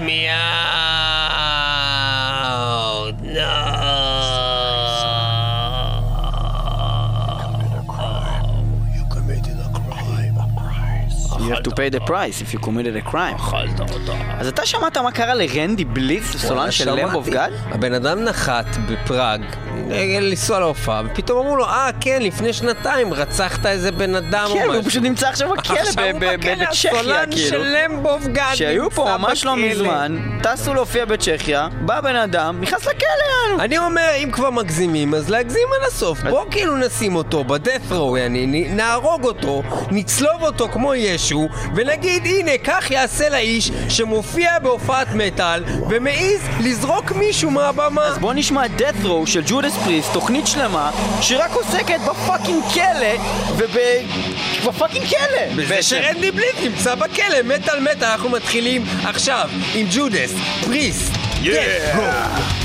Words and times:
me 0.00 0.28
out. 0.28 1.01
Pay 11.76 11.96
the 11.98 12.06
price 12.06 12.42
if 12.42 12.54
you 12.54 12.66
committed 12.66 13.06
a 13.06 13.10
crime. 13.12 13.36
אכלת 13.36 13.80
אותה. 13.80 14.12
אז 14.38 14.48
אתה 14.48 14.66
שמעת 14.66 14.96
מה 14.98 15.12
קרה 15.12 15.34
לרנדי 15.34 15.84
בליץ, 15.84 16.24
סולן 16.36 16.70
של 16.70 16.90
למב 16.90 17.14
אוף 17.14 17.28
גאד? 17.28 17.52
הבן 17.70 17.94
אדם 17.94 18.24
נחת 18.24 18.66
בפראג, 18.88 19.42
לנסוע 20.20 20.60
להופעה, 20.60 21.02
ופתאום 21.06 21.38
אמרו 21.38 21.56
לו, 21.56 21.64
אה, 21.64 21.90
כן, 22.00 22.22
לפני 22.22 22.52
שנתיים 22.52 23.12
רצחת 23.14 23.66
איזה 23.66 23.92
בן 23.92 24.14
אדם 24.14 24.48
כן. 24.54 24.66
הוא 24.68 24.82
פשוט 24.84 25.02
נמצא 25.02 25.28
עכשיו 25.28 25.50
בכלא 25.50 25.74
בצ'כיה, 26.16 26.68
הסולן 26.70 27.24
כאילו. 27.30 27.48
של 27.48 27.76
למבוב 27.76 28.26
גאד 28.32 28.54
שהיו 28.54 28.90
פה 28.90 29.16
ממש 29.18 29.44
לא. 29.44 29.56
מזמן, 29.56 30.18
טסו 30.42 30.74
להופיע 30.74 31.04
בצ'כיה, 31.04 31.68
בא 31.80 32.00
בן 32.00 32.16
אדם, 32.16 32.60
נכנס 32.60 32.86
לכלא. 32.86 33.62
אני 33.64 33.78
אומר, 33.78 34.08
אם 34.24 34.30
כבר 34.32 34.50
מגזימים, 34.50 35.14
אז 35.14 35.30
להגזים 35.30 35.68
עד 35.80 35.86
הסוף. 35.88 36.22
בוא 36.22 36.44
כאילו 36.50 36.76
נשים 36.76 37.16
אותו 37.16 37.44
יעני, 38.16 38.46
נ- 38.46 38.76
נהרוג 38.76 39.24
אותו, 39.24 39.62
נצלוב 39.90 40.42
אותו 40.42 40.68
כמו 40.68 40.94
ישו, 40.94 41.48
ונגיד, 41.74 42.26
הנה, 42.26 42.58
כך 42.64 42.90
יעשה 42.90 43.28
לאיש 43.28 43.70
שמופיע 43.88 44.58
בהופעת 44.58 45.08
מטאל, 45.14 45.64
ומעז 45.90 46.40
לזרוק 46.60 47.12
מישהו 47.12 47.50
מהבמה. 47.50 48.04
אז 48.04 48.18
בוא 48.18 48.34
נשמע 48.34 48.62
death 48.78 49.04
row 49.04 49.26
של 49.26 49.42
ג'ודס 49.46 49.76
פריס, 49.84 50.08
תוכנית 50.12 50.46
שלמה, 50.46 50.90
שרק 51.20 51.50
עוסקת 51.50 52.00
בפאקינג 52.00 52.62
כלא, 52.74 53.14
וב... 53.56 53.76
ב 54.66 54.71
fucking 54.71 55.06
כלא! 55.06 55.62
בזה. 55.62 55.82
שרנדי 55.82 56.30
בליט 56.30 56.56
נמצא 56.62 56.94
בכלא, 56.94 57.42
מטאל 57.44 57.80
מטאל, 57.80 58.08
אנחנו 58.08 58.28
מתחילים 58.30 58.84
עכשיו 59.04 59.48
עם 59.74 59.86
Judas 59.90 60.32
Priest, 60.64 61.10
death 61.42 61.96
row. 61.96 62.61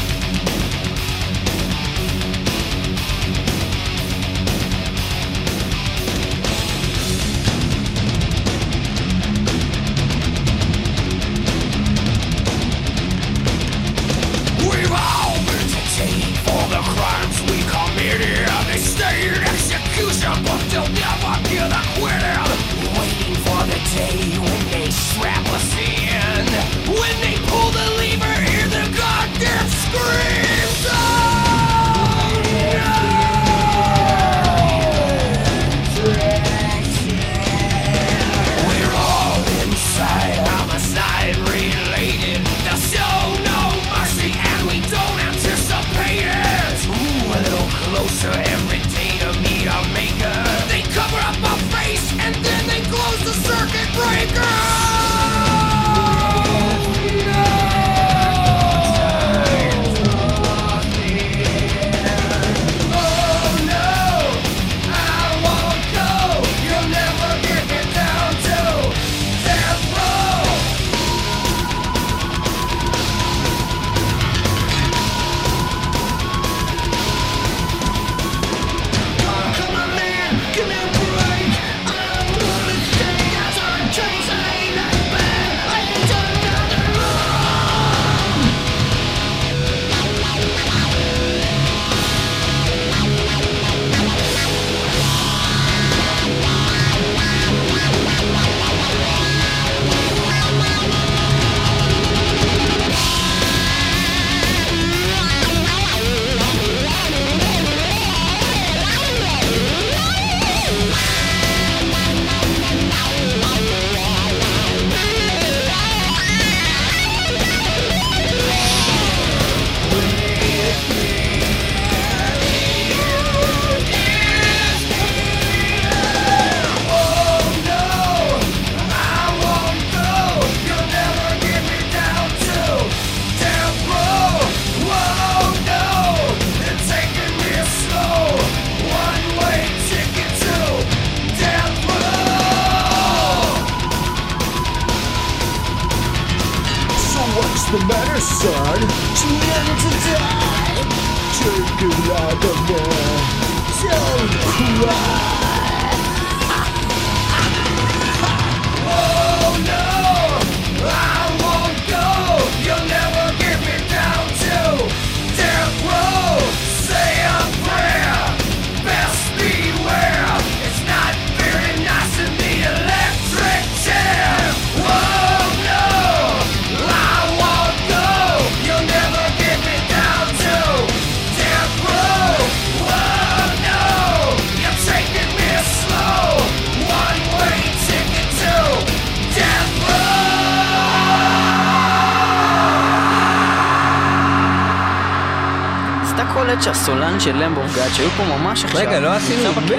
של 197.27 197.43
Lamb 197.43 197.57
of 197.57 197.75
God, 197.75 197.89
שהיו 197.93 198.09
פה 198.09 198.23
ממש 198.23 198.63
עכשיו, 198.65 198.81
רגע, 198.81 198.99
לא 198.99 199.13
עשינו. 199.13 199.49
מטאל, 199.51 199.77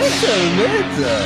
מטאל. 0.56 1.22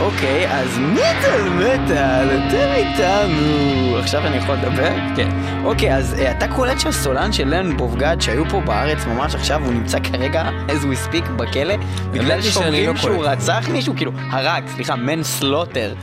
אוקיי, 0.00 0.48
אז 0.52 0.78
מטאל 0.78 1.48
מטאל, 1.48 2.28
אתם 2.28 2.68
איתנו. 2.74 3.96
עכשיו 3.98 4.26
אני 4.26 4.36
יכול 4.36 4.54
לדבר? 4.54 4.88
כן. 5.16 5.28
אוקיי, 5.64 5.96
אז 5.96 6.14
אה, 6.18 6.30
אתה 6.30 6.48
קולט 6.48 6.80
שהסולן 6.80 7.32
של 7.32 7.48
Lamb 7.54 7.80
of 7.80 7.94
God, 7.94 8.20
שהיו 8.20 8.44
פה 8.50 8.60
בארץ 8.60 9.06
ממש 9.06 9.34
עכשיו, 9.34 9.64
הוא 9.64 9.72
נמצא 9.72 9.98
כרגע, 10.00 10.42
as 10.68 10.82
we 10.84 11.08
speak, 11.12 11.30
בכלא, 11.36 11.74
בגלל 12.10 12.42
שאומרים 12.42 12.90
לא 12.90 12.96
שהוא. 12.96 13.24
רצח 13.24 13.68
מישהו, 13.72 13.96
כאילו, 13.96 14.12
הרג, 14.30 14.62
סליחה, 14.74 14.96
manslaughter. 14.96 15.94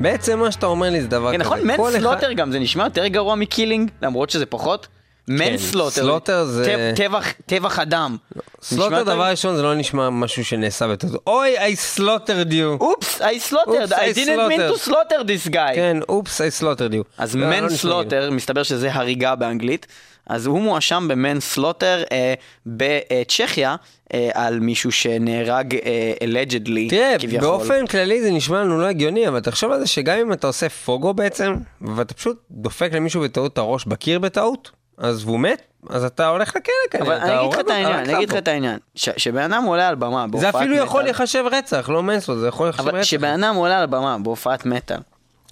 בעצם 0.00 0.38
מה 0.38 0.52
שאתה 0.52 0.66
אומר 0.66 0.90
לי 0.90 1.00
זה 1.00 1.08
דבר 1.08 1.32
כן, 1.32 1.38
כזה. 1.38 1.44
נכון? 1.44 1.60
man 1.64 1.70
אחד- 1.74 1.98
slaughter 1.98 2.32
גם, 2.32 2.50
זה 2.52 2.58
נשמע 2.58 2.84
יותר 2.84 3.06
גרוע 3.06 3.34
מ 3.34 3.40
killing, 3.40 3.90
למרות 4.02 4.30
שזה 4.30 4.46
פחות. 4.46 4.88
manslaughter, 5.28 5.90
slaughter 5.90 6.44
זה- 6.44 6.92
טב- 6.96 7.02
טבח- 7.02 7.32
טבח 7.46 7.78
אדם. 7.78 8.16
slaughter 8.62 9.02
דבר? 9.02 9.30
ראשון 9.30 9.56
זה 9.56 9.62
לא 9.62 9.74
נשמע 9.74 10.10
משהו 10.10 10.44
שנעשה 10.44 10.88
בטעות. 10.88 11.22
אוי, 11.26 11.54
I 11.58 11.76
slaughtered 11.98 12.50
you. 12.52 12.80
אופס, 12.80 13.20
I 13.22 13.24
slaughtered, 13.50 13.92
I 13.92 14.16
didn't 14.16 14.50
mean 14.50 14.74
to 14.76 14.88
slaughter 14.88 15.22
this 15.26 15.50
guy. 15.50 15.74
כן, 15.74 15.96
אופס, 16.08 16.40
I 16.40 16.60
slaughtered 16.60 16.92
you. 16.92 17.02
אז 17.18 17.36
לא, 17.36 17.50
לא 17.50 17.60
manslaughter, 17.60 18.30
מסתבר 18.30 18.62
שזה 18.62 18.92
הריגה 18.92 19.34
באנגלית, 19.34 19.86
אז 20.26 20.46
הוא 20.46 20.60
מואשם 20.60 21.08
ב 21.08 21.40
manslaughter 21.40 22.02
אה, 22.12 22.34
בצ'כיה 22.66 23.76
אה, 24.14 24.30
על 24.34 24.60
מישהו 24.60 24.92
שנהרג 24.92 25.74
אה, 25.74 26.12
allegedly, 26.24 26.90
תראה, 26.90 27.16
כביכול. 27.18 27.40
באופן 27.40 27.86
כללי 27.86 28.22
זה 28.22 28.30
נשמע 28.30 28.60
לנו 28.60 28.80
לא 28.80 28.86
הגיוני, 28.86 29.28
אבל 29.28 29.40
תחשוב 29.40 29.72
על 29.72 29.80
זה 29.80 29.86
שגם 29.86 30.18
אם 30.18 30.32
אתה 30.32 30.46
עושה 30.46 30.68
פוגו 30.68 31.14
בעצם, 31.14 31.54
ואתה 31.96 32.14
פשוט 32.14 32.36
דופק 32.50 32.88
למישהו 32.92 33.22
בטעות 33.22 33.52
את 33.52 33.58
הראש 33.58 33.84
בקיר 33.84 34.18
בטעות, 34.18 34.70
אז 34.98 35.24
והוא 35.24 35.40
מת, 35.40 35.62
אז 35.90 36.04
אתה 36.04 36.28
הולך 36.28 36.48
לכלא 36.56 36.62
כנראה. 36.90 37.06
אבל 37.06 37.30
אני 37.30 37.40
אגיד 37.40 37.52
לך 37.54 37.60
את 37.60 37.68
העניין, 37.70 37.98
אני 37.98 38.16
אגיד 38.16 38.30
לך. 38.30 38.36
את 38.38 38.48
העניין, 38.48 38.78
שבן 38.94 39.52
אדם 39.52 39.64
עולה 39.64 39.88
על 39.88 39.94
במה 39.94 40.24
זה 40.26 40.32
בהופעת 40.32 40.54
אפילו 40.54 40.76
יכול 40.76 40.86
מטאל- 40.88 41.02
להיחשב 41.04 41.44
רצח, 41.52 41.88
לא 41.88 42.02
מנסו, 42.02 42.38
זה 42.38 42.48
יכול 42.48 42.66
להיחשב 42.66 42.82
אבל 42.82 42.96
רצח. 42.96 43.02
כשבן 43.06 43.44
אדם 43.44 43.54
עולה 43.54 43.80
על 43.80 43.86
במה 43.86 44.18
בהופעת 44.18 44.66
מטאל, 44.66 44.98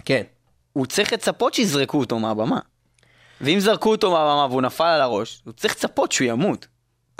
כן. 0.05 0.21
הוא 0.73 0.85
צריך 0.85 1.13
לצפות 1.13 1.53
שיזרקו 1.53 1.99
אותו 1.99 2.19
מהבמה. 2.19 2.59
ואם 3.41 3.59
זרקו 3.59 3.91
אותו 3.91 4.11
מהבמה 4.11 4.45
והוא 4.49 4.61
נפל 4.61 4.83
על 4.83 5.01
הראש, 5.01 5.41
הוא 5.45 5.53
צריך 5.53 5.73
לצפות 5.75 6.11
שהוא 6.11 6.27
ימות. 6.27 6.67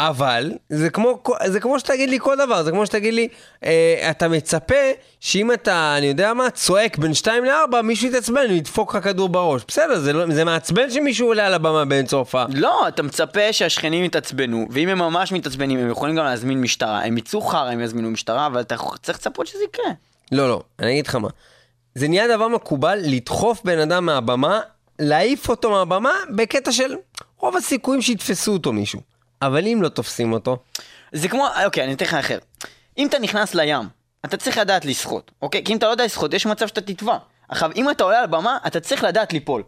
אבל 0.10 0.52
זה 0.70 0.90
כמו, 0.90 1.24
זה 1.46 1.60
כמו 1.60 1.80
שתגיד 1.80 2.10
לי 2.10 2.20
כל 2.20 2.36
דבר, 2.38 2.64
זה 2.64 2.72
כמו 2.72 2.86
שתגיד 2.86 3.14
לי, 3.14 3.28
אה, 3.66 4.08
אתה 4.12 4.28
מצפה 4.28 4.76
שאם 5.20 5.52
אתה, 5.52 5.96
אני 5.98 6.06
יודע 6.06 6.34
מה, 6.34 6.50
צועק 6.50 6.98
בין 6.98 7.14
2 7.14 7.46
ל-4, 7.46 7.82
מישהו 7.82 8.08
יתעצבן, 8.08 8.46
הוא 8.50 8.58
ידפוק 8.58 8.96
לך 8.96 9.04
כדור 9.04 9.30
בראש. 9.30 9.62
בסדר, 9.68 10.00
זה, 10.00 10.14
לא, 10.14 10.26
זה 10.30 10.44
מעצבן 10.44 10.90
שמישהו 10.90 11.28
עולה 11.28 11.48
על 11.48 11.54
הבמה 11.54 11.86
באמצע 11.86 12.18
הופעה. 12.18 12.46
לא, 12.54 12.88
אתה 12.88 13.04
מצפה 13.04 13.54
שהשכנים 13.54 14.04
יתעצבנו, 14.04 14.68
ואם 14.70 14.90
הם 14.90 14.98
ממש 14.98 15.32
מתעצבנים, 15.32 15.80
הם 15.80 15.90
יכולים 15.90 16.16
גם 16.16 16.26
להזמין 16.26 16.62
משטרה. 16.62 17.04
הם 17.04 17.18
יצאו 17.18 17.42
חרא, 17.42 17.70
הם 17.70 17.82
יזמינו 17.82 18.12
משטרה, 18.12 18.48
אבל 18.48 18.62
אתה 18.62 18.76
צריך 19.02 19.18
לצפות 19.18 19.48
שזה 19.48 19.64
יקרה. 19.64 19.92
לא, 20.32 20.50
לא, 20.50 20.62
אני 20.80 20.92
אגיד 20.92 21.08
לך 21.08 21.16
מה. 21.16 21.30
זה 21.96 22.08
נהיה 22.08 22.36
דבר 22.36 22.48
מקובל 22.48 23.00
לדחוף 23.04 23.62
בן 23.64 23.80
אדם 23.80 24.06
מהבמה, 24.06 24.60
להעיף 25.00 25.50
אותו 25.50 25.72
מהבמה, 25.72 26.14
בקטע 26.36 26.72
של 26.72 26.96
רוב 27.40 27.58
הסיכויים 27.58 28.02
שיתפסו 28.02 28.54
אותו 28.54 28.74
מישהו. 28.74 29.13
אבל 29.46 29.68
אם 29.68 29.80
לא 29.82 29.90
תופסים 29.90 30.34
אותו, 30.34 30.58
זה 31.12 31.28
כמו, 31.30 31.48
אוקיי, 31.66 31.84
אני 31.84 31.94
אתן 31.94 32.06
לך 32.06 32.14
אחר. 32.14 32.38
אם 32.98 33.08
אתה 33.08 33.20
נכנס 33.20 33.56
לים, 33.56 33.82
אתה 34.26 34.38
צריך 34.38 34.58
לדעת 34.58 34.86
לשחות, 34.86 35.32
אוקיי? 35.42 35.64
כי 35.64 35.74
אם 35.74 35.78
אתה 35.78 35.86
לא 35.86 35.92
יודע 35.92 36.06
לשחות, 36.06 36.34
יש 36.34 36.46
מצב 36.46 36.68
שאתה 36.68 36.82
תטבע. 36.82 37.18
עכשיו, 37.50 37.72
אם 37.76 37.90
אתה 37.90 38.04
עולה 38.04 38.20
על 38.20 38.26
במה, 38.28 38.58
אתה 38.68 38.80
צריך 38.80 39.04
לדעת 39.04 39.34
ליפול. 39.34 39.64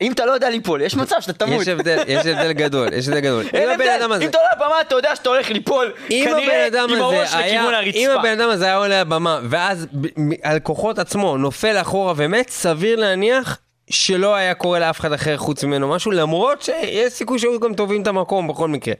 אם 0.00 0.12
אתה 0.12 0.26
לא 0.26 0.32
יודע 0.32 0.50
ליפול, 0.50 0.82
יש 0.82 0.96
מצב 0.96 1.16
שאתה 1.20 1.32
תמות. 1.32 1.62
יש 1.62 1.68
הבדל, 1.68 2.02
יש 2.06 2.26
הבדל 2.26 2.52
גדול, 2.52 2.92
יש 2.92 3.08
הבדל 3.08 3.20
גדול. 3.20 3.44
אין 3.52 3.62
אם 3.68 3.74
הבן 3.74 3.84
הבדל, 3.84 3.96
אדם 4.02 4.12
הזה... 4.12 4.24
אם 4.24 4.30
אתה 4.30 4.38
עולה 4.38 4.50
על 4.52 4.58
במה, 4.58 4.80
אתה 4.80 4.94
יודע 4.94 5.16
שאתה 5.16 5.28
הולך 5.28 5.50
ליפול, 5.50 5.92
אם 6.10 6.26
כנראה 6.30 6.66
עם 6.88 7.02
הראש 7.02 7.34
לכיוון 7.34 7.74
אם 7.74 7.74
הרצפה. 7.74 8.14
הבן 8.20 8.40
אדם 8.40 8.50
הזה 8.50 8.64
היה 8.64 8.76
עולה 8.76 9.00
לבמה, 9.00 9.40
ואז 9.48 9.86
ב- 9.92 10.20
מ- 10.20 10.30
על 10.42 10.60
כוחות 10.60 10.98
עצמו 10.98 11.36
נופל 11.36 11.76
אחורה 11.80 12.12
ומת, 12.16 12.50
סביר 12.50 13.00
להניח 13.00 13.58
שלא 13.90 14.34
היה 14.34 14.54
קורה 14.54 14.78
לאף 14.78 15.00
אחד 15.00 15.12
אחר 15.12 15.36
חוץ 15.36 15.64
ממנו 15.64 15.88
משהו, 15.88 16.10
למרות 16.10 16.62
שיש 16.62 17.12
סיכוי 17.12 17.38
שהיו 17.38 17.60
גם 17.60 17.74
תובעים 17.74 18.02
את 18.02 18.06
המקום 18.06 18.48
בכל 18.48 18.68
מקרה. 18.68 18.94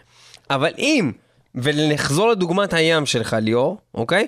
אבל 0.51 0.73
אם, 0.79 1.13
ונחזור 1.55 2.31
לדוגמת 2.31 2.73
הים 2.73 3.07
שלך 3.07 3.37
ליאור, 3.41 3.79
אוקיי? 3.95 4.27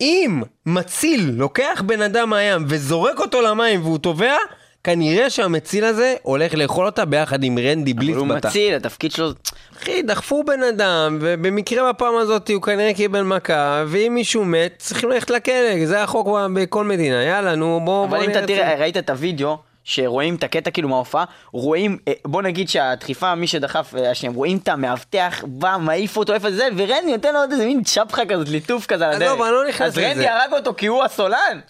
אם 0.00 0.42
מציל 0.66 1.30
לוקח 1.34 1.82
בן 1.86 2.02
אדם 2.02 2.30
מהים 2.30 2.64
וזורק 2.68 3.20
אותו 3.20 3.42
למים 3.42 3.82
והוא 3.82 3.98
טובע, 3.98 4.36
כנראה 4.84 5.30
שהמציל 5.30 5.84
הזה 5.84 6.14
הולך 6.22 6.54
לאכול 6.54 6.86
אותה 6.86 7.04
ביחד 7.04 7.44
עם 7.44 7.58
רנדי 7.58 7.92
אבל 7.92 8.00
בליץ 8.00 8.16
הוא 8.16 8.28
בתא. 8.28 8.48
מציל, 8.48 8.74
התפקיד 8.74 9.12
שלו... 9.12 9.30
אחי, 9.76 10.02
דחפו 10.02 10.44
בן 10.44 10.62
אדם, 10.62 11.18
ובמקרה 11.20 11.92
בפעם 11.92 12.16
הזאת 12.16 12.50
הוא 12.50 12.62
כנראה 12.62 12.94
קיבל 12.94 13.22
מכה, 13.22 13.84
ואם 13.86 14.12
מישהו 14.14 14.44
מת, 14.44 14.74
צריכים 14.78 15.10
ללכת 15.10 15.30
לכלא, 15.30 15.86
זה 15.86 16.02
החוק 16.02 16.28
בכל 16.54 16.84
מדינה, 16.84 17.22
יאללה, 17.22 17.54
נו, 17.54 17.80
בוא... 17.84 18.04
אבל 18.04 18.18
בוא 18.18 18.26
אם 18.26 18.30
אתה 18.30 18.46
תראה. 18.46 18.74
ראית 18.74 18.96
את 18.96 19.10
הוידאו, 19.10 19.58
שרואים 19.88 20.34
את 20.34 20.44
הקטע 20.44 20.70
כאילו 20.70 20.88
מההופעה, 20.88 21.24
רואים, 21.52 21.98
אה, 22.08 22.12
בוא 22.24 22.42
נגיד 22.42 22.68
שהדחיפה, 22.68 23.34
מי 23.34 23.46
שדחף 23.46 23.94
אה, 23.98 24.10
השם, 24.10 24.34
רואים 24.34 24.58
את 24.58 24.68
המאבטח, 24.68 25.44
בא, 25.46 25.76
מעיף 25.80 26.16
אותו 26.16 26.34
איפה 26.34 26.50
זה, 26.50 26.68
ורנדי 26.76 27.12
נותן 27.12 27.34
לו 27.34 27.40
עוד 27.40 27.52
איזה 27.52 27.66
מין 27.66 27.82
צ'פחה 27.84 28.26
כזאת, 28.26 28.48
ליטוף 28.48 28.86
כזה 28.86 29.06
על 29.06 29.12
הדרך. 29.12 29.28
עזוב, 29.28 29.42
אני 29.42 29.52
לא 29.52 29.68
נכנס 29.68 29.86
אז 29.86 29.98
לזה. 29.98 30.08
רנדי 30.08 30.28
הרג 30.28 30.52
אותו 30.52 30.74
כי 30.76 30.86
הוא 30.86 31.04
הסולן. 31.04 31.60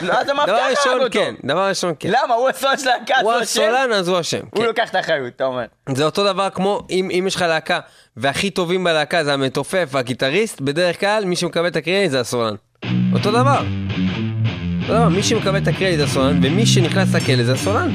לא, 0.00 0.12
אז 0.12 0.28
המאבטח 0.28 0.52
הרג 0.86 1.02
אותו. 1.02 1.12
כן, 1.12 1.34
דבר 1.44 1.68
ראשון, 1.68 1.94
כן. 1.98 2.08
למה? 2.08 2.34
הוא 2.34 2.48
הסולן 2.48 2.78
של 2.78 2.86
להקה, 2.86 3.20
הוא? 3.20 3.32
הסולן, 3.32 3.92
אז 3.92 4.08
הוא 4.08 4.20
אשם. 4.20 4.40
הוא 4.50 4.60
כן. 4.60 4.66
לוקח 4.66 4.90
את 4.90 4.94
האחריות, 4.94 5.32
אתה 5.36 5.44
אומר. 5.44 5.64
זה 5.88 6.04
אותו 6.04 6.24
דבר 6.24 6.50
כמו 6.50 6.80
אם 6.90 7.08
אם 7.18 7.24
יש 7.26 7.36
לך 7.36 7.42
להקה, 7.42 7.80
והכי 8.16 8.50
טובים 8.50 8.84
בלהקה 8.84 9.24
זה 9.24 9.32
המתופף 9.32 9.88
והגיטריסט, 9.90 10.60
בדרך 10.60 11.00
כלל 11.00 11.24
מי 11.24 11.36
שמקבל 11.36 11.66
את 11.66 11.76
הקרדיט 11.76 12.10
זה 12.10 12.20
הסולן. 12.20 12.54
אותו 13.14 13.30
דבר. 13.30 13.62
אותו 14.88 14.98
דבר, 14.98 15.08
מי 15.08 15.22
שמקבל 15.22 15.56
את 15.56 15.68
הקרדיט 15.68 15.98
זה 15.98 16.04
הסולן, 16.04 16.38
ומי 16.42 16.66
שנכנס 16.66 17.14
לכלא 17.14 17.44
זה 17.44 17.52
הסולן. 17.52 17.90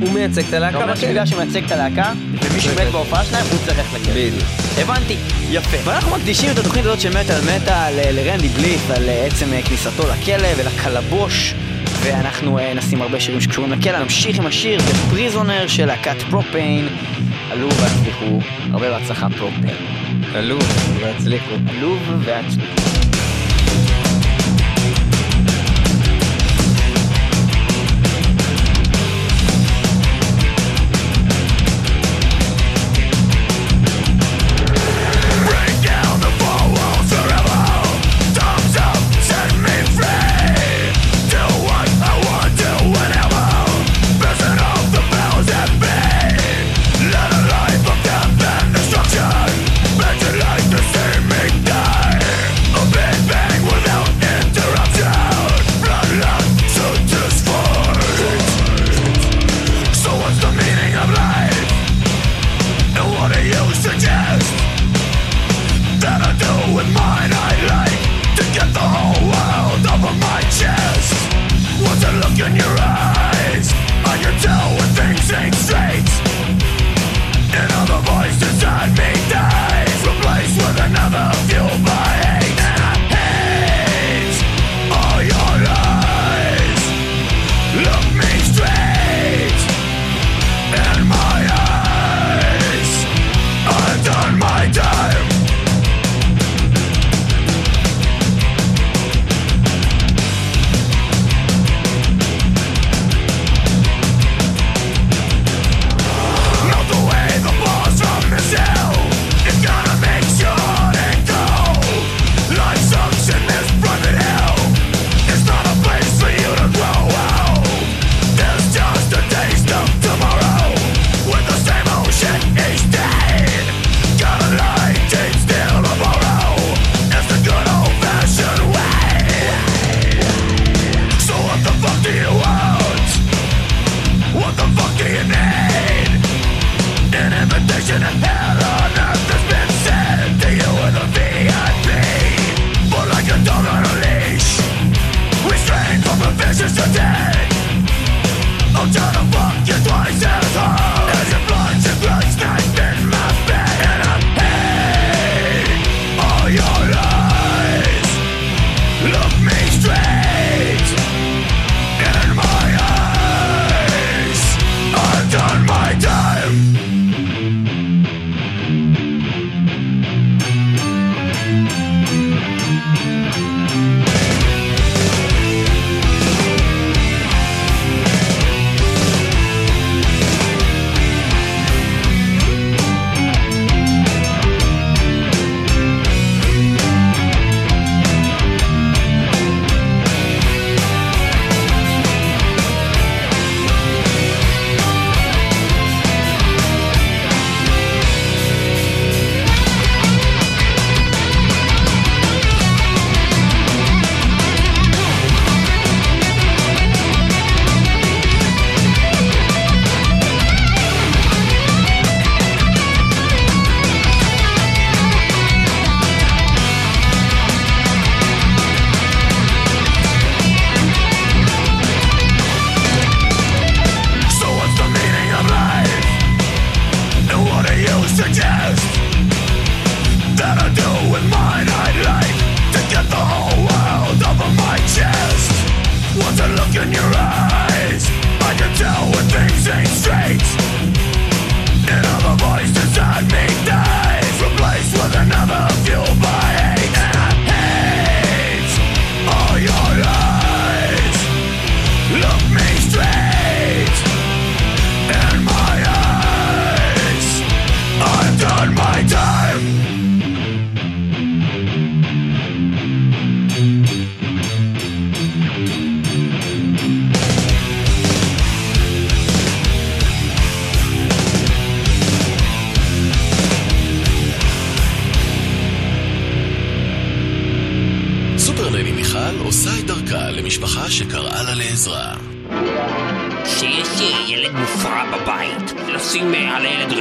הוא 0.00 0.12
מייצג 0.12 0.42
את 0.42 0.48
אתה 0.48 0.56
הלהקה 0.56 0.76
אומר 0.76 0.92
בכלא. 0.92 1.00
שבגלל 1.00 1.26
שהוא 1.26 1.38
מייצג 1.42 1.64
את 1.64 1.72
הלהקה, 1.72 2.12
ומי 2.42 2.60
שמת 2.60 2.92
בהופעה 2.92 3.24
שלהם, 3.24 3.46
הוא 3.50 3.58
צריך 3.64 3.78
ללכת 3.78 3.92
לכלא. 3.92 4.12
בדיוק. 4.12 4.42
הבנתי, 4.78 5.16
יפה. 5.50 5.76
ואנחנו 5.90 6.16
מקדישים 6.16 6.50
את 6.50 6.58
התוכנית 6.58 6.84
הזאת 6.84 7.00
של 7.00 7.10
מטאל 7.10 7.40
מטאל 7.40 7.98
אה, 7.98 8.12
לרנדי 8.12 8.48
בליית' 8.48 8.90
על 8.90 9.08
אה, 9.08 9.26
עצם 9.26 9.52
אה, 9.52 9.62
כניסתו 9.62 10.02
לכלא 10.08 10.48
ולקלבוש. 10.56 11.54
ואנחנו 12.02 12.58
נשים 12.74 13.02
הרבה 13.02 13.20
שירים 13.20 13.40
שקשורים 13.40 13.72
לכלא, 13.72 13.98
נמשיך 13.98 14.38
עם 14.38 14.46
השיר 14.46 14.78
The 14.78 15.14
Prisoner 15.14 15.68
של 15.68 15.86
להקת 15.86 16.22
פרופיין. 16.30 16.88
עלו 17.50 17.68
והצליחו, 17.70 18.40
הרבה 18.72 18.90
בהצלחה 18.90 19.26
פרופיין. 19.38 19.76
עלו, 20.34 20.58
והצליחו. 21.00 21.54
עלו 21.68 21.96
והצליחו. 22.24 22.94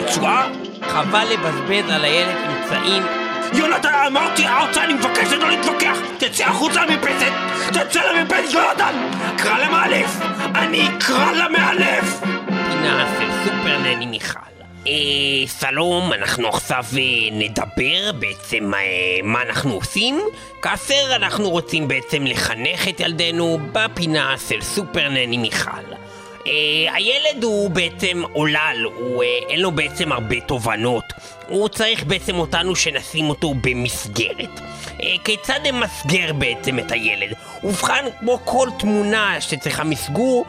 רצועה? 0.03 0.49
חבל 0.87 1.25
לבזבז 1.31 1.91
על 1.91 2.05
הילד 2.05 2.35
אמצעים 2.47 3.03
יונתן, 3.53 3.89
אמרתי 4.07 4.47
ארצה, 4.47 4.83
אני 4.83 4.93
מבקש 4.93 5.31
לא 5.31 5.49
להתווכח! 5.49 5.97
תצא 6.17 6.45
החוצה 6.45 6.85
למרפסת! 6.85 7.31
תצא 7.69 8.01
למרפסת, 8.01 8.53
יונתן! 8.53 8.95
קרא 9.37 9.57
למאלף! 9.57 10.19
אני 10.55 10.87
אקרא 10.87 11.31
למאלף! 11.31 12.19
פינה 12.45 13.15
של 13.19 13.29
סופר 13.43 13.77
נני 13.77 14.05
מיכל. 14.05 14.39
אה, 14.87 14.93
שלום, 15.59 16.13
אנחנו 16.13 16.47
עכשיו 16.47 16.83
אה, 16.97 17.01
נדבר 17.31 18.11
בעצם 18.19 18.73
אה, 18.73 18.79
מה 19.23 19.41
אנחנו 19.41 19.73
עושים 19.73 20.21
כאשר 20.61 21.15
אנחנו 21.15 21.49
רוצים 21.49 21.87
בעצם 21.87 22.25
לחנך 22.25 22.87
את 22.87 22.99
ילדינו 22.99 23.59
בפינה 23.71 24.35
של 24.49 24.61
סופר 24.61 25.09
נני 25.09 25.37
מיכל. 25.37 26.02
אה, 26.47 26.95
הילד 26.95 27.43
הוא 27.43 27.69
בעצם 27.69 28.23
עולל, 28.33 28.83
הוא 28.95 29.23
אה, 29.23 29.27
אין 29.49 29.59
לו 29.61 29.71
בעצם 29.71 30.11
הרבה 30.11 30.41
תובנות. 30.41 31.03
הוא 31.47 31.69
צריך 31.69 32.03
בעצם 32.03 32.35
אותנו 32.39 32.75
שנשים 32.75 33.29
אותו 33.29 33.53
במסגרת. 33.53 34.59
אה, 35.01 35.15
כיצד 35.23 35.59
נמסגר 35.63 36.33
בעצם 36.33 36.79
את 36.79 36.91
הילד? 36.91 37.33
ובכן, 37.63 38.05
כמו 38.19 38.39
כל 38.45 38.69
תמונה 38.79 39.41
שצריכה 39.41 39.83
מסגור, 39.83 40.45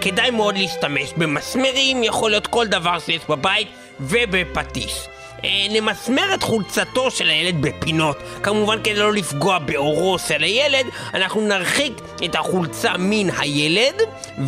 כדאי 0.00 0.30
מאוד 0.30 0.58
להשתמש 0.58 1.12
במסמרים, 1.16 2.02
יכול 2.02 2.30
להיות 2.30 2.46
כל 2.46 2.66
דבר 2.66 2.98
שיש 2.98 3.22
בבית, 3.28 3.68
ובפטיש. 4.00 5.13
אה, 5.44 5.66
נמסמר 5.70 6.34
את 6.34 6.42
חולצתו 6.42 7.10
של 7.10 7.28
הילד 7.28 7.62
בפינות. 7.62 8.16
כמובן 8.42 8.78
כדי 8.84 8.94
לא 8.94 9.12
לפגוע 9.12 9.58
באורו 9.58 10.18
של 10.18 10.42
הילד, 10.42 10.86
אנחנו 11.14 11.40
נרחיק 11.40 11.92
את 12.24 12.34
החולצה 12.34 12.92
מן 12.98 13.30
הילד 13.38 13.94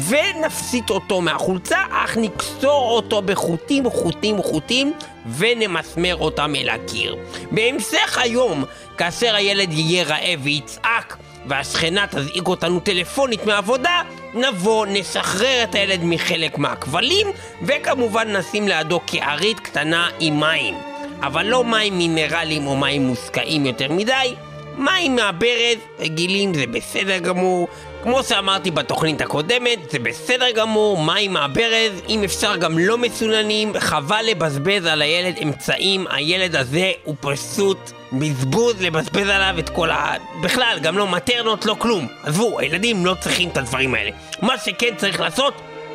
ונפסיט 0.09 0.91
אותו 0.91 1.21
מהחולצה, 1.21 1.79
אך 1.91 2.17
נקסור 2.17 2.91
אותו 2.91 3.23
בחוטים, 3.23 3.91
חוטים, 3.91 4.43
חוטים 4.43 4.93
ונמסמר 5.37 6.17
אותם 6.17 6.55
אל 6.57 6.69
הקיר. 6.69 7.17
בהמשך 7.51 8.19
היום, 8.19 8.65
כאשר 8.99 9.35
הילד 9.35 9.73
יהיה 9.73 10.05
רעב 10.05 10.41
ויצעק 10.43 11.17
והשכנה 11.49 12.07
תזעיק 12.07 12.49
אותנו 12.49 12.81
טלפונית 12.81 13.47
מהעבודה, 13.47 14.03
נבוא, 14.35 14.87
נשחרר 14.87 15.63
את 15.63 15.75
הילד 15.75 16.01
מחלק 16.05 16.59
מהכבלים, 16.59 17.27
וכמובן 17.63 18.37
נשים 18.37 18.69
לידו 18.69 19.01
קערית 19.01 19.61
קטנה 19.61 20.09
עם 20.21 20.41
מים. 20.41 20.75
אבל 21.23 21.47
לא 21.47 21.65
מים 21.65 21.99
מינרליים 21.99 22.67
או 22.67 22.77
מים 22.77 23.03
מושקעים 23.03 23.67
יותר 23.67 23.93
מדי, 23.93 24.35
מים 24.79 25.17
מהברז, 25.17 25.79
רגילים 25.99 26.55
זה 26.55 26.67
בסדר 26.67 27.19
גמור. 27.19 27.69
כמו 28.07 28.23
שאמרתי 28.23 28.71
בתוכנית 28.71 29.21
הקודמת, 29.21 29.91
זה 29.91 29.99
בסדר 29.99 30.51
גמור, 30.51 30.99
מים 30.99 31.33
מהברז, 31.33 32.03
אם 32.09 32.25
אפשר 32.25 32.57
גם 32.57 32.79
לא 32.79 32.99
מסוננים, 32.99 33.73
חבל 33.79 34.25
לבזבז 34.31 34.85
על 34.87 35.03
הילד 35.03 35.35
אמצעים, 35.43 36.07
הילד 36.11 36.57
הזה 36.57 36.93
הוא 37.05 37.15
פשוט 37.21 37.91
בזבוז 38.13 38.83
לבזבז 38.83 39.29
עליו 39.29 39.59
את 39.59 39.69
כל 39.69 39.91
ה... 39.91 40.15
בכלל, 40.43 40.79
גם 40.83 40.99
לא 40.99 41.07
מטרנות, 41.07 41.67
לא 41.67 41.77
כלום. 41.79 42.07
עזבו, 42.23 42.59
הילדים 42.61 43.07
לא 43.07 43.15
צריכים 43.21 43.49
את 43.49 43.57
הדברים 43.57 43.95
האלה. 43.95 44.11
מה 44.43 44.59
שכן 44.59 44.95
צריך 44.97 45.21
לעשות, 45.21 45.55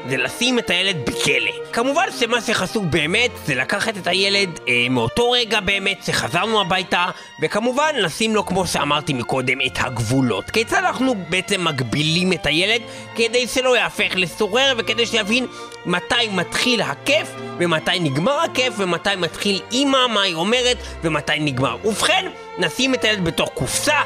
זה 0.09 0.17
לשים 0.17 0.59
את 0.59 0.69
הילד 0.69 0.95
בכלא. 1.05 1.51
כמובן 1.73 2.05
שמה 2.19 2.41
שחשוב 2.41 2.85
באמת 2.91 3.31
זה 3.45 3.55
לקחת 3.55 3.97
את 3.97 4.07
הילד 4.07 4.59
אה, 4.67 4.87
מאותו 4.89 5.31
רגע 5.31 5.59
באמת 5.59 6.03
שחזרנו 6.05 6.61
הביתה 6.61 7.05
וכמובן 7.41 7.95
לשים 7.95 8.35
לו 8.35 8.45
כמו 8.45 8.67
שאמרתי 8.67 9.13
מקודם 9.13 9.57
את 9.65 9.77
הגבולות. 9.79 10.49
כיצד 10.49 10.77
אנחנו 10.77 11.13
בעצם 11.29 11.63
מגבילים 11.63 12.33
את 12.33 12.45
הילד 12.45 12.81
כדי 13.15 13.47
שלא 13.47 13.77
יהפך 13.77 14.11
לסורר 14.15 14.73
וכדי 14.77 15.05
שיבין 15.05 15.47
מתי 15.85 16.29
מתחיל 16.31 16.81
הכיף 16.81 17.31
ומתי 17.57 17.99
נגמר 17.99 18.39
הכיף 18.39 18.73
ומתי 18.77 19.09
מתחיל 19.17 19.61
אימא 19.71 20.07
מה 20.07 20.21
היא 20.21 20.35
אומרת 20.35 20.77
ומתי 21.03 21.39
נגמר. 21.39 21.77
ובכן, 21.85 22.25
נשים 22.57 22.93
את 22.93 23.03
הילד 23.03 23.23
בתוך 23.23 23.49
קופסה 23.49 24.01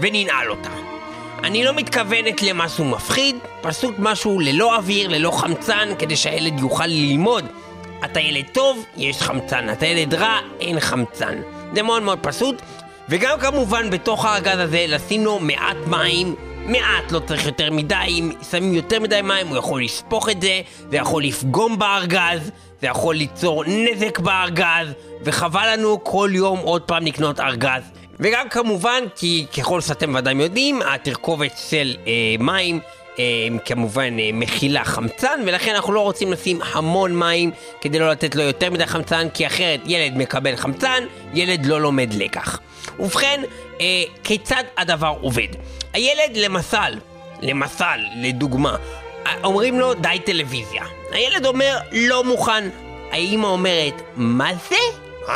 וננעל 0.00 0.50
אותה. 0.50 0.91
אני 1.44 1.64
לא 1.64 1.74
מתכוונת 1.74 2.42
למשהו 2.42 2.84
מפחיד, 2.84 3.36
פשוט 3.60 3.94
משהו 3.98 4.40
ללא 4.40 4.76
אוויר, 4.76 5.08
ללא 5.08 5.30
חמצן, 5.30 5.88
כדי 5.98 6.16
שהילד 6.16 6.60
יוכל 6.60 6.86
ללמוד. 6.86 7.44
אתה 8.04 8.20
ילד 8.20 8.44
טוב, 8.52 8.84
יש 8.96 9.22
חמצן, 9.22 9.70
אתה 9.72 9.86
ילד 9.86 10.14
רע, 10.14 10.38
אין 10.60 10.80
חמצן. 10.80 11.40
זה 11.74 11.82
מאוד 11.82 12.02
מאוד 12.02 12.18
פשוט. 12.22 12.62
וגם 13.08 13.38
כמובן 13.40 13.90
בתוך 13.90 14.24
הארגז 14.24 14.58
הזה 14.58 14.84
לשים 14.88 15.24
לו 15.24 15.38
מעט 15.38 15.76
מים 15.86 16.34
מעט, 16.66 17.12
לא 17.12 17.18
צריך 17.18 17.46
יותר 17.46 17.70
מדי, 17.70 18.04
אם 18.08 18.32
שמים 18.50 18.74
יותר 18.74 19.00
מדי 19.00 19.22
מים 19.22 19.48
הוא 19.48 19.56
יכול 19.56 19.82
לשפוך 19.82 20.28
את 20.28 20.42
זה, 20.42 20.60
זה 20.90 20.96
יכול 20.96 21.24
לפגום 21.24 21.78
בארגז, 21.78 22.50
זה 22.80 22.86
יכול 22.86 23.14
ליצור 23.14 23.64
נזק 23.66 24.18
בארגז, 24.18 24.88
וחבל 25.24 25.72
לנו 25.72 26.04
כל 26.04 26.30
יום 26.32 26.58
עוד 26.58 26.82
פעם 26.82 27.06
לקנות 27.06 27.40
ארגז. 27.40 27.82
וגם 28.20 28.48
כמובן, 28.48 29.04
כי 29.16 29.46
ככל 29.58 29.80
שאתם 29.80 30.14
ודאי 30.14 30.34
יודעים, 30.34 30.82
התרכובת 30.82 31.52
של 31.70 31.96
אה, 32.06 32.12
מים 32.38 32.80
אה, 33.18 33.24
כמובן 33.64 34.18
אה, 34.18 34.30
מכילה 34.32 34.84
חמצן, 34.84 35.40
ולכן 35.46 35.74
אנחנו 35.74 35.92
לא 35.92 36.00
רוצים 36.00 36.32
לשים 36.32 36.60
המון 36.72 37.18
מים 37.18 37.50
כדי 37.80 37.98
לא 37.98 38.10
לתת 38.10 38.34
לו 38.34 38.42
יותר 38.42 38.70
מדי 38.70 38.86
חמצן, 38.86 39.28
כי 39.34 39.46
אחרת 39.46 39.80
ילד 39.86 40.16
מקבל 40.16 40.56
חמצן, 40.56 41.04
ילד 41.34 41.66
לא 41.66 41.80
לומד 41.80 42.14
לקח. 42.14 42.58
ובכן, 42.98 43.42
אה, 43.80 43.86
כיצד 44.24 44.64
הדבר 44.78 45.14
עובד? 45.20 45.48
הילד 45.92 46.36
למשל, 46.36 46.98
למשל, 47.42 47.84
לדוגמה, 48.16 48.76
אומרים 49.44 49.80
לו 49.80 49.94
די 49.94 50.18
טלוויזיה. 50.24 50.82
הילד 51.12 51.46
אומר 51.46 51.78
לא 51.92 52.24
מוכן. 52.24 52.68
האמא 53.10 53.46
אומרת, 53.46 54.02
מה 54.16 54.50
זה? 54.68 54.76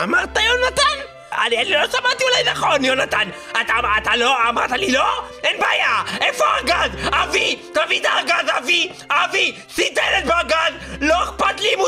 אמרת 0.03 0.37
יונתן? 0.37 1.16
אני, 1.47 1.65
לא 1.65 1.87
שמעתי 1.87 2.25
אולי 2.25 2.51
נכון, 2.51 2.85
יונתן. 2.85 3.29
אתה, 3.51 3.75
אתה 3.99 4.17
לא, 4.17 4.49
אמרת 4.49 4.71
לי 4.71 4.93
לא? 4.93 5.25
אין 5.45 5.57
בעיה. 5.61 6.03
איפה 6.21 6.45
הארגז? 6.45 6.91
אבי, 7.13 7.57
תביא 7.75 8.01
את 8.01 8.05
הארגז, 8.05 8.51
אבי, 8.59 8.89
אבי, 9.11 9.53
שים 9.75 9.93
את 9.93 9.99
הילד 9.99 10.27
בארגז. 10.27 10.73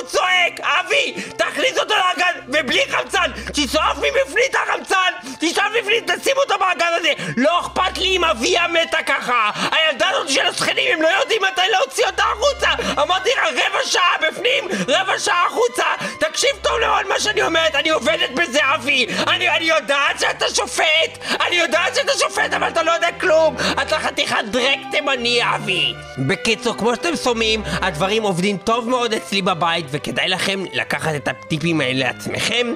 צועק. 0.09 0.61
אבי, 0.61 1.15
תכניס 1.37 1.79
אותו 1.79 1.95
לארגז, 1.95 2.35
ובלי 2.49 2.83
חמצן. 2.91 3.31
תשרוף 3.53 3.97
מבפנים 3.97 4.45
את 4.51 4.55
החמצן. 4.55 5.13
תשרוף 5.41 5.67
מבפנים, 5.79 6.05
תשים 6.07 6.37
אותו 6.37 6.55
בארגז 6.61 6.93
הזה. 7.01 7.13
לא 7.37 7.61
אכפת 7.61 7.99
לי 7.99 8.17
אם 8.17 8.25
אביה 8.25 8.69
מתה 8.69 9.03
ככה. 9.07 9.51
הילדה 9.73 10.09
הזאת 10.09 10.29
של 10.29 10.47
השכנים, 10.47 10.93
הם 10.93 11.03
לא 11.03 11.09
יודעים 11.21 11.43
מתי 11.53 11.61
להוציא 11.71 12.07
אותה 12.07 12.23
החוצה. 12.23 12.69
אמרתי 13.03 13.31
לך, 13.31 13.53
רבע 13.53 13.79
שעה 13.87 14.29
בפנים, 14.29 14.69
רבע 14.89 15.19
שעה 15.19 15.47
החוצה. 15.47 15.85
תקשיב 16.21 16.51
טוב 16.63 16.73
לכל 16.79 17.09
מה 17.09 17.21
שאני 17.21 17.43
אומרת, 17.43 17.75
אני 17.75 17.89
עובדת 17.89 18.31
בזה, 18.35 18.59
אבי. 18.75 19.07
אני, 19.27 19.49
אני 19.49 19.65
יודעת 19.65 20.21
שאתה 20.21 20.47
שופט, 20.55 21.37
אני 21.47 21.57
יודעת 21.57 21.95
שאתה 21.95 22.13
שופט, 22.19 22.53
אבל 22.55 22.69
אתה 22.69 22.83
לא 22.83 22.93
יודע 22.93 23.09
כלום. 23.21 23.57
אתה 23.83 23.99
חתיכת 23.99 24.45
דרק 24.51 24.79
תימני, 24.91 25.41
אבי. 25.55 25.95
בקיצור, 26.19 26.75
כמו 26.79 26.95
שאתם 26.95 27.17
שומעים, 27.17 27.63
הדברים 27.83 28.23
עובדים 28.23 28.57
טוב 28.57 28.89
מאוד 28.89 29.13
אצלי 29.15 29.43
בבית, 29.43 29.87
וכדאי 29.99 30.29
לכם 30.29 30.65
לקחת 30.73 31.15
את 31.15 31.29
הטיפים 31.29 31.81
האלה 31.81 31.99
לעצמכם. 31.99 32.67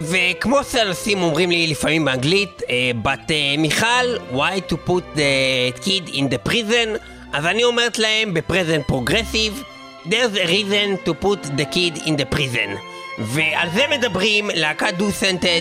וכמו 0.00 0.64
סלסים 0.64 1.22
אומרים 1.22 1.50
לי 1.50 1.66
לפעמים 1.66 2.04
באנגלית, 2.04 2.62
אה, 2.70 2.90
but 3.04 3.30
אה, 3.30 3.54
מיכל, 3.58 4.16
why 4.32 4.72
to 4.72 4.76
put 4.88 5.16
the 5.16 5.84
kid 5.84 6.14
in 6.14 6.22
the 6.32 6.48
prison? 6.48 6.98
אז 7.32 7.46
אני 7.46 7.64
אומרת 7.64 7.98
להם 7.98 8.34
ב 8.34 8.40
present 8.40 8.86
progressive, 8.86 9.62
there's 10.06 10.36
a 10.36 10.46
reason 10.46 11.08
to 11.08 11.12
put 11.24 11.46
the 11.56 11.74
kid 11.74 12.02
in 12.06 12.10
the 12.10 12.34
prison. 12.34 12.78
ועל 13.18 13.68
זה 13.74 13.84
מדברים 13.90 14.50
להקת 14.54 14.94
דו-סנטד 14.98 15.60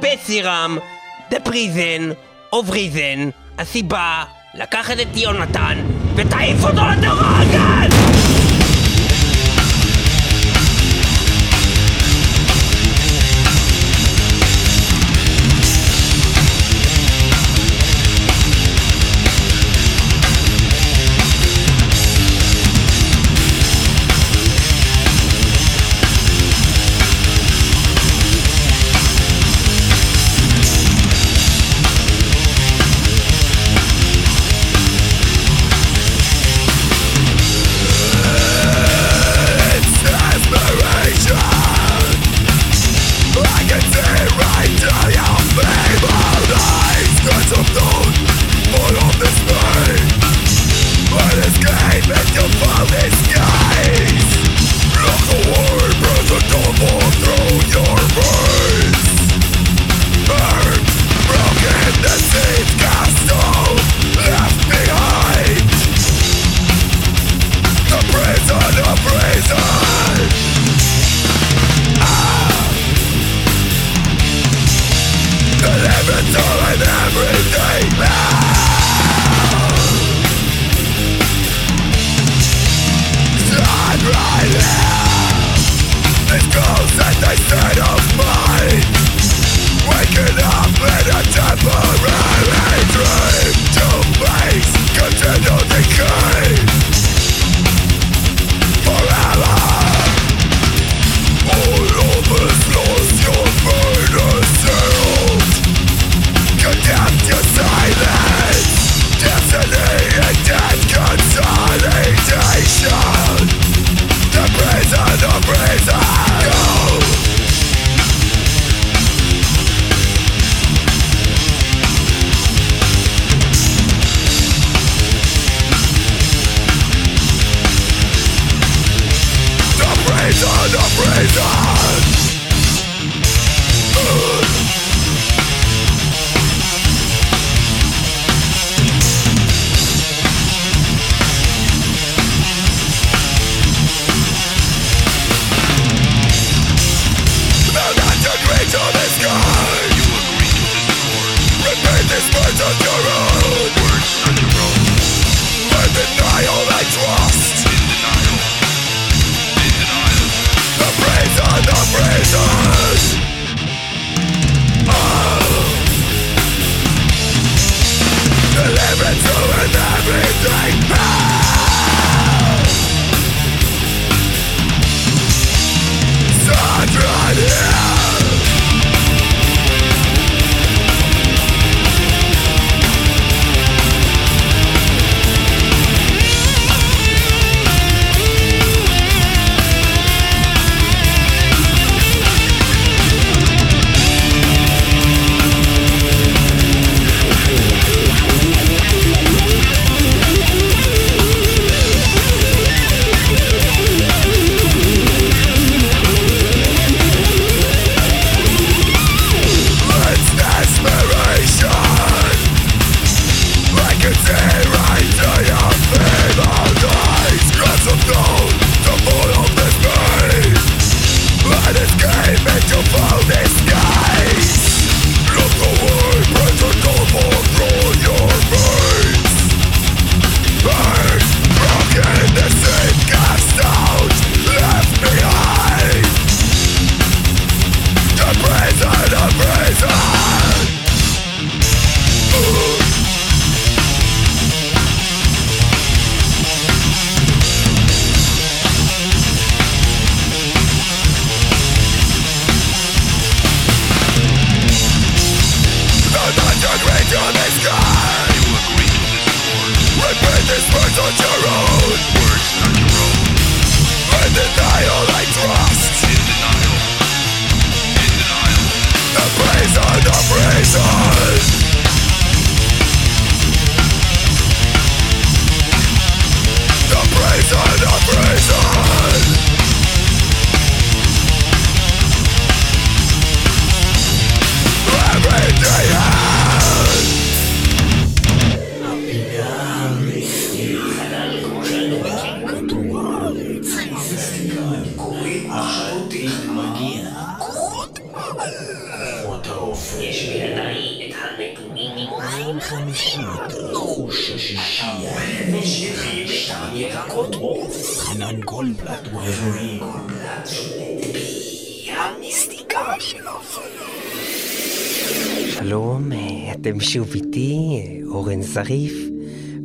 בסירם, 0.00 0.78
The 1.30 1.48
Prison 1.48 2.14
of 2.54 2.70
Reason, 2.70 3.30
הסיבה 3.58 4.24
לקחת 4.54 5.00
את 5.00 5.16
יונתן 5.16 5.78
ותעיף 6.14 6.64
אותו 6.64 6.82
לתוך 6.92 7.22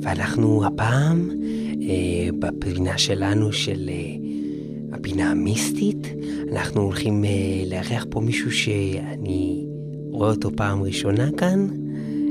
ואנחנו 0.03 0.65
הפעם 0.65 1.29
אה, 1.81 2.29
בפינה 2.39 2.97
שלנו 2.97 3.53
של 3.53 3.89
אה, 3.89 4.15
הפינה 4.93 5.31
המיסטית. 5.31 6.07
אנחנו 6.51 6.81
הולכים 6.81 7.25
אה, 7.25 7.63
לארח 7.69 8.05
פה 8.09 8.19
מישהו 8.19 8.51
שאני 8.51 9.65
רואה 10.11 10.29
אותו 10.29 10.49
פעם 10.55 10.83
ראשונה 10.83 11.29
כאן, 11.37 11.67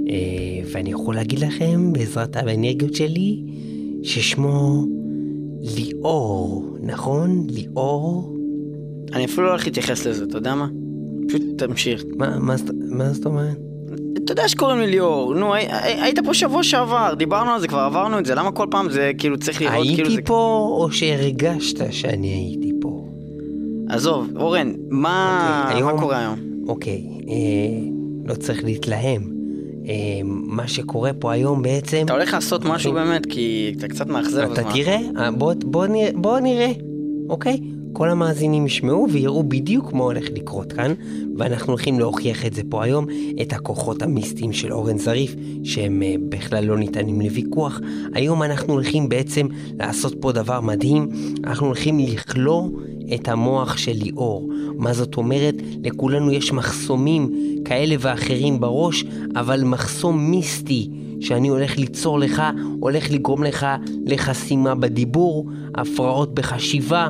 אה, 0.08 0.64
ואני 0.72 0.90
יכול 0.90 1.14
להגיד 1.14 1.38
לכם, 1.38 1.92
בעזרת 1.92 2.36
האנרגיות 2.36 2.94
שלי, 2.94 3.42
ששמו 4.02 4.86
ליאור, 5.60 6.76
נכון? 6.82 7.46
ליאור? 7.50 8.36
אני 9.12 9.24
אפילו 9.24 9.46
לא 9.46 9.50
הולך 9.50 9.66
להתייחס 9.66 10.06
לזה, 10.06 10.24
אתה 10.24 10.38
יודע 10.38 10.54
מה? 10.54 10.68
פשוט 11.28 11.42
תמשיך. 11.58 12.04
מה, 12.16 12.38
מה, 12.38 12.54
מה 12.88 13.12
זאת 13.12 13.26
אומרת? 13.26 13.71
אתה 14.32 14.40
יודע 14.40 14.48
שקוראים 14.48 14.78
לי 14.80 14.86
ליאור, 14.86 15.34
נו, 15.34 15.54
הי- 15.54 15.66
הי- 15.70 16.00
היית 16.02 16.18
פה 16.24 16.34
שבוע 16.34 16.62
שעבר, 16.62 17.14
דיברנו 17.14 17.50
על 17.50 17.60
זה, 17.60 17.68
כבר 17.68 17.78
עברנו 17.80 18.18
את 18.18 18.26
זה, 18.26 18.34
למה 18.34 18.50
כל 18.52 18.66
פעם 18.70 18.90
זה 18.90 19.10
כאילו 19.18 19.38
צריך 19.38 19.62
לראות 19.62 19.86
כאילו 19.86 20.08
זה... 20.08 20.14
הייתי 20.16 20.24
פה, 20.26 20.68
או 20.80 20.92
שהרגשת 20.92 21.92
שאני 21.92 22.28
הייתי 22.28 22.72
פה? 22.80 23.06
עזוב, 23.88 24.28
אורן, 24.36 24.72
מה 24.90 25.62
אוקיי, 25.68 25.82
מה 25.82 25.88
היום- 25.88 26.00
קורה 26.00 26.18
היום? 26.18 26.34
אוקיי, 26.68 27.04
אה, 27.28 27.34
לא 28.24 28.34
צריך 28.34 28.64
להתלהם. 28.64 29.22
אה, 29.88 29.94
מה 30.24 30.68
שקורה 30.68 31.10
פה 31.12 31.32
היום 31.32 31.62
בעצם... 31.62 32.02
אתה 32.04 32.12
הולך 32.12 32.34
לעשות 32.34 32.64
משהו 32.64 32.92
באמת? 32.92 33.26
כי 33.26 33.74
אתה 33.78 33.88
קצת 33.88 34.06
מאכזב 34.06 34.50
אתה. 34.52 34.62
תראה, 34.72 34.98
אה, 35.18 35.30
בוא, 35.30 35.54
בוא, 35.64 35.86
בוא 36.14 36.38
נראה, 36.38 36.70
אוקיי? 37.28 37.60
כל 37.92 38.10
המאזינים 38.10 38.66
ישמעו 38.66 39.06
ויראו 39.10 39.42
בדיוק 39.42 39.92
מה 39.92 40.04
הולך 40.04 40.24
לקרות 40.34 40.72
כאן, 40.72 40.92
ואנחנו 41.36 41.72
הולכים 41.72 41.98
להוכיח 41.98 42.46
את 42.46 42.54
זה 42.54 42.62
פה 42.68 42.84
היום, 42.84 43.06
את 43.42 43.52
הכוחות 43.52 44.02
המיסטיים 44.02 44.52
של 44.52 44.72
אורן 44.72 44.98
זריף, 44.98 45.34
שהם 45.64 46.02
אה, 46.02 46.14
בכלל 46.28 46.64
לא 46.64 46.78
ניתנים 46.78 47.20
לוויכוח. 47.20 47.80
היום 48.14 48.42
אנחנו 48.42 48.72
הולכים 48.72 49.08
בעצם 49.08 49.46
לעשות 49.78 50.14
פה 50.20 50.32
דבר 50.32 50.60
מדהים, 50.60 51.08
אנחנו 51.44 51.66
הולכים 51.66 51.98
לכלוא 51.98 52.68
את 53.14 53.28
המוח 53.28 53.76
של 53.76 53.92
ליאור. 53.92 54.48
מה 54.76 54.92
זאת 54.92 55.16
אומרת? 55.16 55.54
לכולנו 55.82 56.32
יש 56.32 56.52
מחסומים 56.52 57.30
כאלה 57.64 57.94
ואחרים 57.98 58.60
בראש, 58.60 59.04
אבל 59.36 59.64
מחסום 59.64 60.30
מיסטי. 60.30 60.90
שאני 61.22 61.48
הולך 61.48 61.78
ליצור 61.78 62.18
לך, 62.18 62.42
הולך 62.80 63.10
לגרום 63.10 63.44
לך 63.44 63.66
לחסימה 64.06 64.74
בדיבור, 64.74 65.46
הפרעות 65.74 66.34
בחשיבה, 66.34 67.08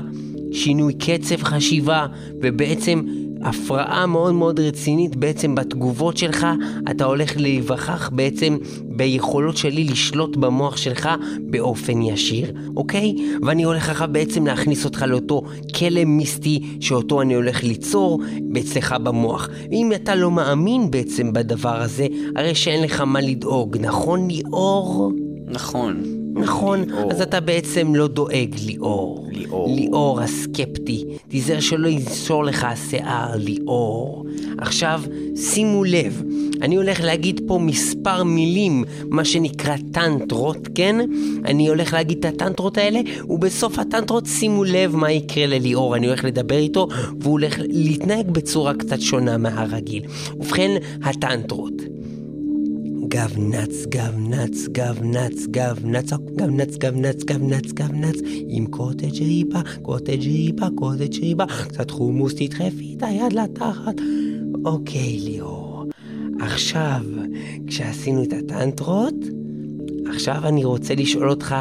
שינוי 0.52 0.94
קצב 0.94 1.42
חשיבה, 1.42 2.06
ובעצם 2.42 3.02
הפרעה 3.44 4.06
מאוד 4.06 4.34
מאוד 4.34 4.60
רצינית 4.60 5.16
בעצם 5.16 5.54
בתגובות 5.54 6.16
שלך, 6.16 6.46
אתה 6.90 7.04
הולך 7.04 7.36
להיווכח 7.36 8.10
בעצם 8.12 8.56
ביכולות 8.84 9.56
שלי 9.56 9.84
לשלוט 9.84 10.36
במוח 10.36 10.76
שלך 10.76 11.08
באופן 11.40 12.02
ישיר, 12.02 12.52
אוקיי? 12.76 13.14
ואני 13.46 13.62
הולך 13.62 13.88
לך 13.88 14.04
בעצם 14.12 14.46
להכניס 14.46 14.84
אותך 14.84 15.02
לאותו 15.02 15.42
כלא 15.78 16.04
מיסטי 16.04 16.60
שאותו 16.80 17.22
אני 17.22 17.34
הולך 17.34 17.62
ליצור 17.62 18.20
אצלך 18.60 18.94
במוח. 19.02 19.48
אם 19.72 19.92
אתה 19.94 20.14
לא 20.14 20.30
מאמין 20.30 20.90
בעצם 20.90 21.32
בדבר 21.32 21.80
הזה, 21.80 22.06
הרי 22.36 22.54
שאין 22.54 22.82
לך 22.82 23.00
מה 23.00 23.20
לדאוג, 23.20 23.76
נכון 23.80 24.28
ליאור? 24.28 25.12
נכון. 25.46 26.21
נכון, 26.34 26.84
ליאור. 26.84 27.12
אז 27.12 27.20
אתה 27.20 27.40
בעצם 27.40 27.94
לא 27.94 28.08
דואג, 28.08 28.54
ליאור. 28.64 29.26
ליאור. 29.32 29.74
ליאור 29.76 30.20
הסקפטי. 30.20 31.04
תיזהר 31.28 31.60
שלא 31.60 31.88
ינשור 31.88 32.44
לך 32.44 32.64
השיער, 32.64 33.36
ליאור. 33.36 34.24
עכשיו, 34.58 35.02
שימו 35.36 35.84
לב, 35.84 36.22
אני 36.62 36.76
הולך 36.76 37.00
להגיד 37.00 37.40
פה 37.46 37.58
מספר 37.58 38.24
מילים, 38.24 38.84
מה 39.10 39.24
שנקרא 39.24 39.76
טנטרות, 39.92 40.68
כן? 40.74 40.96
אני 41.44 41.68
הולך 41.68 41.92
להגיד 41.92 42.18
את 42.18 42.24
הטנטרות 42.24 42.78
האלה, 42.78 43.00
ובסוף 43.28 43.78
הטנטרות 43.78 44.26
שימו 44.26 44.64
לב 44.64 44.96
מה 44.96 45.12
יקרה 45.12 45.46
לליאור. 45.46 45.96
אני 45.96 46.06
הולך 46.06 46.24
לדבר 46.24 46.58
איתו, 46.58 46.88
והוא 47.20 47.32
הולך 47.32 47.56
להתנהג 47.58 48.30
בצורה 48.30 48.74
קצת 48.74 49.00
שונה 49.00 49.38
מהרגיל. 49.38 50.02
ובכן, 50.36 50.76
הטנטרות. 51.02 51.91
גבנץ, 53.12 53.86
גבנץ, 53.88 54.68
גבנץ, 54.68 55.46
גבנץ, 55.46 56.12
גבנץ, 56.12 56.76
גבנץ, 56.76 57.24
גבנץ, 57.24 57.72
גבנץ, 57.72 58.16
עם 58.48 58.66
קוטג' 58.66 59.22
ריבה, 59.22 59.60
קוטג' 59.82 60.22
ריבה, 60.22 60.68
קוטג' 60.74 61.18
ריבה, 61.22 61.44
קצת 61.68 61.90
חומוס, 61.90 62.34
תדחפי 62.34 62.94
את 62.96 63.02
היד 63.02 63.32
לתחת. 63.32 63.94
אוקיי, 64.64 65.18
ליאור. 65.24 65.84
עכשיו, 66.40 67.00
כשעשינו 67.66 68.22
את 68.22 68.32
הטנטרות, 68.32 69.14
עכשיו 70.06 70.42
אני 70.44 70.64
רוצה 70.64 70.94
לשאול 70.94 71.30
אותך, 71.30 71.54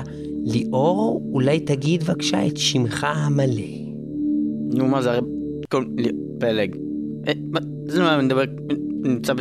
ליאור, 0.43 1.21
אולי 1.33 1.59
תגיד 1.59 2.03
בבקשה 2.03 2.47
את 2.47 2.57
שמך 2.57 3.07
המלא. 3.09 3.71
נו, 4.73 4.87
מה 4.87 5.01
זה 5.01 5.11
הרי... 5.11 5.21
כל... 5.71 5.85
פלג. 6.39 6.75
אה, 7.27 7.33
מה 7.51 7.59
זה 7.87 8.01
מה 8.01 8.15
אני 8.15 8.25
מדבר? 8.25 8.43
נמצא 9.03 9.33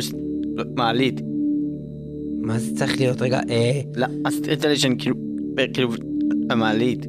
במעלית. 0.55 1.30
מה 2.41 2.59
זה 2.59 2.75
צריך 2.75 2.99
להיות? 2.99 3.21
רגע, 3.21 3.39
אה... 3.49 3.81
לא, 3.95 4.07
שאני 4.75 4.95
כאילו... 4.97 5.15
אה, 5.59 5.65
כאילו... 5.73 5.89
המעלית. 6.49 7.05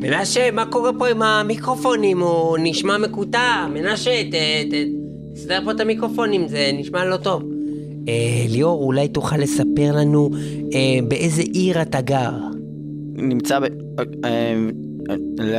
מנשה, 0.00 0.50
מה 0.50 0.66
קורה 0.66 0.90
פה 0.98 1.08
עם 1.08 1.22
המיקרופונים? 1.22 2.20
הוא 2.20 2.58
נשמע 2.60 2.98
מקוטע. 2.98 3.66
מנשה, 3.74 4.10
ת... 4.30 4.34
ת... 4.70 4.74
תסדר 5.34 5.60
פה 5.64 5.70
את 5.70 5.80
המיקרופונים, 5.80 6.48
זה 6.48 6.70
נשמע 6.74 7.04
לא 7.04 7.16
טוב. 7.16 7.42
אה, 8.08 8.46
ליאור, 8.48 8.84
אולי 8.84 9.08
תוכל 9.08 9.36
לספר 9.36 9.92
לנו 9.96 10.30
אה, 10.74 10.98
באיזה 11.08 11.42
עיר 11.42 11.82
אתה 11.82 12.00
גר? 12.00 12.32
נמצא 13.14 13.58
ב... 13.60 13.64
לא. 15.38 15.58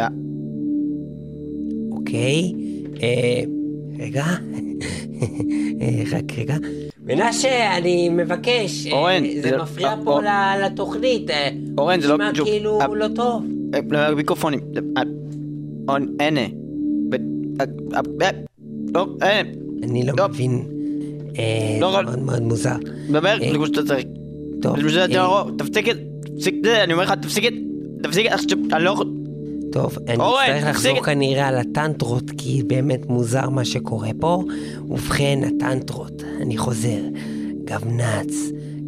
אוקיי? 1.92 2.54
אה, 3.04 3.42
רגע. 4.00 4.26
רק 6.12 6.38
רגע. 6.38 6.58
מנשה, 7.06 7.78
אני 7.78 8.10
מבקש, 8.10 8.88
אה, 8.88 8.92
אורן, 8.92 9.24
זה, 9.36 9.42
זה 9.42 9.58
לא- 9.58 9.64
מפריע 9.64 9.96
לא... 9.96 10.04
פה 10.04 10.12
אור... 10.12 10.22
לתוכנית, 10.66 11.30
אה, 11.30 11.50
אורן, 11.78 12.02
זה 12.02 12.08
לא 12.08 12.18
בדיוק, 12.18 12.34
נשמע 12.34 12.46
כאילו 12.46 12.96
לא 12.96 13.08
טוב. 13.16 13.46
לא, 13.92 14.16
מיקרופונים, 14.16 14.60
הנה, 16.20 16.20
אין. 16.20 16.38
לא, 18.94 19.08
אני 19.84 20.06
לא 20.08 20.28
מבין, 20.30 20.66
מאוד 21.80 22.20
מאוד 22.20 22.42
מוזר. 22.42 22.76
דבר, 23.10 23.36
זה 23.40 23.56
כמו 23.56 23.68
שאתה 23.68 23.84
צריך. 23.84 24.06
טוב. 24.62 24.76
תפסיק 25.58 25.88
את 25.88 26.64
זה, 26.64 26.84
אני 26.84 26.94
אומר 26.94 27.04
לך, 27.04 27.12
תפסיק 27.22 27.46
את, 27.46 27.54
זה. 27.54 27.60
תפסיק 28.04 28.26
את, 28.34 28.40
זה. 28.50 28.56
אני 28.76 28.84
לא 28.84 28.90
יכול... 28.90 29.14
טוב, 29.76 29.98
אני 30.08 30.16
אצטרך 30.58 30.70
לחזור. 30.70 31.04
כנראה 31.04 31.48
על 31.48 31.58
הטנטרות, 31.58 32.24
כי 32.38 32.64
באמת 32.68 33.10
מוזר 33.10 33.50
מה 33.50 33.66
שקורה 33.66 34.10
פה. 34.20 34.44
ובכן, 34.90 35.40
הטנטרות, 35.48 36.24
אני 36.42 36.58
חוזר. 36.58 37.00
גבנץ, 37.66 38.34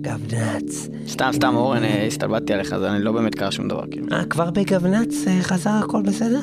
גבנץ. 0.02 0.88
סתם, 1.08 1.30
סתם, 1.34 1.56
אורן, 1.56 1.84
אה, 1.84 2.06
הסתלבטתי 2.06 2.54
עליך, 2.54 2.74
אז 2.74 2.84
אני 2.84 3.04
לא 3.04 3.12
באמת 3.12 3.36
קרה 3.36 3.52
שום 3.52 3.68
דבר, 3.68 3.84
כאילו. 3.92 4.08
אה, 4.12 4.26
כבר 4.26 4.50
בגבנץ 4.52 5.28
אה, 5.28 5.38
חזר 5.42 5.70
הכל 5.70 6.02
בסדר? 6.02 6.40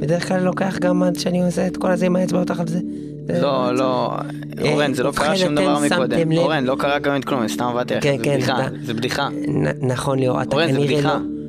בדרך 0.00 0.28
כלל 0.28 0.42
לוקח 0.42 0.78
גם 0.78 1.02
עד 1.02 1.16
שאני 1.16 1.44
עושה 1.44 1.66
את 1.66 1.76
כל 1.76 1.90
הזה 1.90 2.06
עם 2.06 2.16
האצבעות 2.16 2.50
על 2.50 2.66
זה. 2.66 2.78
זה- 3.28 3.40
לא, 3.42 3.74
לא, 3.74 4.12
אורן, 4.62 4.94
זה 4.94 5.02
לא 5.02 5.12
קרה 5.16 5.36
שום 5.36 5.54
דבר 5.54 5.78
מקודם. 5.78 6.32
אורן, 6.32 6.64
לא 6.64 6.76
קרה 6.78 6.98
גם 6.98 7.16
את 7.16 7.24
כלום, 7.24 7.48
סתם 7.48 7.64
עבדתי 7.64 7.94
עליך, 7.94 8.04
כן, 8.04 8.16
זה 8.18 8.24
כן, 8.24 8.34
בדיחה, 8.36 8.66
אתה- 8.66 8.74
זה 8.84 8.94
בדיחה. 8.94 9.28
נכון, 9.82 10.18
ליאור, 10.18 10.42
אתה 10.42 10.56
אורן, 10.56 10.66
זה 10.66 10.72
כנראה 10.78 10.86
בדיחה. 10.94 11.14
לא... 11.14 11.39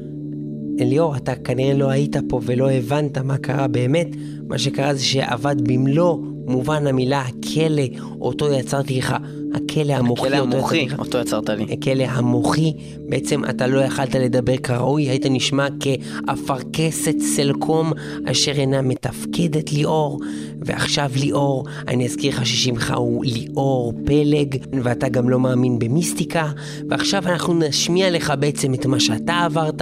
ליאור, 0.79 1.15
אתה 1.15 1.36
כנראה 1.36 1.73
לא 1.73 1.89
היית 1.89 2.15
פה 2.29 2.39
ולא 2.43 2.71
הבנת 2.71 3.17
מה 3.17 3.38
קרה 3.38 3.67
באמת. 3.67 4.07
מה 4.47 4.57
שקרה 4.57 4.93
זה 4.93 5.03
שעבד 5.03 5.55
במלוא 5.63 6.17
מובן 6.45 6.88
המילה 6.88 7.21
הכלא, 7.21 7.84
אותו 8.21 8.53
יצרתי 8.53 8.97
לך 8.97 9.15
הכלא 9.53 9.93
המוחי. 9.93 10.27
הכלא 10.27 10.37
המוחי, 10.37 10.87
אותו 10.99 11.17
יצרת 11.17 11.49
לי. 11.49 11.65
הכלא 11.73 12.03
המוחי, 12.03 12.73
בעצם 13.09 13.45
אתה 13.45 13.67
לא 13.67 13.79
יכלת 13.79 14.15
לדבר 14.15 14.57
כראוי, 14.57 15.09
היית 15.09 15.25
נשמע 15.29 15.67
כאפרכסת 15.79 17.15
סלקום 17.19 17.91
אשר 18.31 18.51
אינה 18.51 18.81
מתפקדת 18.81 19.71
ליאור, 19.71 20.19
ועכשיו 20.61 21.11
ליאור, 21.15 21.65
אני 21.87 22.05
אזכיר 22.05 22.33
לך 22.33 22.45
ששמך 22.45 22.93
הוא 22.97 23.25
ליאור 23.25 23.93
פלג, 24.05 24.57
ואתה 24.83 25.09
גם 25.09 25.29
לא 25.29 25.39
מאמין 25.39 25.79
במיסטיקה, 25.79 26.51
ועכשיו 26.89 27.23
אנחנו 27.27 27.53
נשמיע 27.53 28.11
לך 28.11 28.33
בעצם 28.39 28.73
את 28.73 28.85
מה 28.85 28.99
שאתה 28.99 29.39
עברת, 29.45 29.81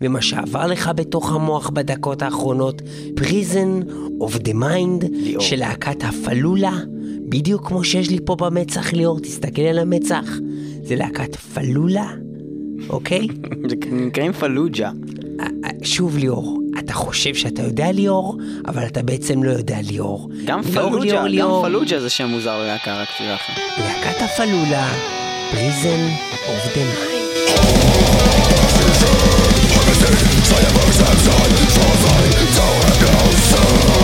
ומה 0.00 0.22
שעבר 0.22 0.66
לך 0.66 0.90
בתוך 0.96 1.32
המוח 1.32 1.70
בדקות 1.70 2.22
האחרונות, 2.22 2.82
Prison 3.16 3.84
of 4.22 4.34
the 4.34 4.52
Mind 4.52 5.06
ליאור. 5.10 5.42
של 5.42 5.56
להקת 5.56 6.04
הפלולה. 6.04 6.78
בדיוק 7.28 7.68
כמו 7.68 7.84
שיש 7.84 8.10
לי 8.10 8.18
פה 8.24 8.36
במצח, 8.36 8.92
ליאור, 8.92 9.20
תסתכל 9.20 9.62
על 9.62 9.78
המצח. 9.78 10.24
זה 10.82 10.96
להקת 10.96 11.36
פלולה, 11.36 12.10
אוקיי? 12.90 13.26
זה 13.70 13.76
נקראים 13.90 14.32
פלוג'ה. 14.32 14.90
שוב, 15.82 16.18
ליאור, 16.18 16.60
אתה 16.78 16.92
חושב 16.92 17.34
שאתה 17.34 17.62
יודע 17.62 17.92
ליאור, 17.92 18.36
אבל 18.66 18.86
אתה 18.86 19.02
בעצם 19.02 19.42
לא 19.42 19.50
יודע 19.50 19.76
ליאור. 19.82 20.28
גם 20.44 20.62
פלוג'ה, 20.62 21.24
גם 21.38 21.50
פלוג'ה 21.62 22.00
זה 22.00 22.10
שם 22.10 22.26
מוזר 22.26 22.62
ללהקה, 22.62 23.02
רק 23.02 23.08
תראה 23.18 23.34
לך. 23.34 23.42
להקת 23.78 24.22
הפלולה, 24.22 24.88
פריזן 25.50 26.08
אוף 26.48 26.76
דה 26.76 26.82
מיינד. 26.84 27.18
Everything 30.08 30.40
I 30.56 30.60
have 30.64 30.78
ever 30.80 30.92
said, 31.00 31.18
so 31.26 31.86
far, 32.04 32.22
so 32.56 32.64
I 32.64 32.76
don't 32.78 32.84
have 32.88 33.02
no 33.02 33.22
soul. 33.50 33.97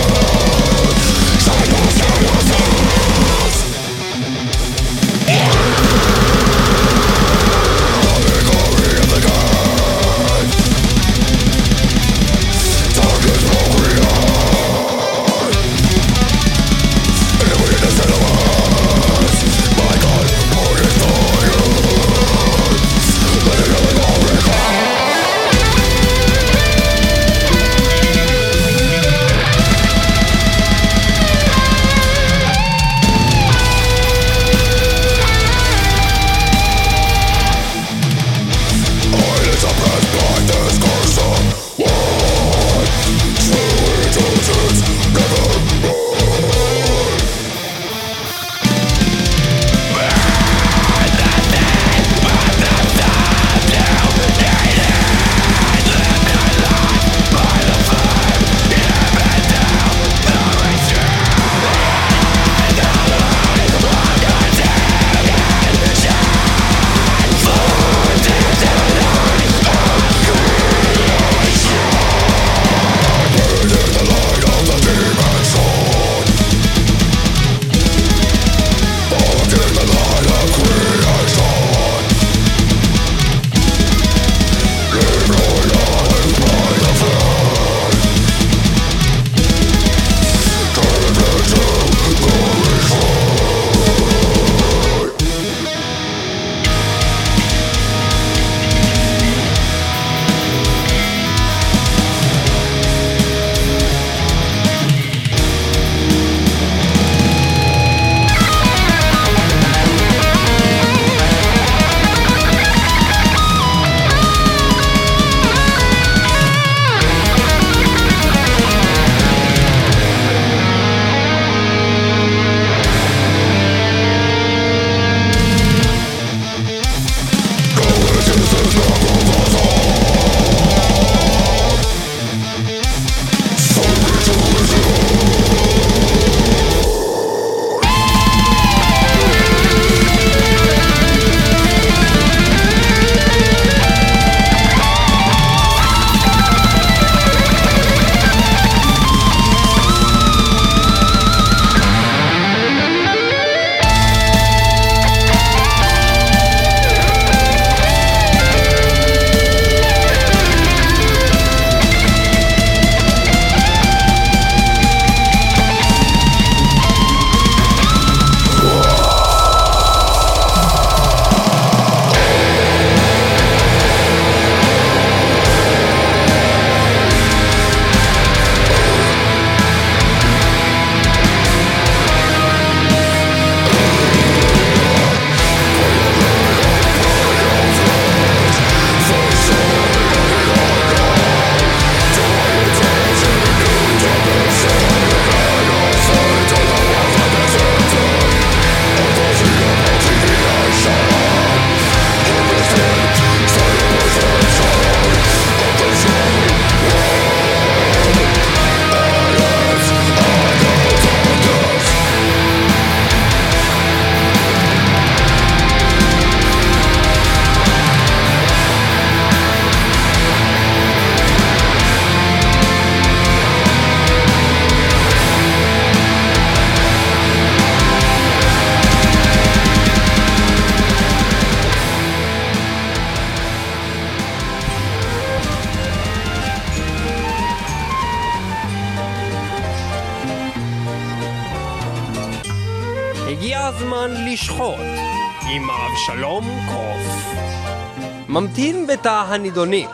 הנידונים. 249.54 249.88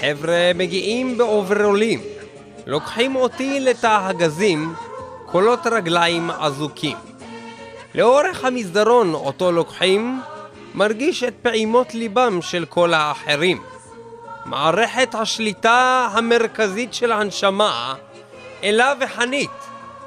חבר'ה 0.00 0.52
מגיעים 0.54 1.18
באוברולים. 1.18 2.00
לוקחים 2.66 3.16
אותי 3.16 3.60
לתא 3.60 3.98
הגזים, 4.00 4.74
קולות 5.26 5.66
רגליים 5.66 6.30
אזוקים. 6.30 6.96
לאורך 7.94 8.44
המסדרון 8.44 9.14
אותו 9.14 9.52
לוקחים, 9.52 10.20
מרגיש 10.74 11.24
את 11.24 11.34
פעימות 11.42 11.94
ליבם 11.94 12.42
של 12.42 12.64
כל 12.68 12.94
האחרים. 12.94 13.62
מערכת 14.44 15.14
השליטה 15.14 16.08
המרכזית 16.12 16.94
של 16.94 17.12
הנשמה, 17.12 17.94
אלה 18.64 18.92
וחנית, 19.00 19.50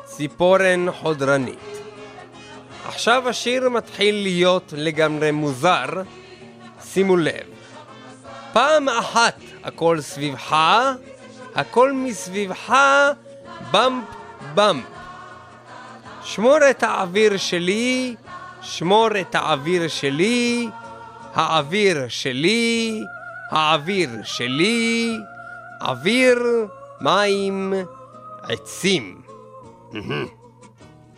ציפורן 0.05 0.91
חודרנית. 0.91 1.79
עכשיו 2.87 3.29
השיר 3.29 3.69
מתחיל 3.69 4.15
להיות 4.15 4.73
לגמרי 4.77 5.31
מוזר, 5.31 5.85
שימו 6.83 7.17
לב. 7.17 7.58
פעם 8.59 8.89
אחת 8.89 9.35
הכל 9.63 10.01
סביבך, 10.01 10.55
הכל 11.55 11.91
מסביבך, 11.93 12.73
במפ 13.71 14.03
במפ. 14.55 14.83
שמור 16.23 16.57
את 16.69 16.83
האוויר 16.83 17.37
שלי, 17.37 18.15
שמור 18.61 19.07
את 19.21 19.35
האוויר 19.35 19.87
שלי, 19.87 20.69
האוויר 21.33 22.07
שלי, 22.07 23.03
האוויר 23.51 24.09
שלי, 24.23 25.17
אוויר, 25.81 26.39
מים, 27.01 27.73
עצים. 28.43 29.21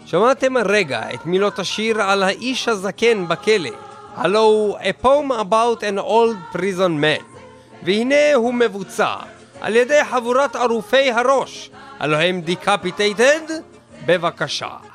שמעתם 0.06 0.58
הרגע 0.58 1.14
את 1.14 1.26
מילות 1.26 1.60
השיר 1.60 2.02
על 2.02 2.24
האיש 2.24 2.68
הזקן 2.68 3.28
בכלא, 3.28 3.70
הלו 4.16 4.40
הוא 4.40 4.78
A 4.78 5.04
Poem 5.04 5.32
About 5.32 5.82
an 5.82 6.00
Old 6.00 6.56
Prison 6.56 7.02
Man, 7.02 7.31
והנה 7.84 8.34
הוא 8.36 8.54
מבוצע 8.54 9.16
על 9.62 9.76
ידי 9.76 10.04
חבורת 10.04 10.56
ערופי 10.56 11.12
הראש, 11.12 11.70
הלו 12.00 12.18
הם 12.18 12.42
Decapitated? 12.48 13.52
בבקשה. 14.06 14.91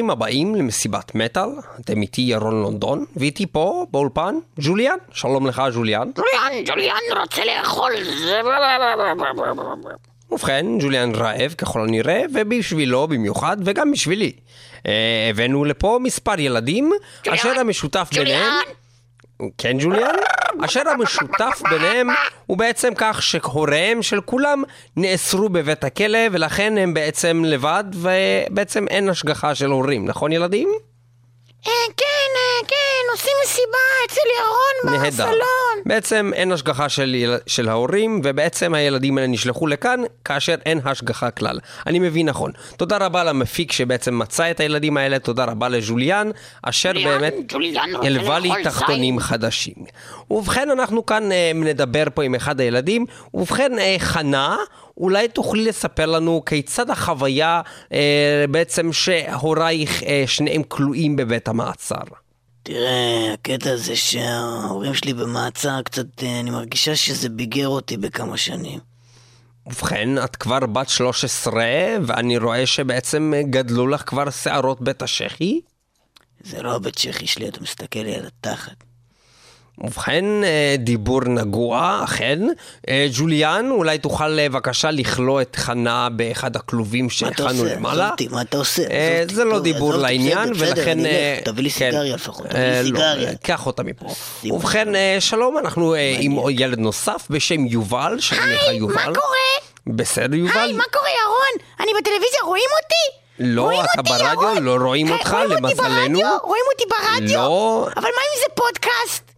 ברוכים 0.00 0.10
הבאים 0.10 0.54
למסיבת 0.54 1.14
מטאל, 1.14 1.48
אתם 1.80 2.02
איתי 2.02 2.20
ירון 2.20 2.62
לונדון, 2.62 3.04
ואיתי 3.16 3.46
פה 3.46 3.86
באולפן 3.90 4.34
ג'וליאן, 4.60 4.96
שלום 5.12 5.46
לך 5.46 5.62
ג'וליאן. 5.74 6.10
ג'וליאן, 6.14 6.64
ג'וליאן 6.64 7.20
רוצה 7.20 7.42
לאכול 7.44 7.92
זה... 8.04 8.40
ובכן, 10.30 10.66
ג'וליאן 10.80 11.14
רעב 11.14 11.54
ככל 11.58 11.80
הנראה, 11.80 12.22
ובשבילו 12.34 13.08
במיוחד, 13.08 13.56
וגם 13.64 13.92
בשבילי. 13.92 14.32
אה, 14.86 14.92
הבאנו 15.30 15.64
לפה 15.64 15.98
מספר 16.02 16.40
ילדים, 16.40 16.92
אשר 17.28 17.60
המשותף 17.60 18.10
ביניהם... 18.14 18.52
כן, 19.58 19.76
ג'וליאן? 19.80 20.14
אשר 20.64 20.88
המשותף 20.88 21.62
ביניהם 21.70 22.08
הוא 22.46 22.58
בעצם 22.58 22.92
כך 22.96 23.22
שהוריהם 23.22 24.02
של 24.02 24.20
כולם 24.20 24.62
נאסרו 24.96 25.48
בבית 25.48 25.84
הכלא, 25.84 26.18
ולכן 26.32 26.78
הם 26.78 26.94
בעצם 26.94 27.42
לבד, 27.44 27.84
ובעצם 27.94 28.88
אין 28.88 29.08
השגחה 29.08 29.54
של 29.54 29.70
הורים, 29.70 30.04
נכון 30.04 30.32
ילדים? 30.32 30.68
אה, 31.66 31.72
כן, 31.96 32.04
אה, 32.36 32.66
כן, 32.68 33.12
עושים 33.12 33.32
מסיבה 33.44 33.78
אצל 34.06 34.20
ירון 34.38 34.94
נהדר. 35.00 35.08
בסלון. 35.24 35.82
בעצם 35.86 36.30
אין 36.34 36.52
השגחה 36.52 36.88
של, 36.88 37.14
יל- 37.14 37.38
של 37.46 37.68
ההורים, 37.68 38.20
ובעצם 38.24 38.74
הילדים 38.74 39.18
האלה 39.18 39.28
נשלחו 39.28 39.66
לכאן 39.66 40.00
כאשר 40.24 40.54
אין 40.66 40.80
השגחה 40.84 41.30
כלל. 41.30 41.58
אני 41.86 41.98
מבין 41.98 42.28
נכון. 42.28 42.50
תודה 42.76 42.96
רבה 42.96 43.24
למפיק 43.24 43.72
שבעצם 43.72 44.18
מצא 44.18 44.50
את 44.50 44.60
הילדים 44.60 44.96
האלה, 44.96 45.18
תודה 45.18 45.44
רבה 45.44 45.68
לג'וליאן, 45.68 46.30
אשר 46.62 46.92
ג'וליאן, 46.92 47.18
באמת 47.20 47.34
ג'וליאן 47.48 47.90
הלווה 48.02 48.38
לי 48.38 48.50
תחתונים 48.64 49.14
זין. 49.14 49.20
חדשים. 49.20 49.74
ובכן, 50.30 50.70
אנחנו 50.70 51.06
כאן 51.06 51.32
אה, 51.32 51.52
נדבר 51.54 52.04
פה 52.14 52.22
עם 52.22 52.34
אחד 52.34 52.60
הילדים. 52.60 53.06
ובכן, 53.34 53.78
אה, 53.78 53.96
חנה, 53.98 54.56
אולי 55.00 55.28
תוכלי 55.28 55.64
לספר 55.64 56.06
לנו 56.06 56.42
כיצד 56.46 56.90
החוויה 56.90 57.60
אה, 57.92 58.44
בעצם 58.50 58.92
שהורייך 58.92 60.02
אה, 60.02 60.24
שניהם 60.26 60.62
כלואים 60.62 61.16
בבית 61.16 61.48
המעצר. 61.48 62.02
תראה, 62.62 63.32
הקטע 63.34 63.76
זה 63.76 63.96
שההורים 63.96 64.94
שלי 64.94 65.14
במעצר 65.14 65.82
קצת, 65.82 66.22
אה, 66.22 66.40
אני 66.40 66.50
מרגישה 66.50 66.96
שזה 66.96 67.28
ביגר 67.28 67.68
אותי 67.68 67.96
בכמה 67.96 68.36
שנים. 68.36 68.78
ובכן, 69.66 70.24
את 70.24 70.36
כבר 70.36 70.66
בת 70.66 70.88
13, 70.88 71.64
ואני 72.02 72.38
רואה 72.38 72.66
שבעצם 72.66 73.32
גדלו 73.50 73.86
לך 73.86 74.02
כבר 74.06 74.30
שערות 74.30 74.80
בית 74.80 75.02
השחי. 75.02 75.60
זה 76.44 76.62
לא 76.62 76.76
הבית 76.76 76.96
צ'כי 76.96 77.26
שלי, 77.26 77.48
אתה 77.48 77.60
מסתכל 77.60 78.00
לי 78.00 78.14
על 78.14 78.26
התחת. 78.26 78.89
ובכן, 79.80 80.24
אה, 80.44 80.74
דיבור 80.78 81.20
נגוע, 81.24 82.00
אכן. 82.04 82.38
אה, 82.88 83.06
ג'וליאן, 83.12 83.70
אולי 83.70 83.98
תוכל 83.98 84.38
אה, 84.38 84.48
בבקשה 84.48 84.90
לכלוא 84.90 85.40
את 85.40 85.56
חנה 85.56 86.08
באחד 86.12 86.56
הכלובים 86.56 87.10
שהכנו? 87.10 87.64
למעלה. 87.64 88.02
עזוב 88.02 88.10
אותי, 88.10 88.28
מה 88.28 88.42
אתה 88.42 88.56
עושה? 88.56 88.82
זה 89.30 89.44
לא 89.44 89.60
דיבור 89.60 89.94
לעניין, 89.94 90.52
ולכן... 90.56 90.98
תביא 91.44 91.62
לי 91.62 91.70
כן. 91.70 91.90
סיגריה 91.90 92.14
לפחות, 92.14 92.46
תביא 92.46 92.60
לי 92.60 92.90
לא, 92.90 92.98
סיגריה. 92.98 93.34
קח 93.42 93.66
אותה 93.66 93.82
מפה. 93.82 94.06
ובכן, 94.44 94.88
שלום, 95.20 95.58
אנחנו 95.58 95.94
עם 96.18 96.38
ילד 96.50 96.78
נוסף 96.78 97.26
בשם 97.30 97.66
יובל, 97.66 98.18
יובל. 98.72 98.94
מה 98.94 99.04
קורה? 99.04 99.70
בסדר, 99.86 100.34
יובל? 100.34 100.58
היי, 100.58 100.72
מה 100.72 100.84
קורה, 100.92 101.08
ירון? 101.08 101.68
אני 101.80 101.90
בטלוויזיה, 102.00 102.40
רואים 102.44 102.68
אותי? 102.82 103.20
לא, 103.38 103.84
אתה 103.84 104.02
ברדיו? 104.02 104.60
לא 104.60 104.84
רואים 104.84 105.10
אותך, 105.10 105.32
רואים 105.32 105.50
אותי 105.50 105.62
למזלנו. 105.62 106.18
ברדיו? 106.18 106.38
רואים 106.42 106.62
אותי 106.72 106.84
ברדיו? 106.88 107.36
לא. 107.36 107.88
אבל 107.96 108.02
מה 108.02 108.08
אם 108.08 108.40
זה 108.40 108.54
פודקאסט? 108.54 109.29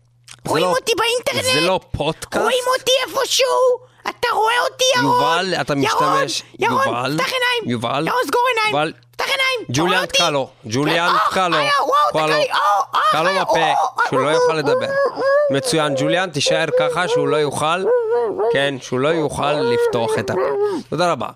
רואים 0.49 0.65
לא- 0.65 0.71
אותי 0.71 0.93
באינטרנט? 0.99 1.55
זה 1.55 1.61
לא 1.61 1.81
פודקאסט. 1.97 2.43
רואים 2.43 2.65
אותי 2.79 2.91
איפשהו? 3.07 3.47
אתה 4.09 4.29
רואה 4.35 4.55
אותי, 4.71 4.85
ירון? 4.97 5.05
יובל, 5.13 5.55
אתה 5.61 5.73
ירון, 5.73 5.85
משתמש- 5.85 6.43
ירון, 6.59 6.87
יובל, 6.87 7.15
פתח 7.19 7.33
עיניים. 7.33 7.63
יובל, 7.71 8.07
ירון, 8.09 8.21
סגור 8.27 8.43
עיניים. 8.57 8.75
יובל. 8.75 8.93
פתח 9.23 9.31
עיניים. 9.31 9.67
ג'וליאן 9.71 9.93
רואה 9.93 10.03
אותי? 10.03 10.19
תקע 10.19 10.31
לו, 10.31 10.49
ג'וליאן 10.67 11.09
כן, 11.09 11.31
תקע 11.31 11.49
לו, 11.49 11.57
אה, 11.57 11.63
אה, 11.63 11.69
וואו, 11.81 12.11
תקע 12.11 12.19
תקע 12.19 12.27
לו, 12.27 12.33
לי, 12.35 12.51
אה, 12.51 12.59
אה, 12.95 13.01
תקע 13.11 13.23
לו 13.23 13.29
אה, 13.29 13.45
בפה, 13.45 13.59
אה, 13.59 13.75
שהוא 14.09 14.21
לא 14.21 14.29
אה, 14.29 14.33
יוכל 14.33 14.53
אה, 14.53 14.57
לדבר. 14.59 14.87
אה, 14.87 15.23
מצוין, 15.51 15.95
ג'וליאן, 15.97 16.31
תישאר 16.31 16.65
ככה 16.79 17.09
שהוא 17.09 17.29
לא 17.29 17.37
יוכל, 17.37 17.85
כן, 18.53 18.75
שהוא 18.81 19.01
לא 19.01 19.09
יוכל 19.09 19.53
לפתוח 19.53 20.19
את 20.19 20.31
הפה. 20.31 20.41
תודה 20.91 21.13
רבה. 21.13 21.29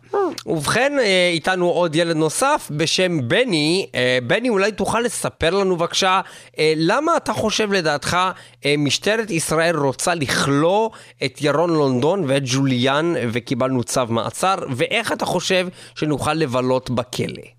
ובכן, 0.46 0.98
אה, 0.98 1.30
איתנו 1.32 1.70
עוד 1.70 1.94
ילד 1.96 2.16
נוסף 2.16 2.68
בשם 2.70 3.28
בני. 3.28 3.86
אה, 3.94 4.18
בני, 4.26 4.48
אולי 4.48 4.72
תוכל 4.72 5.00
לספר 5.00 5.50
לנו 5.50 5.76
בבקשה, 5.76 6.20
אה, 6.58 6.72
למה 6.76 7.16
אתה 7.16 7.32
חושב 7.32 7.72
לדעתך 7.72 8.16
אה, 8.64 8.74
משטרת 8.78 9.30
ישראל 9.30 9.76
רוצה 9.76 10.14
לכלוא 10.14 10.90
את 11.24 11.38
ירון 11.42 11.70
לונדון 11.70 12.24
ואת 12.26 12.42
ג'וליאן 12.46 13.14
וקיבלנו 13.32 13.84
צו 13.84 14.06
מעצר, 14.08 14.54
ואיך 14.70 15.12
אתה 15.12 15.24
חושב 15.24 15.68
שנוכל 15.94 16.34
לבלות 16.34 16.90
בכלא? 16.90 17.56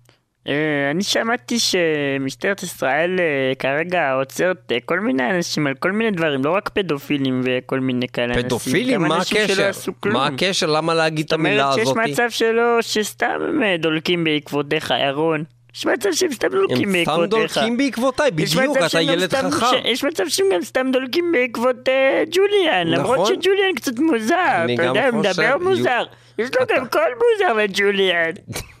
אה, 0.48 0.90
אני 0.90 1.02
שמעתי 1.02 1.58
שמשטרת 1.58 2.62
ישראל 2.62 3.20
אה, 3.20 3.52
כרגע 3.58 4.12
עוצרת 4.12 4.72
אה, 4.72 4.78
כל 4.84 5.00
מיני 5.00 5.30
אנשים 5.30 5.66
על 5.66 5.74
כל 5.74 5.92
מיני 5.92 6.10
דברים, 6.10 6.44
לא 6.44 6.50
רק 6.50 6.68
פדופילים 6.68 7.40
וכל 7.44 7.80
מיני 7.80 8.08
כאלה 8.08 8.34
אנשים. 8.34 8.42
פדופילים? 8.42 9.02
מה 9.02 9.16
הקשר? 9.16 9.70
מה 10.04 10.26
הקשר? 10.26 10.66
למה 10.66 10.94
להגיד 10.94 11.24
את 11.24 11.30
זאת 11.30 11.38
המילה 11.38 11.62
אומרת 11.64 11.74
שיש 11.74 11.82
הזאת? 11.82 11.96
מצב 11.96 12.30
שלא, 12.30 12.82
שסתם 12.82 13.40
דולקים 13.78 14.24
בעקבותיך, 14.24 14.94
ירון. 15.08 15.44
יש 15.74 15.86
מצב 15.86 16.08
שהם 16.12 16.32
סתם 16.32 16.48
דולקים 16.48 16.76
הם 16.76 16.84
סתם 16.84 16.92
בעקבותיך. 16.92 17.30
דולקים 17.30 17.76
בעקבותיי, 17.76 18.30
בדיוק, 18.30 18.76
אתה 18.86 19.00
ילד 19.00 19.34
חכם. 19.34 19.76
יש 19.84 20.04
מצב 20.04 20.24
שהם 20.28 20.46
גם 20.54 20.62
סתם 20.62 20.86
דולקים 20.92 21.32
בעקבות 21.32 21.88
ג'וליאן, 22.30 22.86
למרות 22.86 23.18
נכון. 23.18 23.26
שג'וליאן 23.26 23.74
קצת 23.76 23.98
מוזר, 23.98 24.66
אתה 24.74 24.82
יודע, 24.82 25.10
מדבר 25.10 25.56
מוזר. 25.60 26.04
יש 26.38 26.48
לו 26.60 26.66
גם 26.76 26.88
קול 26.88 27.12
מוזר 27.18 27.52
לג'וליאן. 27.52 28.30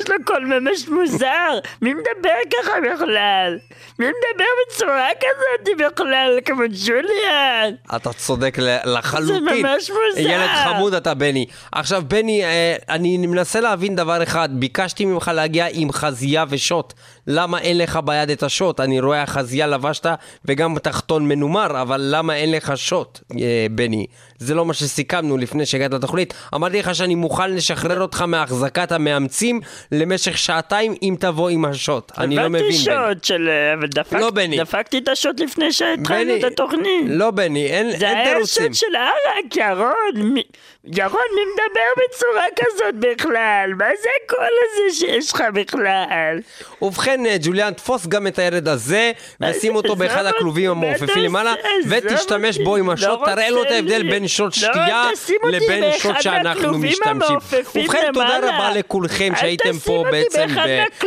יש 0.00 0.08
לו 0.08 0.16
קול 0.24 0.44
ממש 0.44 0.88
מוזר, 0.88 1.58
מי 1.82 1.94
מדבר 1.94 2.38
ככה 2.52 2.72
בכלל? 2.80 3.58
מי 3.98 4.06
מדבר 4.06 4.44
בצורה 4.66 5.08
כזאת 5.20 5.76
בכלל, 5.78 6.38
כמו 6.44 6.62
ג'וליאן? 6.86 7.74
אתה 7.96 8.12
צודק 8.12 8.58
לחלוטין. 8.84 9.44
זה 9.44 9.62
ממש 9.62 9.90
מוזר. 9.90 10.30
ילד 10.30 10.50
חמוד 10.64 10.94
אתה, 10.94 11.14
בני. 11.14 11.46
עכשיו, 11.72 12.02
בני, 12.08 12.44
אה, 12.44 12.76
אני 12.88 13.26
מנסה 13.26 13.60
להבין 13.60 13.96
דבר 13.96 14.22
אחד. 14.22 14.48
ביקשתי 14.52 15.04
ממך 15.04 15.30
להגיע 15.34 15.66
עם 15.72 15.92
חזייה 15.92 16.44
ושוט. 16.48 16.92
למה 17.26 17.58
אין 17.58 17.78
לך 17.78 17.98
ביד 18.04 18.30
את 18.30 18.42
השוט? 18.42 18.80
אני 18.80 19.00
רואה 19.00 19.26
חזייה 19.26 19.66
לבשת 19.66 20.06
וגם 20.44 20.78
תחתון 20.78 21.28
מנומר, 21.28 21.82
אבל 21.82 22.00
למה 22.04 22.36
אין 22.36 22.50
לך 22.50 22.72
שוט, 22.76 23.20
אה, 23.40 23.66
בני? 23.70 24.06
זה 24.38 24.54
לא 24.54 24.66
מה 24.66 24.74
שסיכמנו 24.74 25.36
לפני 25.36 25.66
שהגעת 25.66 25.92
לתוכנית. 25.92 26.34
אמרתי 26.54 26.78
לך 26.78 26.94
שאני 26.94 27.14
מוכן 27.14 27.50
לשחרר 27.50 28.00
אותך 28.00 28.22
מהחזקת 28.22 28.92
המאמצים 28.92 29.60
למשך 29.92 30.38
שעתיים 30.38 30.94
אם 31.02 31.16
תבוא 31.20 31.48
עם 31.50 31.64
השוט. 31.64 32.12
אני 32.18 32.36
לא 32.36 32.48
מבין, 32.48 32.64
הבנתי. 32.64 32.78
שוט 32.78 33.24
של... 33.24 33.48
אה, 33.48 33.74
אבל 33.74 33.86
דפק- 33.86 34.16
לא, 34.20 34.30
בני. 34.30 34.58
דפקתי 34.58 34.98
את 34.98 35.08
השוט 35.08 35.40
לפני 35.40 35.72
שהתחלנו 35.72 36.36
את 36.36 36.44
התוכנית. 36.44 37.04
לא, 37.06 37.30
בני, 37.30 37.66
אין, 37.66 37.98
זה 37.98 38.08
אין 38.08 38.16
היה 38.16 38.34
תירוצים. 38.34 38.74
שוט 38.74 38.88
של 38.88 38.96
ערק, 38.96 39.56
ירון. 39.56 40.34
ירון, 40.84 41.22
מי 41.34 41.40
מדבר 41.52 42.02
בצורה 42.08 42.44
כזאת 42.56 42.94
בכלל? 42.94 43.70
מה 43.78 43.84
זה 44.02 44.08
הקול 44.24 44.46
הזה 44.62 44.96
שיש 44.98 45.32
לך 45.32 45.42
בכלל? 45.54 46.38
ובכן, 46.82 47.26
אה, 47.26 47.36
ג'וליאן, 47.42 47.72
תפוס 47.72 48.06
גם 48.06 48.26
את 48.26 48.38
הילד 48.38 48.68
הזה, 48.68 49.12
ושים 49.40 49.74
אותו 49.76 49.96
באחד 49.96 50.26
הכלובים 50.26 50.70
המעופפים 50.70 51.22
למעלה, 51.22 51.54
ותשתמש 51.88 52.58
בו 52.58 52.76
עם 52.76 52.86
לא 52.88 52.92
השוט, 52.92 53.20
תראה 53.24 53.50
לו 53.50 53.62
את 53.62 53.70
ההבדל. 53.70 54.10
בין 54.10 54.28
שוט 54.28 54.44
לא, 54.46 54.50
שתייה 54.68 55.08
לבין 55.44 55.84
שוט 55.98 56.16
שאנחנו 56.20 56.78
משתמשים. 56.78 57.36
ובכן, 57.74 58.06
תודה. 58.14 58.38
רבה 58.38 58.70
לכולכם 58.74 59.32
שהייתם 59.40 59.59
תשים 59.62 59.78
פה 59.78 60.04
בעצם 60.10 60.46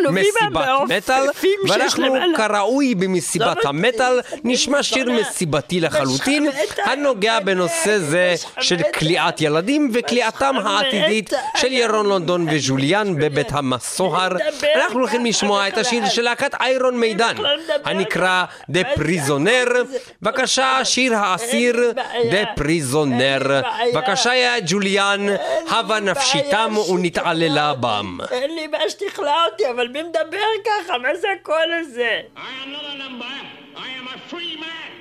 במסיבת 0.04 0.68
מטאל, 0.88 1.24
ואנחנו. 1.70 2.16
כראוי 2.38 2.96
במסיבת 2.96 3.66
המטאל, 3.66 4.20
נשמע 4.44 4.84
שיר. 4.84 5.12
מסיבתי 5.12 5.80
לחלוטין. 5.80 6.50
הנוגע 6.84 7.40
בנושא 7.40 8.00
זה 8.00 8.36
של. 8.60 8.78
כליאת 8.94 9.42
ילדים 9.42 9.92
וכליאתם. 9.94 10.56
העתידית 10.66 11.34
של 11.58 11.72
ירון 11.72 12.06
לונדון 12.06 12.48
וג'וליאן 12.52 13.16
בבית 13.16 13.52
המסוהר. 13.52 14.32
אנחנו 14.76 15.00
הולכים 15.00 15.26
לשמוע 15.26 15.68
את 15.68 15.78
השיר 15.78 16.10
של 16.10 16.22
להקת 16.22 16.56
איירון 16.62 16.98
מידן, 16.98 17.36
הנקרא 17.86 18.44
דה 18.70 18.82
פריזונר. 18.96 19.66
בבקשה, 20.22 20.80
שיר 20.84 21.16
האסיר. 21.16 21.94
דה 22.32 22.44
פריזונר. 22.56 23.38
לי 23.40 23.62
בעיה. 23.62 23.94
בבקשה, 23.94 24.36
יא 24.36 24.50
ג'וליאן, 24.66 25.26
הבה 25.70 26.00
נפשיתם 26.00 26.76
ונתעללה 26.94 27.74
בם. 27.74 28.18
אין 28.44 28.56
לי 28.56 28.68
בעיה 28.68 28.90
שתכלא 28.90 29.46
אותי, 29.46 29.70
אבל 29.70 29.88
מי 29.88 30.04
מדבר 30.04 30.48
ככה? 30.66 30.98
מה 30.98 31.16
זה 31.16 31.28
הקול 31.32 31.74
הזה? 31.80 32.22
I 32.36 32.40
am 32.40 32.72
not 32.72 32.84
a 32.84 32.98
number. 32.98 33.26
I 33.76 33.88
am 34.00 34.08
a 34.08 34.18
free 34.30 34.56
man. 34.60 34.92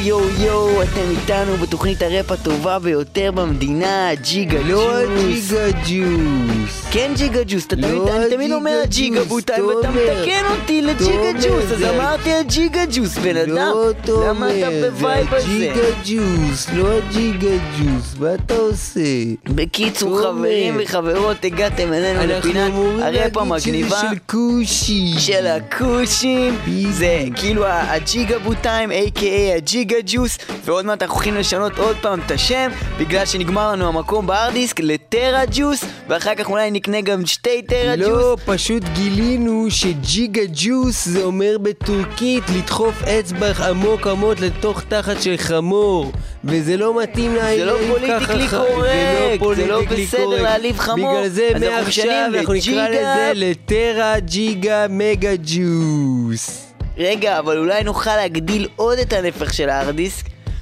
יואו 0.06 0.22
יואו 0.40 0.46
יואו, 0.46 0.84
אתם 0.84 1.10
איתנו 1.10 1.58
בתוכנית 1.58 2.02
הראפ 2.02 2.32
הטובה 2.32 2.80
ביותר 2.80 3.32
במדינה, 3.32 4.10
ג'יגה 4.22 4.60
לא 4.60 4.92
ג'וס. 5.06 5.52
הג'יגה 5.52 5.72
ג'וס. 5.72 6.86
כן 6.92 7.12
ג'יגה 7.16 7.40
ג'וס, 7.48 7.66
אתה 7.66 7.76
לא 7.76 7.88
תמיד, 7.88 8.08
אני 8.08 8.30
תמיד 8.36 8.52
אומר 8.52 8.82
ג'יגה 8.90 9.24
בוטיים 9.24 9.66
ואתה. 9.66 9.90
מתקן 9.92 10.44
אותי 10.52 10.82
לג'יגה 10.82 11.32
ג'וס, 11.34 11.72
אז 11.72 11.84
אמרתי 11.84 12.34
הג'יגה 12.34 12.82
ג'וס, 12.92 13.18
בן 13.18 13.38
אדם. 13.38 13.56
לא 13.56 14.28
למה 14.28 14.50
אתה 14.50 14.68
בווייב 14.92 15.34
הזה? 15.34 15.48
הג'יגה 15.48 15.88
ג'וס, 16.06 16.68
לא 16.74 16.88
הג'יגה 16.92 17.56
ג'וס, 17.80 18.16
מה 18.20 18.34
אתה 18.34 18.56
עושה? 18.56 19.00
בקיצור. 19.46 20.22
חברים 20.22 20.78
וחברות, 20.84 21.46
הגעתם 21.46 21.94
אלינו 21.94 22.20
לפינת 22.28 22.74
הראפ 23.02 23.38
המגניבה. 23.38 24.02
של 24.02 24.18
כושי. 24.26 25.14
של 25.18 25.48
הכושים, 25.48 26.58
זה 26.92 27.24
כאילו 27.36 27.66
הג'יגה 27.66 28.40
בוטיים, 28.40 28.92
a.k.a 28.92 29.56
הג'יגה 29.58 29.95
ג'וס, 30.06 30.38
ועוד 30.66 30.86
מעט 30.86 31.02
אנחנו 31.02 31.16
הולכים 31.16 31.36
לשנות 31.36 31.78
עוד 31.78 31.96
פעם 32.02 32.20
את 32.26 32.32
השם, 32.32 32.72
בגלל 33.00 33.26
שנגמר 33.26 33.72
לנו 33.72 33.88
המקום 33.88 34.28
ב 34.28 34.34
hard 34.34 34.57
disk 34.57 34.80
לטרה 34.80 35.42
ג'וס, 35.52 35.86
ואחר 36.08 36.36
כך 36.36 36.50
אולי 36.50 36.72
נקנה 36.72 37.02
גם 37.02 37.26
שתי 37.26 37.62
טרה 37.62 37.96
ג'וס. 37.96 38.08
לא, 38.08 38.38
פשוט 38.46 38.84
גילינו 38.96 39.66
שג'יגה 39.70 40.42
ג'וס 40.54 41.06
זה 41.06 41.24
אומר 41.24 41.58
בטורקית 41.62 42.44
לדחוף 42.58 43.04
אצבע 43.04 43.52
עמוק 43.70 44.08
עמוק 44.08 44.40
לתוך 44.40 44.82
תחת 44.82 45.22
של 45.22 45.38
חמור 45.38 46.12
וזה 46.44 46.78
לא 46.78 47.02
מתאים 47.02 47.36
להעליב 47.36 47.60
זה 47.60 47.66
לא 47.66 47.78
politically 47.88 48.48
ככה, 48.48 48.58
correct, 48.58 49.56
זה 49.56 49.68
לא 49.68 49.76
politically 49.76 50.06
בסדר. 50.06 50.42
להעליב 50.42 50.78
חמור, 50.80 51.18
בגלל 51.18 51.30
זה 51.30 51.50
מעכשיו 51.60 52.30
אנחנו 52.34 52.54
נקרא. 52.54 52.90
לזה 52.90 53.32
לטרה 53.36 54.20
ג'יגה 54.20 54.86
מגה 54.90 55.32
ג'וס. 55.44 56.65
רגע, 56.98 57.40
אבל 57.40 57.58
אולי 57.58 57.84
נוכל 57.84 58.16
להגדיל 58.16 58.68
עוד 58.76 59.00
את 59.00 59.14
הנפח 59.14 59.54
של 59.54 59.70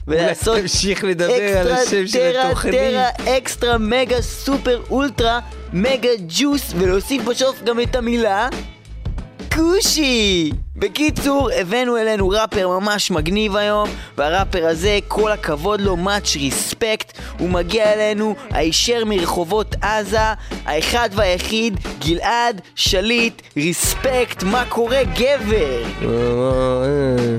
ולעשות 0.08 0.58
תמשיך 0.58 1.04
לדבר 1.04 1.58
על 1.58 1.68
אקסטרה 1.68 1.82
השם 1.82 2.08
של 2.08 2.32
טרה 2.32 2.48
התוכנית. 2.48 2.74
טרה 2.76 3.10
אקסטרה 3.38 3.78
מגה 3.78 4.22
סופר 4.22 4.82
אולטרה 4.90 5.40
מגה 5.74 6.10
ג'וס 6.28 6.74
ולהוסיף 6.78 7.24
בסוף 7.24 7.64
גם 7.64 7.80
את 7.80 7.96
המילה 7.96 8.48
כושי! 9.56 10.52
בקיצור, 10.76 11.50
הבאנו 11.52 11.98
אלינו 11.98 12.30
ראפר 12.30 12.68
ממש 12.70 13.12
מגניב 13.12 13.56
היום, 13.56 13.90
והראפר 14.18 14.66
הזה, 14.68 15.00
כל 15.08 15.32
הכבוד 15.32 15.82
לו, 15.82 15.98
much 16.06 16.38
respect, 16.38 17.20
הוא 17.40 17.50
מגיע 17.50 17.94
אלינו 17.94 18.36
הישר 18.52 19.06
מרחובות 19.06 19.76
עזה, 19.82 20.20
האחד 20.66 21.10
והיחיד, 21.14 21.80
גלעד 22.00 22.62
שליט, 22.76 23.42
respect, 23.58 24.44
מה 24.44 24.66
קורה 24.70 25.04
גבר? 25.04 25.84
אה, 26.02 27.38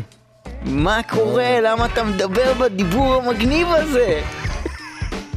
מה 0.65 1.01
קורה? 1.03 1.61
למה 1.62 1.87
אתה 1.87 2.05
מדבר 2.05 2.53
בדיבור 2.55 3.15
המגניב 3.15 3.69
הזה? 3.71 4.21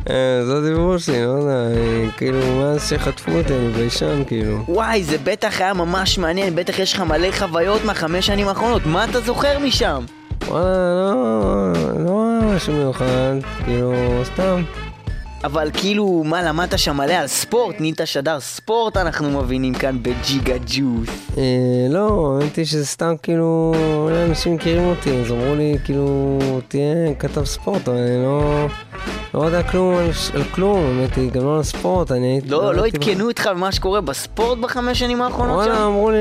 אה, 0.09 0.45
זה 0.45 0.57
הדיבור 0.57 0.97
שלי, 0.97 1.25
לא 1.25 1.29
יודע, 1.29 1.81
כאילו 2.17 2.39
מאז 2.39 2.89
שחטפו 2.89 3.31
אותי 3.31 3.53
אני 3.53 3.69
ביישן 3.69 4.23
כאילו. 4.27 4.63
וואי, 4.67 5.03
זה 5.03 5.17
בטח 5.23 5.61
היה 5.61 5.73
ממש 5.73 6.17
מעניין, 6.17 6.55
בטח 6.55 6.79
יש 6.79 6.93
לך 6.93 6.99
מלא 7.01 7.31
חוויות 7.31 7.85
מהחמש 7.85 8.27
שנים 8.27 8.47
האחרונות, 8.47 8.85
מה 8.85 9.05
אתה 9.05 9.19
זוכר 9.19 9.59
משם? 9.59 10.05
וואלה, 10.47 10.65
לא, 10.65 11.73
לא 12.05 12.29
היה 12.41 12.55
משהו 12.55 12.73
מיוחד, 12.73 13.35
כאילו, 13.65 13.93
סתם. 14.23 14.61
אבל 15.43 15.69
כאילו, 15.73 16.23
מה, 16.25 16.43
למדת 16.43 16.79
שם 16.79 16.97
מלא 16.97 17.13
על 17.13 17.27
ספורט? 17.27 17.75
נהיית 17.79 18.01
שדר 18.05 18.39
ספורט, 18.39 18.97
אנחנו 18.97 19.29
מבינים 19.29 19.73
כאן 19.73 19.97
בג'יגה 20.01 20.55
ג'וס. 20.65 21.09
אה, 21.37 21.43
לא, 21.89 22.37
האמת 22.41 22.55
היא 22.55 22.65
שזה 22.65 22.85
סתם 22.85 23.13
כאילו, 23.23 23.73
אולי 23.95 24.25
אנשים 24.25 24.55
מכירים 24.55 24.85
אותי, 24.85 25.21
אז 25.21 25.31
אמרו 25.31 25.55
לי, 25.55 25.77
כאילו, 25.85 26.39
תהיה 26.67 27.13
כתב 27.19 27.45
ספורט, 27.45 27.87
אבל 27.87 27.97
אני 27.97 28.23
לא, 28.23 28.67
לא 29.33 29.45
יודע 29.45 29.63
כלום 29.63 29.95
על, 29.95 30.43
כלום, 30.51 30.79
האמת 30.79 31.15
היא, 31.15 31.31
גם 31.31 31.43
לא 31.43 31.57
על 31.57 31.63
ספורט, 31.63 32.11
אני 32.11 32.27
הייתי... 32.27 32.49
לא, 32.49 32.75
לא 32.75 32.85
עדכנו 32.85 33.27
אותך 33.27 33.47
במה 33.47 33.71
שקורה 33.71 34.01
בספורט 34.01 34.57
בחמש 34.57 34.99
שנים 34.99 35.21
האחרונות 35.21 35.55
וואלה, 35.55 35.75
שם? 35.75 35.81
אמרו 35.81 36.11
לי, 36.11 36.17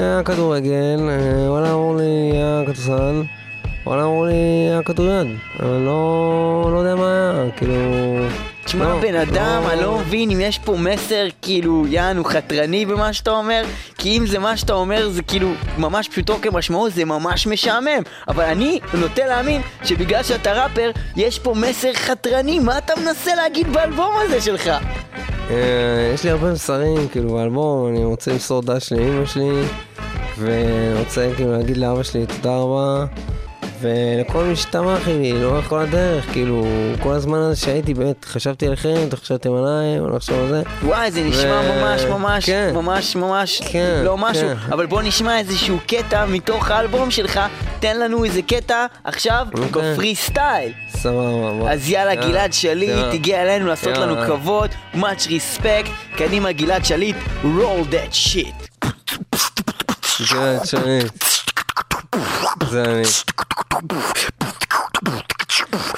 היה 0.00 0.22
כדורגל, 0.24 1.00
אה, 1.08 1.50
וואלה, 1.50 1.72
אמרו 1.72 1.96
לי, 1.98 2.30
היה 2.32 2.62
כדורסל, 2.62 3.22
וואלה, 3.86 4.04
אמרו 4.04 4.26
לי, 4.26 4.68
היה 4.70 4.82
כדוריד, 4.82 5.26
אבל 5.60 5.78
לא, 5.78 6.70
לא 6.72 6.78
יודע 6.78 6.94
מה 6.94 7.30
היה, 7.30 7.50
כאילו... 7.56 7.74
תשמע, 8.72 8.88
לא, 8.88 9.00
בן 9.00 9.14
אדם, 9.14 9.62
לא- 9.62 9.72
אני 9.72 9.80
לא 9.82 9.98
מבין 9.98 10.30
אם 10.30 10.40
יש 10.40 10.58
פה 10.58 10.76
מסר 10.76 11.26
כאילו, 11.42 11.86
יענו, 11.88 12.24
חתרני 12.24 12.86
במה 12.86 13.12
שאתה 13.12 13.30
אומר, 13.30 13.64
כי 13.98 14.18
אם 14.18 14.26
זה 14.26 14.38
מה 14.38 14.56
שאתה 14.56 14.72
אומר, 14.72 15.08
זה 15.08 15.22
כאילו 15.22 15.48
ממש 15.78 16.08
פשוטו 16.08 16.38
כמשמעו, 16.42 16.90
זה 16.90 17.04
ממש 17.04 17.46
משעמם. 17.46 18.02
אבל 18.28 18.44
אני 18.44 18.80
נוטה 18.94 19.26
להאמין 19.26 19.60
שבגלל 19.84 20.22
שאתה 20.22 20.52
ראפר, 20.52 20.90
יש 21.16 21.38
פה 21.38 21.54
מסר 21.56 21.92
חתרני, 21.94 22.58
מה 22.58 22.78
אתה 22.78 22.92
מנסה 23.04 23.34
להגיד 23.34 23.72
באלבום 23.72 24.14
הזה 24.24 24.40
שלך? 24.40 24.70
אה, 25.50 26.10
יש 26.14 26.24
לי 26.24 26.30
הרבה 26.30 26.52
מסרים, 26.52 27.08
כאילו, 27.08 27.34
באלבום, 27.34 27.88
אני 27.88 28.04
רוצה 28.04 28.32
למסור 28.32 28.62
דש 28.62 28.92
לאמא 28.92 29.26
שלי, 29.26 29.62
ואני 30.38 30.98
רוצה 30.98 31.28
כאילו 31.36 31.52
להגיד 31.52 31.76
לאבא 31.76 32.02
שלי 32.02 32.26
תודה 32.26 32.56
רבה, 32.56 33.04
ולכל 33.82 34.44
מי 34.44 34.56
שתמך 34.56 35.08
לי, 35.08 35.32
לאורך 35.32 35.64
כל 35.68 35.78
הדרך, 35.78 36.24
כאילו, 36.32 36.66
כל 37.02 37.12
הזמן 37.12 37.38
הזה 37.38 37.60
שהייתי, 37.60 37.94
באמת, 37.94 38.24
חשבתי 38.24 38.66
עליכם, 38.66 39.08
חשבתם 39.14 39.52
עליי, 39.52 39.98
או 39.98 40.16
לחשוב 40.16 40.38
על 40.38 40.48
זה. 40.48 40.62
וואי, 40.82 41.10
זה 41.10 41.22
נשמע 41.22 41.60
ו- 41.64 41.80
ממש 41.80 42.02
ממש, 42.02 42.46
כן. 42.46 42.70
ממש 42.74 43.16
ממש, 43.16 43.62
כן, 43.72 44.00
לא 44.04 44.16
משהו, 44.18 44.48
כן. 44.48 44.72
אבל 44.72 44.86
בוא 44.86 45.02
נשמע 45.02 45.38
איזשהו 45.38 45.78
קטע 45.86 46.24
מתוך 46.26 46.70
האלבום 46.70 47.10
שלך, 47.10 47.40
תן 47.80 47.98
לנו 48.00 48.24
איזה 48.24 48.42
קטע 48.42 48.86
עכשיו 49.04 49.46
אוקיי. 49.54 49.92
בפרי 49.92 50.14
סטייל. 50.14 50.72
סבבה, 50.96 51.52
בוא. 51.58 51.70
אז 51.70 51.88
יאללה, 51.90 52.14
גלעד 52.14 52.52
שליט, 52.52 52.88
יאללה. 52.88 53.12
הגיע 53.12 53.42
אלינו 53.42 53.66
לעשות 53.66 53.98
לנו 53.98 54.12
יאללה. 54.14 54.26
כבוד, 54.26 54.70
much 54.94 55.26
respect, 55.26 56.16
קדימה 56.16 56.52
גלעד 56.52 56.84
שליט, 56.84 57.16
roll 57.42 57.86
that 57.90 58.14
shit. 58.14 58.88
גלעד 60.32 60.64
שליט. 60.66 61.31
זה 62.70 62.82
אני. 62.84 63.02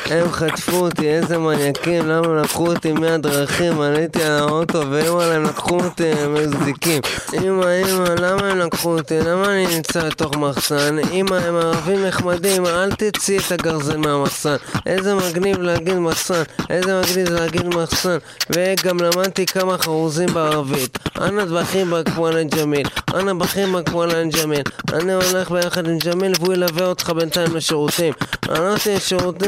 הם 0.07 0.33
חטפו 0.33 0.77
אותי, 0.77 1.09
איזה 1.09 1.39
מניאקים, 1.39 2.09
למה 2.09 2.43
לקחו 2.43 2.67
אותי 2.67 2.93
מהדרכים, 2.93 3.81
עליתי 3.81 4.23
על 4.23 4.33
האוטו, 4.33 4.83
ואמא 4.91 5.23
הם 5.23 5.45
לקחו 5.45 5.81
אותי, 5.81 6.11
הם 6.11 6.35
מזיקים. 6.35 7.03
אמא, 7.35 7.65
אמא, 7.65 8.09
למה 8.21 8.49
הם 8.49 8.59
לקחו 8.59 8.99
אותי? 8.99 9.21
למה 9.21 9.47
אני 9.47 9.67
נמצא 9.77 10.09
בתוך 10.09 10.37
מחסן? 10.37 10.99
אמא, 11.13 11.35
הם 11.35 11.57
ערבים 11.57 12.05
נחמדים, 12.05 12.67
אל 12.67 12.93
תצאי 12.93 13.39
את 13.39 13.53
הגרזן 13.53 14.01
מהמחסן. 14.01 14.57
איזה 14.87 15.15
מגניב 15.15 15.61
להגיד 15.61 15.99
מחסן, 15.99 16.43
איזה 16.71 17.01
מגניב 17.01 17.31
להגיד 17.31 17.67
מחסן. 17.67 18.19
וגם 18.51 18.99
למדתי 19.01 19.47
כמה 19.47 19.79
חרוזים 19.79 20.35
בערבית. 20.35 20.99
אנא 21.21 21.45
דבחים 21.45 21.91
בכמואלן 21.91 22.49
ג'מיל, 22.49 22.87
אנא 23.15 23.33
בכים 23.33 23.73
בכמואלן 23.73 24.29
ג'מיל. 24.31 24.63
אני 24.93 25.13
הולך 25.13 25.51
ביחד 25.51 25.89
עם 25.89 25.99
ג'מיל 25.99 26.33
והוא 26.41 26.55
ילווה 26.55 26.87
אותך 26.87 27.11
בינתיים 27.11 27.57
לשירותים. 27.57 28.13
הלכתי 28.43 28.95
לשירותים, 28.95 29.44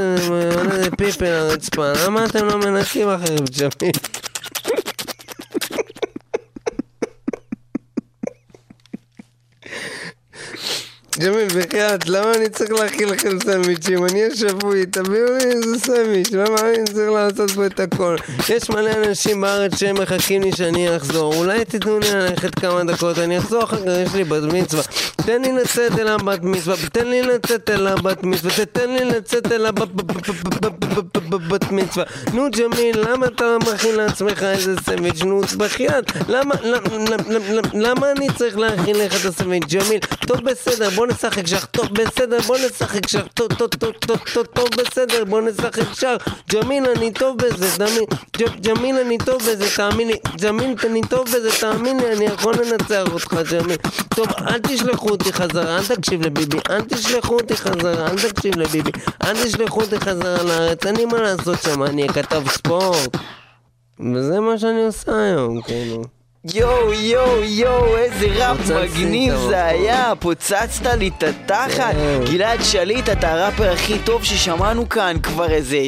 עולה 0.57 0.79
לי 0.79 0.91
פיפי 0.99 1.25
לרצפה, 1.25 1.93
למה 2.07 2.25
אתם 2.25 2.47
לא 2.47 2.59
מנקים 2.59 3.09
אחרים 3.09 3.45
ג'מיל? 3.59 3.93
ג'מיל, 11.19 11.47
בחייאת, 11.47 12.09
למה 12.09 12.33
אני 12.35 12.49
צריך 12.49 12.73
להכין 12.73 13.09
לכם 13.09 13.41
סנדוויצ'ים? 13.45 14.05
אני 14.05 14.25
השבוי, 14.25 14.87
תביאו 14.87 15.27
לי 15.27 15.45
איזה 15.45 15.79
סנדוויץ', 15.79 16.33
למה 16.33 16.61
אני 16.61 16.85
צריך 16.85 17.11
לעשות 17.11 17.51
פה 17.51 17.67
את 17.67 17.81
הכל? 17.81 18.17
יש 18.49 18.71
מלא 18.71 18.91
אנשים 18.91 19.41
בארץ 19.41 19.79
שהם 19.79 20.03
מחכים 20.03 20.43
לי 20.43 20.53
שאני 20.53 20.97
אחזור, 20.97 21.35
אולי 21.35 21.65
תיתנו 21.65 21.99
לי 21.99 22.11
ללכת 22.15 22.59
כמה 22.59 22.85
דקות, 22.85 23.19
אני 23.19 23.39
אחזור 23.39 23.65
אחר 23.65 23.77
כך, 23.77 23.83
יש 23.87 24.15
לי 24.15 24.25
בת 24.25 24.53
מצווה. 24.53 24.83
תן 25.27 25.43
לי 25.43 25.53
לצאת 25.53 25.99
אל 25.99 26.09
הבת 26.09 26.43
מצווה, 26.43 26.77
תן 26.93 27.07
לי 27.07 27.23
לצאת 27.23 27.71
אל 27.71 27.87
הבת 27.87 28.23
מצווה, 28.23 28.65
תתן 28.65 28.91
לי 28.91 29.05
לצאת 29.05 29.53
אל 29.53 29.67
הבת 29.67 31.73
מצווה. 31.73 32.05
נו 32.33 32.47
ג'מיל, 32.51 33.11
למה 33.11 33.27
אתה 33.27 33.57
מכין 33.73 33.95
לעצמך 33.95 34.43
איזה 34.43 34.75
סנדוויץ'? 34.85 35.23
נו, 35.23 35.41
בחייאת, 35.57 36.13
למה 37.75 38.11
אני 38.17 38.27
צריך 38.39 38.59
להכין 38.59 38.97
לך 38.97 39.21
את 39.21 39.31
הסנדוויץ'? 39.31 39.65
ג'מיל, 39.73 40.01
טוב 40.27 40.41
בסדר, 40.41 40.91
בוא 40.91 41.06
נשחק 41.07 41.47
שח, 41.47 41.65
טוב 41.65 41.87
בסדר, 41.93 42.41
בוא 42.41 42.57
נשחק 42.59 43.09
שח, 43.09 43.23
טוב, 43.35 43.49
טוב, 43.55 43.69
טוב, 43.69 43.93
טוב, 43.93 44.19
טוב, 44.35 44.47
טוב 44.47 44.69
בסדר, 44.79 45.25
בוא 45.25 45.41
נשחק 45.41 45.93
שח. 45.95 46.17
ג'מיל, 46.53 46.85
אני 46.97 47.13
טוב 47.13 47.37
בזה, 47.39 47.77
תאמין, 47.79 48.05
ג'- 48.37 48.61
ג'מיל, 48.67 48.97
אני 48.97 49.19
טוב 49.19 49.43
בזה, 49.43 49.67
תאמין 49.77 50.09
לי, 50.09 50.17
ג'מיל, 50.43 50.75
אני 50.87 51.01
טוב 51.09 51.27
בזה, 51.27 51.51
תאמין 51.61 52.01
לי, 52.01 52.13
אני 52.13 52.25
יכול 52.25 52.55
לנצח 52.55 53.05
אותך, 53.13 53.35
ג'מיל. 53.53 53.77
טוב, 54.15 54.27
אל 54.49 54.59
תשלחו 54.59 55.09
אותי 55.09 55.33
חזרה, 55.33 55.77
אל 55.79 55.87
תקשיב 55.87 56.23
לביבי, 56.23 56.59
אל 56.71 56.83
תשלחו 56.83 57.35
אותי 57.35 57.57
חזרה, 57.57 58.11
אל 58.11 58.29
תקשיב 58.31 58.57
לביבי, 58.57 58.91
אל 59.25 59.45
תשלחו 59.45 59.81
אותי 59.81 60.01
חזרה 60.01 60.43
לארץ, 60.43 60.87
אין 60.87 60.97
לי 60.97 61.05
מה 61.05 61.21
לעשות 61.21 61.63
שם, 61.63 61.83
אני 61.83 62.03
אהיה 62.03 62.13
כתב 62.13 62.43
ספורט. 62.49 63.17
וזה 64.15 64.41
מה 64.41 64.59
שאני 64.59 64.85
עושה 64.85 65.13
היום, 65.23 65.63
כאילו. 65.63 66.16
יואו, 66.55 66.93
יואו, 66.93 67.43
יואו, 67.43 67.97
איזה 67.97 68.27
ראפ 68.27 68.71
מגניב 68.71 69.35
זה. 69.49 69.65
היה, 69.65 70.13
פוצצת 70.21 70.87
לי 70.99 71.11
את 71.19 71.23
התחת. 71.23 71.93
כן. 71.93 72.21
גלעד 72.33 72.63
שליט, 72.63 73.09
אתה 73.09 73.33
הראפר 73.33 73.73
הכי 73.73 73.99
טוב 73.99 74.25
ששמענו 74.25 74.89
כאן 74.89 75.17
כבר 75.23 75.51
איזה... 75.51 75.79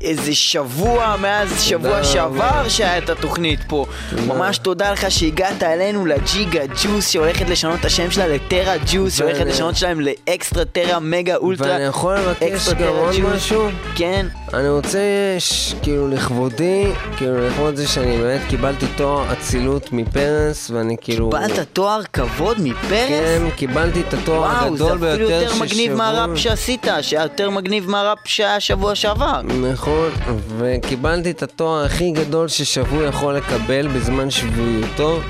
איזה 0.00 0.34
שבוע 0.34 1.16
מאז 1.20 1.62
שבוע. 1.62 2.04
שעבר 2.04 2.68
שהיה 2.68 2.98
את 2.98 3.10
התוכנית 3.10 3.60
פה. 3.68 3.86
ממש 4.26 4.58
תודה 4.58 4.92
לך 4.92 5.10
שהגעת 5.10 5.62
אלינו 5.62 6.06
לג'יגה 6.06 6.62
ג'וס 6.82 7.10
שהולכת 7.10 7.48
לשנות 7.48 7.80
את 7.80 7.84
השם 7.84 8.10
שלה 8.10 8.28
לטרה 8.28 8.74
ג'וס 8.92 9.16
שהולכת 9.16 9.46
לשנות 9.46 9.76
שלהם 9.76 10.00
לאקסטרה 10.00 10.64
טרה 10.64 11.00
מגה 11.00 11.36
אולטרה 11.36 11.68
ואני 11.68 11.84
יכול 11.84 12.16
לבקש 12.16 12.68
גם 12.68 12.88
עוד. 12.88 13.20
משהו? 13.20 13.68
כן. 13.94 14.26
אני 14.58 14.68
רוצה, 14.68 14.98
ש... 15.38 15.74
כאילו, 15.82 16.08
לכבודי, 16.08 16.84
כאילו, 17.16 17.46
לכבוד 17.46 17.76
זה 17.76 17.88
שאני 17.88 18.18
באמת 18.18 18.40
קיבלתי 18.48 18.86
תואר 18.96 19.32
אצילות 19.32 19.92
מפרס, 19.92 20.70
ואני 20.70 20.96
כאילו... 21.00 21.30
קיבלת 21.30 21.58
תואר 21.72 22.00
כבוד 22.12 22.56
מפרס? 22.60 23.08
כן, 23.08 23.42
קיבלתי 23.56 24.00
את 24.00 24.14
התואר 24.14 24.40
וואו, 24.40 24.76
זה 24.76 24.84
הגדול 24.84 25.12
אפילו 25.12 25.28
ביותר 25.28 25.42
יותר 25.42 25.54
מגניב 25.64 25.94
מהראפ 25.94 26.38
שעשית, 26.38 26.86
שהיה 27.02 27.22
יותר 27.22 27.50
מגניב 27.50 27.90
מהראפ 27.90 28.18
שהיה 28.24 28.60
שבוע 28.60 28.94
שעבר. 28.94 29.42
נכון, 29.42 30.10
וקיבלתי 30.58 31.30
את 31.30 31.42
התואר 31.42 31.84
הכי 31.84 32.10
גדול 32.10 32.48
ששבוי 32.48 33.06
יכול 33.06 33.34
לקבל 33.34 33.88
בזמן 33.88 34.30
שבויותו, 34.30 35.20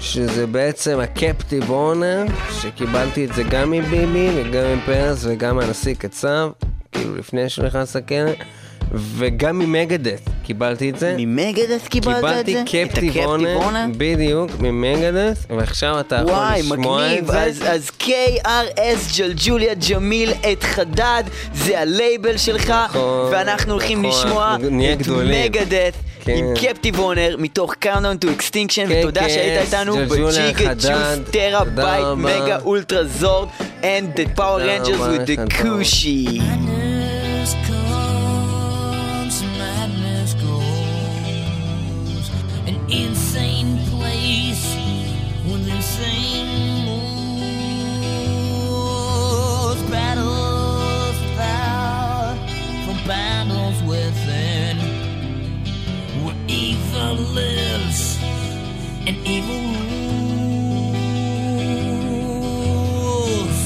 שזה 0.00 0.46
בעצם 0.46 1.00
הקפטיב 1.00 1.70
אונר, 1.70 2.24
שקיבלתי 2.60 3.24
את 3.24 3.32
זה 3.32 3.42
גם 3.42 3.70
מביבי 3.70 4.30
וגם 4.34 4.64
מפרס 4.76 5.24
וגם 5.24 5.56
מהנשיא 5.56 5.94
קצב, 5.94 6.50
כאילו 6.96 7.16
לפני 7.16 7.48
שהוא 7.48 7.66
נכנס 7.66 7.96
לכלא, 7.96 8.30
וגם 8.92 9.58
ממגדס 9.58 10.20
קיבלתי 10.44 10.90
את 10.90 10.98
זה. 10.98 11.14
ממגדס 11.18 11.88
קיבלת 11.88 12.16
את 12.16 12.46
זה? 12.46 12.52
קיבלתי 12.52 12.60
את 12.60 12.64
קפטיב 12.66 12.88
הקפטיב 12.88 13.24
אונר, 13.24 13.56
אונר? 13.56 13.84
בדיוק, 13.96 14.50
ממגדס, 14.60 15.46
ועכשיו 15.56 16.00
אתה 16.00 16.16
יכול 16.16 16.30
וואי, 16.30 16.60
לשמוע 16.60 17.06
מגניב, 17.06 17.18
את 17.18 17.26
זה. 17.26 17.42
אז, 17.42 17.62
אז 17.66 17.90
KRS 18.00 19.18
ג'לג'וליה 19.18 19.74
ג'מיל 19.90 20.32
את 20.52 20.62
חדד, 20.62 21.22
זה 21.54 21.80
הלייבל 21.80 22.36
שלך, 22.36 22.70
נכון, 22.70 23.28
ואנחנו 23.32 23.72
הולכים 23.72 24.06
נכון, 24.06 24.26
לשמוע 24.26 24.56
את. 24.56 25.08
מגדס 25.08 25.94
כן. 26.24 26.32
עם 26.32 26.44
קפטיב 26.54 26.98
אונר 26.98 27.36
מתוך 27.38 27.74
Countdown 27.84 28.24
to 28.24 28.28
Extinction, 28.40 28.86
ותודה 28.88 29.26
KKS, 29.26 29.28
שהיית 29.28 29.74
איתנו 29.74 29.96
בג'יגה 29.96 30.74
ג'וס 30.74 31.30
טרה 31.30 31.64
בייט. 31.64 32.06
מגה 32.16 32.58
אולטרה 32.58 33.04
זורד 33.04 33.48
and 33.82 34.18
the 34.18 34.38
Power 34.38 34.60
Rangers 34.60 35.00
with 35.00 35.26
the 35.26 35.62
Cushy. 35.62 36.75
Insane 42.90 43.78
place 43.90 44.76
with 45.44 45.68
insane 45.68 46.84
moves. 46.86 47.16
Battles 49.90 51.18
without, 51.20 52.36
for 52.84 52.96
battles 53.08 53.82
within. 53.82 54.76
Where 56.24 56.36
evil 56.48 57.14
lives 57.34 58.18
and 59.06 59.16
evil 59.26 59.60
rules. 62.30 63.60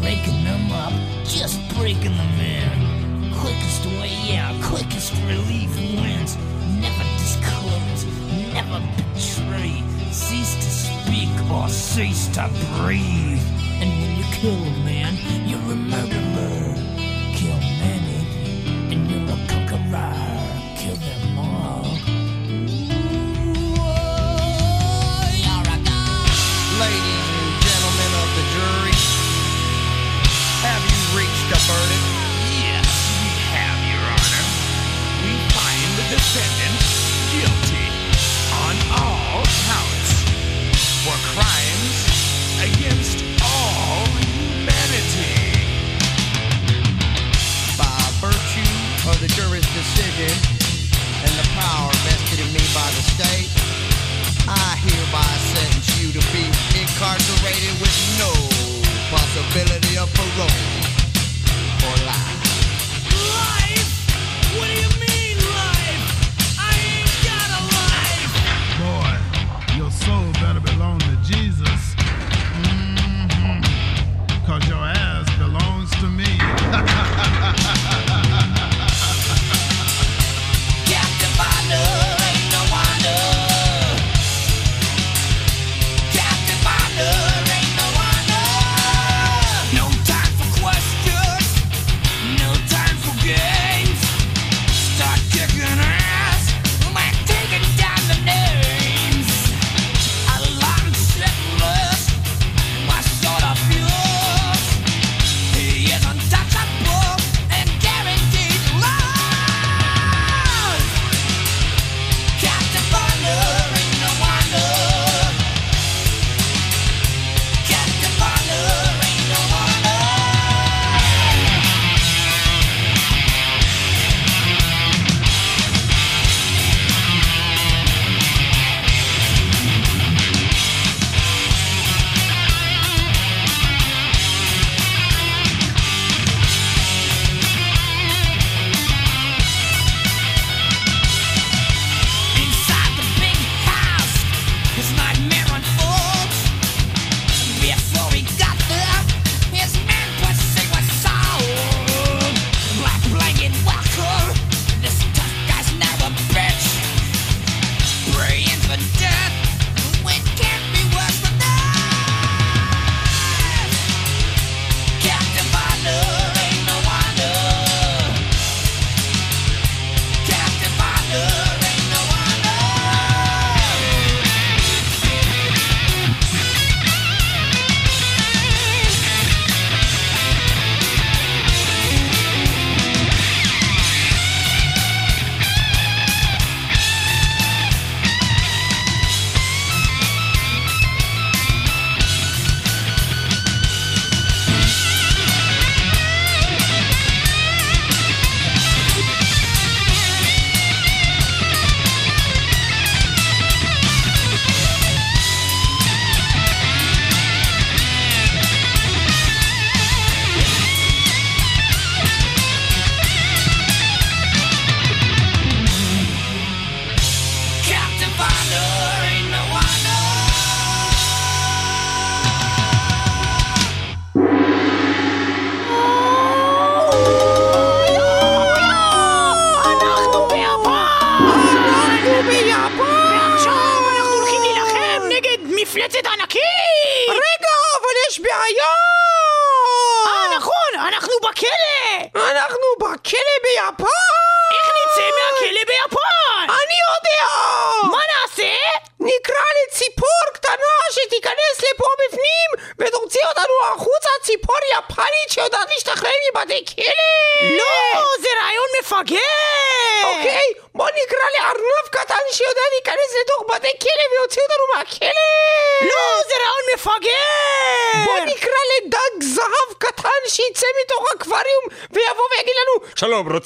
Breaking 0.00 0.44
them 0.44 0.72
up, 0.72 0.92
just 1.24 1.60
breaking 1.76 2.16
them 2.16 2.40
in. 2.40 3.32
Quickest 3.34 3.86
way 3.86 4.36
out, 4.36 4.60
quickest 4.62 5.12
relief 5.26 5.67
or 11.50 11.68
cease 11.68 12.28
to 12.28 12.48
breathe. 12.76 13.42
And 13.80 13.90
when 14.00 14.16
you 14.16 14.24
kill 14.32 14.54
a 14.54 14.84
man, 14.84 15.16
decision 49.98 50.30
and 51.26 51.32
the 51.34 51.48
power 51.58 51.90
vested 52.06 52.38
in 52.38 52.46
me 52.54 52.62
by 52.72 52.86
the 52.94 53.02
state, 53.02 53.50
I 54.46 54.78
hereby 54.86 55.26
sentence 55.54 55.90
you 56.00 56.12
to 56.12 56.22
be 56.30 56.46
incarcerated 56.78 57.74
with 57.82 57.96
no 58.18 58.30
possibility 59.10 59.98
of 59.98 60.08
parole. 60.14 60.77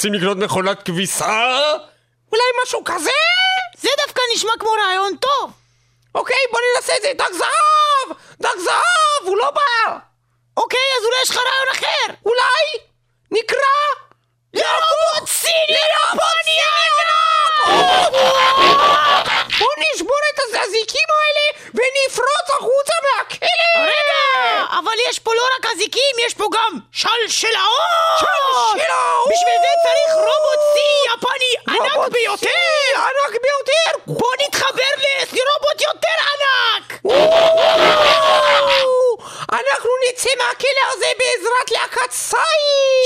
רוצים 0.03 0.15
לקנות 0.15 0.37
מכונת 0.39 0.83
כביסה? 0.83 1.62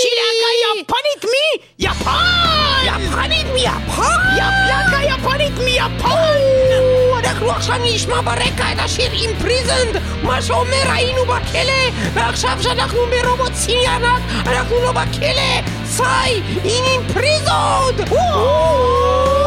שירקה 0.00 0.80
יפנית 0.80 1.32
מיפן! 1.78 2.10
יפנית 2.82 3.46
מיפן! 3.54 4.02
יפלקה 4.36 5.02
יפנית 5.02 5.58
מיפן! 5.64 6.38
אנחנו 7.24 7.50
עכשיו 7.50 7.76
נשמע 7.84 8.20
ברקע 8.20 8.72
את 8.72 8.78
השיר 8.78 9.12
אימפריזנד, 9.12 10.02
מה 10.22 10.42
שאומר 10.42 10.90
היינו 10.92 11.22
בכלא, 11.24 12.10
ועכשיו 12.14 12.58
שאנחנו 12.60 12.98
ברובוט 13.10 13.54
סיני 13.54 13.86
ענק, 13.86 14.22
אנחנו 14.46 14.80
לא 14.82 14.92
בכלא! 14.92 15.60
סי, 15.84 16.02
אין 16.64 16.84
אימפריזנד! 16.84 18.12
וואו! 18.12 19.46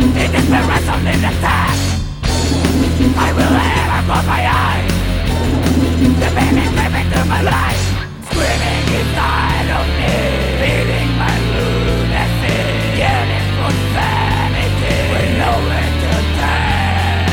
It 0.00 0.32
is 0.32 0.46
the 0.46 0.62
ransom 0.62 1.06
in 1.08 1.20
the 1.20 1.32
I 3.18 3.32
will 3.34 3.50
ever 3.50 4.00
close 4.06 4.26
my 4.30 4.42
eyes 4.46 4.94
The 6.22 6.28
pain 6.38 6.54
is 6.54 6.70
living 6.70 7.06
through 7.10 7.26
my 7.26 7.42
life 7.42 7.82
Screaming 8.30 8.86
inside 8.94 9.68
of 9.74 9.86
me 9.98 10.14
Feeding 10.62 11.10
my 11.18 11.34
lunacy 11.50 12.58
Yearning 12.94 13.48
for 13.58 13.74
sanity 13.90 14.94
With 15.10 15.30
nowhere 15.42 15.90
to 16.02 16.12
turn 16.38 17.26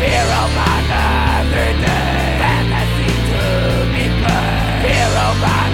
Fear 0.00 0.26
of 0.40 0.56
another 0.72 1.68
day 1.84 2.40
Fantasy 2.40 3.12
to 3.28 3.44
be 3.92 4.04
burned 4.24 4.80
Fear 4.88 5.12
of 5.20 5.65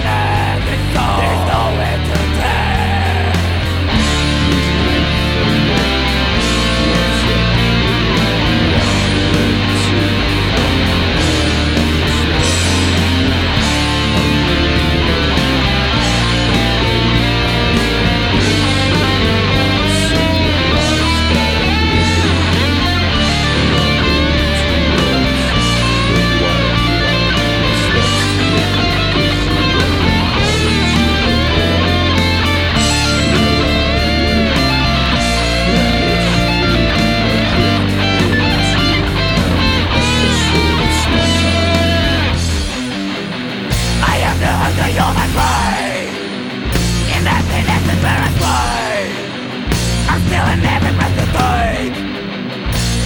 I'm 50.09 50.21
still 50.27 50.45
in 50.53 50.61
with 50.83 50.95
breath 50.97 51.15
to 51.17 51.25
take 51.33 51.95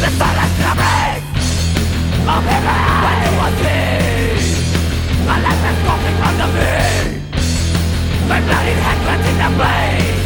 The 0.01 0.09
sun 0.19 0.35
see? 3.63 4.43
My 5.23 5.37
life 5.39 5.63
is 5.71 5.77
under 6.27 6.49
me 6.55 6.73
My 8.27 8.39
clutching 9.05 9.37
the 9.43 9.49
blade 9.55 10.19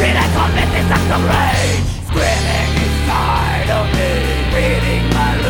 Did 0.00 0.16
I 0.16 0.26
this 0.72 0.90
rage? 1.28 1.88
Screaming 2.08 2.72
inside 2.84 3.68
of 3.78 3.84
me 3.96 4.10
beating 4.52 5.04
my 5.12 5.32
life 5.36 5.45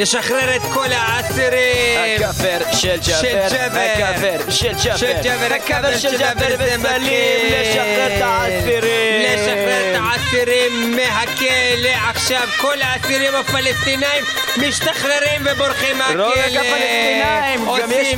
לשחרר 0.00 0.56
את 0.56 0.62
כל 0.74 0.86
האסירים! 0.92 2.16
הכאפר 2.16 2.58
של 2.72 2.96
ג'אבר. 3.08 3.46
הכאפר 3.80 4.50
של 4.50 4.72
ג'אפר, 4.84 4.96
של 4.96 5.12
ג'אבר, 5.22 5.54
הכאפר 5.54 5.98
של 5.98 6.18
ג'אפר 6.18 6.56
זה 6.56 6.76
וסלים. 6.78 7.46
לשחרר 7.46 8.16
את 8.16 8.22
האסירים, 8.22 9.22
לשחרר 9.22 9.94
את 9.94 10.00
האסירים 10.02 10.96
מהכלא 10.96 12.08
עכשיו 12.08 12.48
כל 12.60 12.76
האסירים 12.82 13.34
הפלסטינאים 13.34 14.24
משתחררים 14.56 15.42
ובורחים 15.44 15.98
מהכלא 15.98 16.14
לא 16.16 16.28
רק 16.28 16.36
הפלסטינאים, 16.38 17.66
גם 17.80 17.90
יש-. 17.92 18.14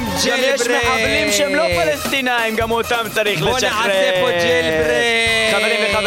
מחבלים 0.61 1.33
שהם 1.33 1.55
לא 1.55 1.65
פלסטינאים, 1.83 2.57
גם 2.57 2.71
אותם 2.71 3.05
צריך 3.15 3.41
בוא 3.41 3.57
לשחרר. 3.57 3.87
נעשה 3.87 4.21
פה 4.21 4.31
jailbreak. 4.31 5.22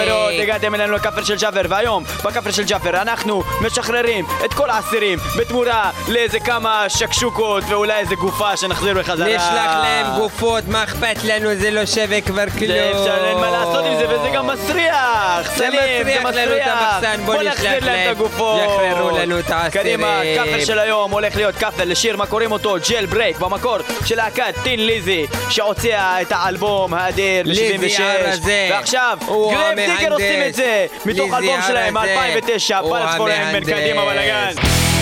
וחברות, 0.07 0.33
הגעתם 0.41 0.75
אלינו 0.75 0.93
לכאפר 0.93 1.23
של 1.23 1.35
ג'אפר, 1.37 1.61
והיום 1.69 2.03
בכאפר 2.23 2.51
של 2.51 2.63
ג'אפר 2.63 3.01
אנחנו 3.01 3.43
משחררים 3.61 4.25
את 4.45 4.53
כל 4.53 4.69
האסירים 4.69 5.19
בתמורה 5.37 5.91
לאיזה 6.07 6.39
כמה 6.39 6.85
שקשוקות 6.89 7.63
ואולי 7.67 7.93
איזה 7.93 8.15
גופה 8.15 8.57
שנחזיר 8.57 8.93
בחזרה. 8.99 9.27
נשלח 9.27 9.75
להם 9.83 10.15
גופות, 10.17 10.63
מה 10.67 10.83
אכפת 10.83 11.23
לנו, 11.23 11.55
זה 11.55 11.71
לא 11.71 11.85
שווה 11.85 12.21
כבר 12.21 12.49
כלום. 12.49 12.67
זה 12.67 12.91
אפשר, 12.91 13.25
אין 13.25 13.37
מה 13.37 13.51
לעשות 13.76 13.91
עם 13.91 14.09
זה, 14.09 14.15
וזה 14.15 14.30
גם 14.34 14.47
מסריח. 14.47 15.55
זה 15.55 15.67
מסריח 15.69 16.26
לנו 16.26 16.55
את 16.55 16.61
המחסן, 16.65 17.26
בוא 17.26 17.43
נחזיר 17.43 17.86
להם 17.86 18.11
את 18.11 18.17
הגופות. 18.17 18.61
יחררו 18.61 19.17
לנו 19.17 19.39
את 19.39 19.49
האסירים. 19.49 19.84
קדימה, 19.86 20.21
כאפר 20.36 20.65
של 20.65 20.80
היום 20.80 21.11
הולך 21.11 21.36
להיות 21.36 21.55
כאפר 21.55 21.84
לשיר, 21.86 22.17
מה 22.17 22.26
קוראים 22.26 22.51
אותו? 22.51 22.76
ג'ל 22.89 23.05
ברייק, 23.05 23.39
במקור 23.39 23.78
של 24.05 24.15
להקת 24.15 24.53
טין 24.63 24.86
ליזי, 24.86 25.26
שהוציאה 25.49 26.21
את 26.21 26.32
האלבום 26.32 26.93
האדיר 26.93 27.43
ליזי 27.45 27.78
ל-76. 27.78 28.01
הרזה. 28.01 28.67
ועכשיו, 28.71 29.17
הוא 29.26 29.53
גרייב 29.53 29.97
דיגר. 29.97 30.13
עושים 30.13 30.43
את 30.47 30.53
זה, 30.53 30.86
מתוך 31.05 31.34
אלבום 31.34 31.59
שלהם 31.67 31.97
הרזה. 31.97 32.15
מ-2009, 32.15 32.76
הוא 32.76 32.97
פלס 32.99 33.15
פורן, 33.17 33.32
המהנדס. 33.32 33.69
קדימה 33.69 34.05
בלאגן. 34.05 34.94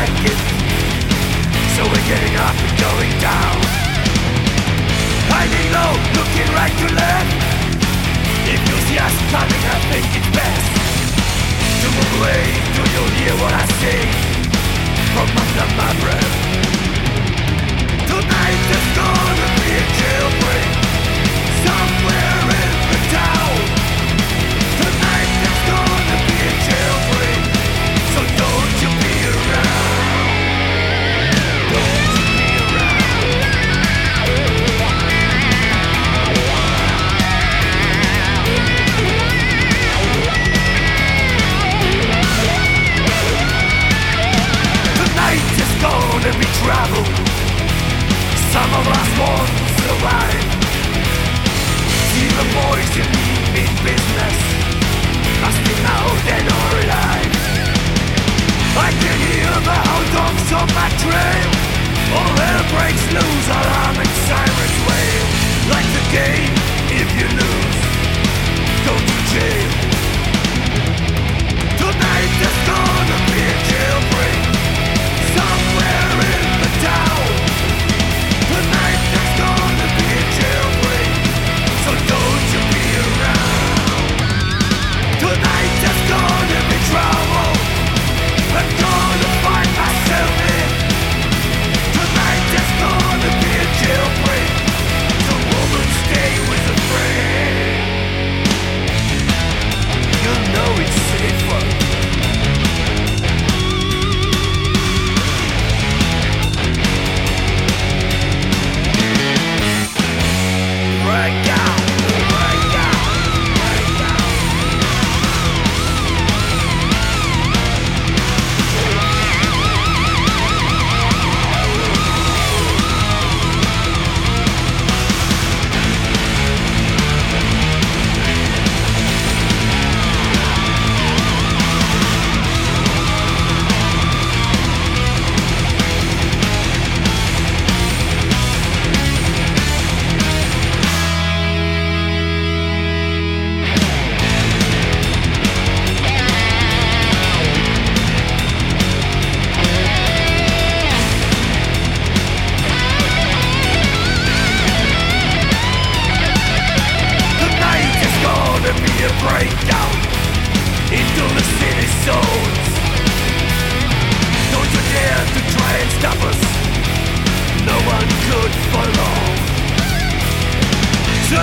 Like 0.00 0.24
it, 0.32 0.40
so 1.76 1.84
we're 1.84 2.08
getting 2.08 2.36
up 2.40 2.56
and 2.56 2.74
going 2.80 3.14
down. 3.20 3.56
Hiding 5.28 5.68
low, 5.76 5.92
looking 6.16 6.48
right 6.56 6.74
to 6.82 6.88
left. 6.96 7.32
See 8.90 8.98
coming, 9.30 9.64
I 9.70 9.78
think 9.90 10.06
it's 10.18 10.30
best 10.34 10.66
to 11.80 11.86
move 11.94 12.12
away. 12.18 12.42
Do 12.74 12.82
you 12.94 13.04
hear 13.18 13.34
what 13.42 13.52
I 13.54 13.64
say 13.82 14.00
from 15.14 15.28
under 15.42 15.68
my 15.78 15.90
breath? 16.02 16.34
Tonight 18.10 18.62
is 18.76 18.86
gonna 18.98 19.48
be 19.60 19.70
a 19.78 19.84
jailbreak 20.00 20.70
somewhere 21.66 22.29
Some 48.60 48.74
of 48.76 48.88
us 48.92 49.10
won't 49.16 49.52
survive. 49.88 50.44
See 52.12 52.28
the 52.28 52.46
boys 52.60 52.92
in 53.56 53.70
business. 53.88 54.36
Be 55.64 55.74
now 55.80 56.04
dead 56.28 56.44
or 56.44 56.68
alive. 56.84 57.32
I 58.76 58.88
can 59.00 59.18
hear 59.32 59.52
the 59.64 59.76
hound 59.86 60.08
dogs 60.12 60.48
on 60.60 60.68
my 60.76 60.88
trail. 61.00 61.48
All 62.12 62.36
hell 62.36 62.64
breaks 62.76 63.04
loose, 63.16 63.48
alarm 63.48 63.96
and 63.96 64.12
sirens 64.28 64.78
wail. 64.88 65.24
Like 65.72 65.88
the 65.96 66.04
game, 66.12 66.52
if 67.00 67.08
you 67.16 67.28
lose, 67.40 67.80
go 68.84 68.92
to 69.08 69.16
jail. 69.32 69.72
Tonight 71.80 72.32
there's 72.40 72.60
gonna 72.68 73.18
be 73.32 73.39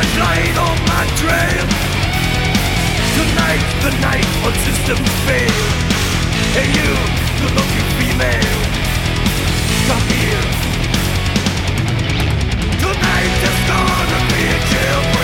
Searchlight 0.07 0.57
on 0.57 0.77
my 0.87 1.05
trail. 1.17 1.67
Tonight 3.17 3.65
the 3.83 3.91
night 3.99 4.27
on 4.45 4.53
systems 4.63 5.09
fail. 5.25 5.51
Hey 6.55 6.67
you, 6.71 6.91
good 7.41 7.53
looking 7.55 7.87
female. 7.99 8.57
Come 9.87 10.07
here. 10.15 10.45
Tonight 12.79 13.33
there's 13.41 13.63
gonna 13.67 14.21
be 14.31 14.43
a 14.47 14.59
jailbreak 14.71 15.16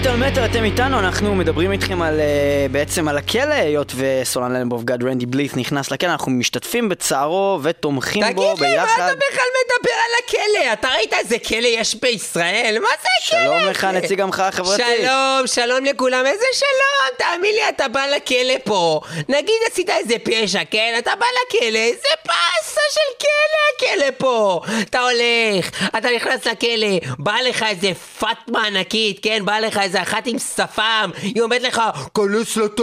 מטאל 0.00 0.16
מטאל 0.16 0.44
אתם 0.44 0.64
איתנו, 0.64 0.98
אנחנו 0.98 1.34
מדברים 1.34 1.72
איתכם 1.72 2.02
על, 2.02 2.20
אה, 2.20 2.66
בעצם 2.70 3.08
על 3.08 3.18
הכלא, 3.18 3.54
היות 3.54 3.92
וסולן 3.96 4.52
לנבוב 4.52 4.84
גד 4.84 5.04
רנדי 5.04 5.26
בליס 5.26 5.56
נכנס 5.56 5.90
לכלא, 5.90 6.10
אנחנו 6.10 6.32
משתתפים 6.32 6.88
בצערו 6.88 7.60
ותומכים 7.62 8.22
בו 8.22 8.54
תגיד 8.54 8.66
לי, 8.66 8.76
מה 8.76 8.82
ביחד. 8.82 9.10
אתה 9.10 9.20
בכלל 9.30 9.44
מדבר 9.80 9.92
על 9.92 10.10
הכלא? 10.24 10.72
אתה 10.72 10.88
ראית 10.88 11.12
איזה 11.14 11.38
כלא 11.38 11.66
יש 11.66 11.94
בישראל? 11.94 12.78
מה 12.82 12.88
זה 13.02 13.08
הכלא? 13.36 13.44
שלום 13.46 13.70
לך, 13.70 13.84
נציג 13.84 14.20
המחאה 14.20 14.48
החברתית. 14.48 14.86
שלום, 14.86 15.46
שלום 15.46 15.84
לכולם, 15.84 16.26
איזה 16.26 16.44
שלום, 16.52 17.16
תאמין 17.18 17.54
לי, 17.54 17.68
אתה 17.68 17.88
בא 17.88 18.06
לכלא 18.06 18.54
פה. 18.64 19.00
נגיד 19.28 19.54
עשית 19.72 19.90
איזה 19.90 20.14
פשע, 20.24 20.60
כן? 20.70 20.94
אתה 20.98 21.12
בא 21.18 21.26
לכלא, 21.26 21.78
איזה 21.78 22.08
באסה 22.26 22.80
של 22.90 23.14
כלא 23.20 23.88
הכלא 23.90 24.10
פה. 24.18 24.60
אתה 24.82 25.00
הולך, 25.00 25.70
אתה 25.98 26.08
נכנס 26.16 26.46
לכלא, 26.46 27.14
בא 27.18 27.34
לך 27.44 27.62
איזה 27.62 27.90
פאטמה 28.18 28.66
ענקית, 28.66 29.18
כן? 29.22 29.44
בא 29.44 29.58
לך 29.58 29.78
איזה 29.78 30.02
אחת 30.02 30.26
עם 30.26 30.38
שפם, 30.38 31.10
היא 31.22 31.42
אומרת 31.42 31.62
לך, 31.62 31.82
כנס 32.14 32.56
לתא, 32.56 32.82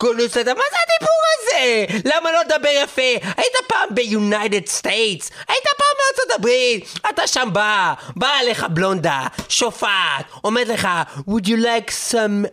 כנס 0.00 0.36
לתא, 0.36 0.50
מה 0.50 0.64
זה 0.70 0.76
הדיבור 0.86 1.20
הזה? 1.38 1.84
למה 2.04 2.32
לא 2.32 2.40
לדבר 2.40 2.68
יפה? 2.82 3.02
היית 3.36 3.54
פעם 3.66 3.88
ב 3.90 4.01
United 4.01 4.66
States? 4.66 5.30
היית 5.48 5.64
פעם 5.64 5.96
בארצות 5.98 6.25
הברית? 6.34 6.98
אתה 7.10 7.26
שם 7.26 7.48
בא, 7.52 7.94
באה 8.16 8.42
לך 8.42 8.66
בלונדה, 8.70 9.26
שופעת, 9.48 10.24
אומרת 10.44 10.68
לך, 10.68 10.88
would 11.28 11.46
you 11.46 11.56
like 11.56 11.90
some... 12.10 12.46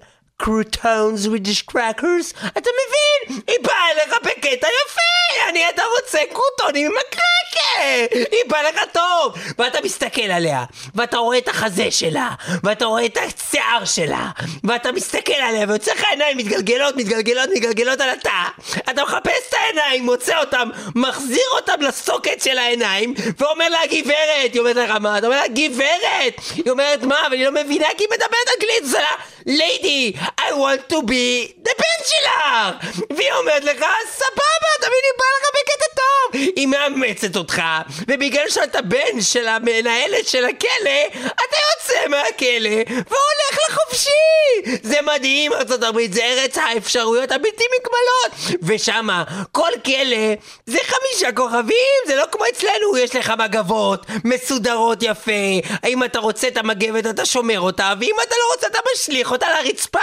croutons 0.43 1.25
with 1.25 1.71
crackers? 1.71 2.47
אתה 2.57 2.69
מבין? 2.79 3.41
היא 3.47 3.55
באה 3.61 3.91
אליך 3.91 4.15
בקטע 4.23 4.67
יפה! 4.67 5.49
אני, 5.49 5.69
אתה 5.69 5.83
רוצה 5.95 6.19
קרוטונים 6.33 6.85
עם 6.85 6.97
הקרקר! 6.97 8.17
היא 8.31 8.43
באה 8.47 8.63
לך 8.63 8.81
טוב! 8.91 9.33
ואתה 9.57 9.77
מסתכל 9.83 10.21
עליה, 10.21 10.63
ואתה 10.95 11.17
רואה 11.17 11.37
את 11.37 11.47
החזה 11.47 11.91
שלה, 11.91 12.29
ואתה 12.63 12.85
רואה 12.85 13.05
את 13.05 13.17
השיער 13.17 13.85
שלה, 13.85 14.29
ואתה 14.63 14.91
מסתכל 14.91 15.33
עליה, 15.33 15.65
ויוצא 15.69 15.93
לך 15.93 16.03
עיניים 16.09 16.37
מתגלגלות, 16.37 16.95
מתגלגלות, 16.95 17.49
מתגלגלות 17.53 18.01
על 18.01 18.09
התא. 18.09 18.43
אתה 18.89 19.03
מחפש 19.03 19.49
את 19.49 19.53
העיניים, 19.53 20.05
מוצא 20.05 20.39
אותם, 20.39 20.69
מחזיר 20.95 21.47
אותם 21.55 21.81
לסוקט 21.81 22.41
של 22.43 22.57
העיניים, 22.57 23.13
ואומר 23.37 23.69
לה, 23.69 23.79
גברת! 23.85 24.53
היא 24.53 24.59
אומרת 24.59 24.75
לך, 24.75 24.91
מה? 24.91 25.17
אתה 25.17 25.27
אומר 25.27 25.41
לה, 25.41 25.47
גברת! 25.47 26.35
היא 26.55 26.71
אומרת, 26.71 27.03
מה? 27.03 27.27
אבל 27.27 27.33
היא 27.33 27.45
לא 27.45 27.51
מבינה 27.51 27.87
כי 27.97 28.03
היא 28.03 28.09
מדברת 28.11 28.47
אנגלית, 28.55 28.85
זה 28.85 28.99
ליידי, 29.45 30.13
I 30.39 30.51
want 30.51 30.93
to 30.93 30.97
be 31.01 31.53
the 31.67 31.73
בן 31.83 32.05
שלך! 32.05 32.87
והיא 33.17 33.31
אומרת 33.31 33.63
לך, 33.63 33.85
סבבה, 34.11 34.69
תמיד 34.79 35.03
היא 35.03 35.13
באה 35.19 35.27
לך 35.41 35.49
בקטע 35.53 35.85
טוב! 35.95 36.41
היא 36.55 36.67
מאמצת 36.67 37.35
אותך, 37.35 37.61
ובגלל 38.07 38.49
שאתה 38.49 38.81
בן 38.81 39.21
של 39.21 39.47
המנהלת 39.47 40.27
של 40.27 40.45
הכלא, 40.45 41.29
אתה 41.33 41.57
יוצא 41.71 42.07
מהכלא 42.07 42.83
והולך 42.87 43.59
לחופשי! 43.69 44.79
זה 44.83 45.01
מדהים, 45.01 45.53
ארצות 45.53 45.83
הברית, 45.83 46.13
זה 46.13 46.23
ארץ 46.23 46.57
האפשרויות 46.57 47.31
הבלתי 47.31 47.63
מגבלות! 47.79 48.59
ושמה, 48.63 49.23
כל 49.51 49.71
כלא 49.85 50.33
זה 50.65 50.77
חמישה 50.83 51.31
כוכבים, 51.31 51.99
זה 52.07 52.15
לא 52.15 52.25
כמו 52.31 52.45
אצלנו, 52.53 52.97
יש 52.97 53.15
לך 53.15 53.33
מגבות, 53.39 54.05
מסודרות 54.23 55.03
יפה, 55.03 55.31
אם 55.87 56.03
אתה 56.03 56.19
רוצה 56.19 56.47
את 56.47 56.57
המגבת 56.57 57.05
אתה 57.05 57.25
שומר 57.25 57.59
אותה, 57.59 57.93
ואם 57.99 58.15
אתה 58.27 58.35
לא 58.39 58.53
רוצה 58.53 58.67
אתה 58.67 58.79
משליך 58.93 59.31
אותה 59.33 59.47
לרצפה, 59.49 59.99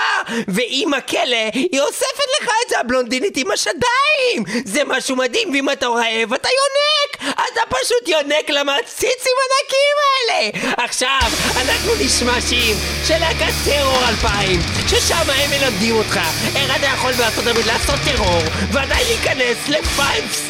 ועם 0.49 0.95
הכלא 0.95 1.51
היא 1.53 1.81
אוספת 1.81 2.29
לך 2.41 2.49
את 2.65 2.69
זה, 2.69 2.81
הבלונדינית 2.81 3.37
עם 3.37 3.51
השדיים! 3.51 4.65
זה 4.65 4.83
משהו 4.87 5.17
מדהים, 5.17 5.51
ואם 5.53 5.71
אתה 5.71 5.87
רעב 5.87 6.35
אתה 6.35 6.49
יונק! 6.49 7.35
אתה 7.35 7.61
פשוט 7.69 8.09
יונק 8.09 8.51
למציצים 8.51 9.33
הענקיים 9.41 9.97
האלה! 10.07 10.75
עכשיו, 10.85 11.31
אנחנו 11.57 11.93
נשמע 12.01 12.41
שיר 12.49 12.77
של 13.09 13.19
להקת 13.19 13.55
טרור 13.65 14.09
2000, 14.09 14.61
ששם 14.89 15.31
הם 15.31 15.51
מלמדים 15.51 15.97
אותך 15.97 16.21
איך 16.57 16.77
אתה 16.77 16.87
יכול 16.87 17.13
בארצות 17.13 17.47
הברית 17.47 17.67
לעשות 17.67 18.01
טרור, 18.05 18.43
ועדיין 18.73 19.07
להיכנס 19.07 19.69
ל-5 19.69 20.01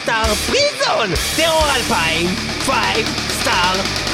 star 0.06 0.50
prison! 0.50 1.36
טרור 1.36 1.66
2000, 1.76 2.26
5 2.66 2.76
star 3.44 4.09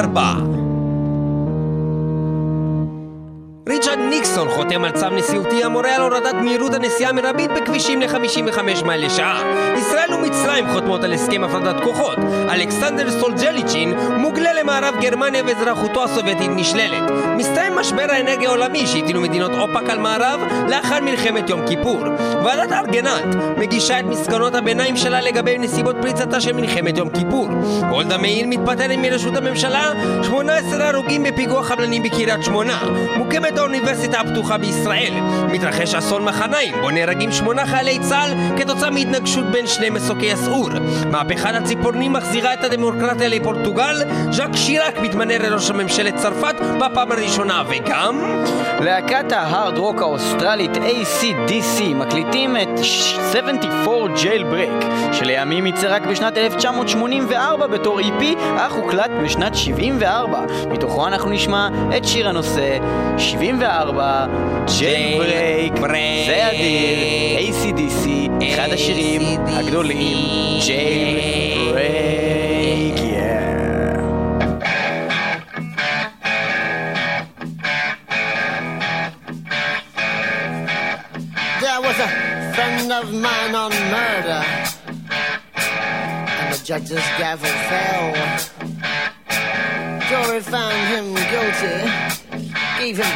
barba. 0.00 0.49
חותם 4.50 4.84
על 4.84 4.90
צו 4.90 5.08
נשיאותי 5.10 5.64
המורה 5.64 5.96
על 5.96 6.02
הורדת 6.02 6.34
מהירות 6.34 6.74
הנסיעה 6.74 7.10
המרבית 7.10 7.50
בכבישים 7.50 8.00
ל-55 8.00 8.84
מייל 8.84 9.06
לשעה. 9.06 9.42
ישראל 9.76 10.14
ומצרים 10.14 10.72
חותמות 10.72 11.04
על 11.04 11.12
הסכם 11.12 11.44
הפרדת 11.44 11.82
כוחות. 11.84 12.18
אלכסנדר 12.50 13.10
סולג'ליצ'ין 13.10 13.94
מוגלה 14.16 14.52
למערב 14.52 14.94
גרמניה 15.00 15.42
ואזרחותו 15.46 16.04
הסובייטית 16.04 16.50
נשללת. 16.56 17.10
מסתיים 17.36 17.76
משבר 17.76 18.06
האנרגיה 18.08 18.48
העולמי 18.48 18.86
שהטילו 18.86 19.20
מדינות 19.20 19.50
אופ"ק 19.52 19.90
על 19.90 19.98
מערב 19.98 20.40
לאחר 20.68 21.00
מלחמת 21.00 21.50
יום 21.50 21.66
כיפור. 21.66 22.04
ועדת 22.44 22.72
ארגנט 22.72 23.36
מגישה 23.58 24.00
את 24.00 24.04
מסקנות 24.04 24.54
הביניים 24.54 24.96
שלה 24.96 25.20
לגבי 25.20 25.58
נסיבות 25.58 25.96
פריצתה 26.00 26.40
של 26.40 26.52
מלחמת 26.52 26.98
יום 26.98 27.08
כיפור. 27.08 27.48
גולדה 27.90 28.18
מאיר 28.18 28.46
מתפטרת 28.46 28.98
מראשות 28.98 29.36
הממשלה, 29.36 29.92
18 30.22 30.88
הרוגים 30.88 31.22
בפיגוע 31.22 31.62
חבלני 31.62 32.00
בקריית 32.00 32.44
שמונה. 32.44 32.78
מוקמת 33.16 33.58
האוניברסיטה 33.58 34.20
הפתוחה 34.20 34.39
בישראל. 34.48 35.14
מתרחש 35.52 35.94
אסון 35.94 36.24
מחניים, 36.24 36.74
בו 36.80 36.90
נהרגים 36.90 37.32
שמונה 37.32 37.66
חיילי 37.66 37.98
צה"ל 37.98 38.30
כתוצאה 38.58 38.90
מהתנגשות 38.90 39.44
בין 39.44 39.66
שני 39.66 39.90
מסוקי 39.90 40.32
הסעור. 40.32 40.70
מהפכת 41.10 41.54
הציפורנים 41.54 42.12
מחזירה 42.12 42.54
את 42.54 42.64
הדמוקרטיה 42.64 43.28
לפורטוגל, 43.28 43.96
ז'אק 44.30 44.56
שיראק 44.56 44.98
מתמנה 44.98 45.38
לראש 45.38 45.70
הממשלת 45.70 46.16
צרפת 46.16 46.54
בפעם 46.80 47.12
הראשונה, 47.12 47.62
וגם... 47.68 48.20
להקת 48.80 49.32
ההארד 49.32 49.78
רוק 49.78 50.02
האוסטרלית 50.02 50.76
ACDC 50.76 51.82
מקליטים 51.94 52.56
את 52.56 52.68
74 52.84 54.14
Jailbreak 54.14 54.84
שלימים 55.12 55.66
יצא 55.66 55.86
רק 55.90 56.02
בשנת 56.06 56.36
1984 56.36 57.66
בתור 57.66 58.00
EP 58.00 58.24
אך 58.56 58.72
הוקלט 58.72 59.10
בשנת 59.24 59.54
74 59.54 60.40
מתוכו 60.70 61.06
אנחנו 61.06 61.30
נשמע 61.30 61.68
את 61.96 62.04
שיר 62.04 62.28
הנושא 62.28 62.78
74 63.18 64.26
Jailbreak 64.67 65.79
זה 66.27 66.49
אדיר 66.49 66.97
ACDC 67.39 68.03
אחד 68.53 68.69
השירים 68.71 69.21
הגדולים 69.47 70.17
Jailbreak 70.59 71.75
yeah 72.99 73.35
There 81.61 81.81
was 81.87 81.97
a 82.07 82.09
friend 82.55 82.91
of 82.99 83.05
mine 83.25 83.55
on 83.63 83.71
murder, 83.95 84.41
and 86.39 86.47
the 86.53 86.59
judge's 86.69 87.07
gavel 87.19 87.55
fell. 87.69 88.07
Jury 90.09 90.41
found 90.41 90.81
him 90.93 91.07
guilty, 91.31 91.77
gave 92.79 92.97
him 92.97 93.13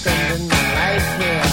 spending 0.00 0.48
my 0.48 0.74
life 0.74 1.20
here. 1.20 1.49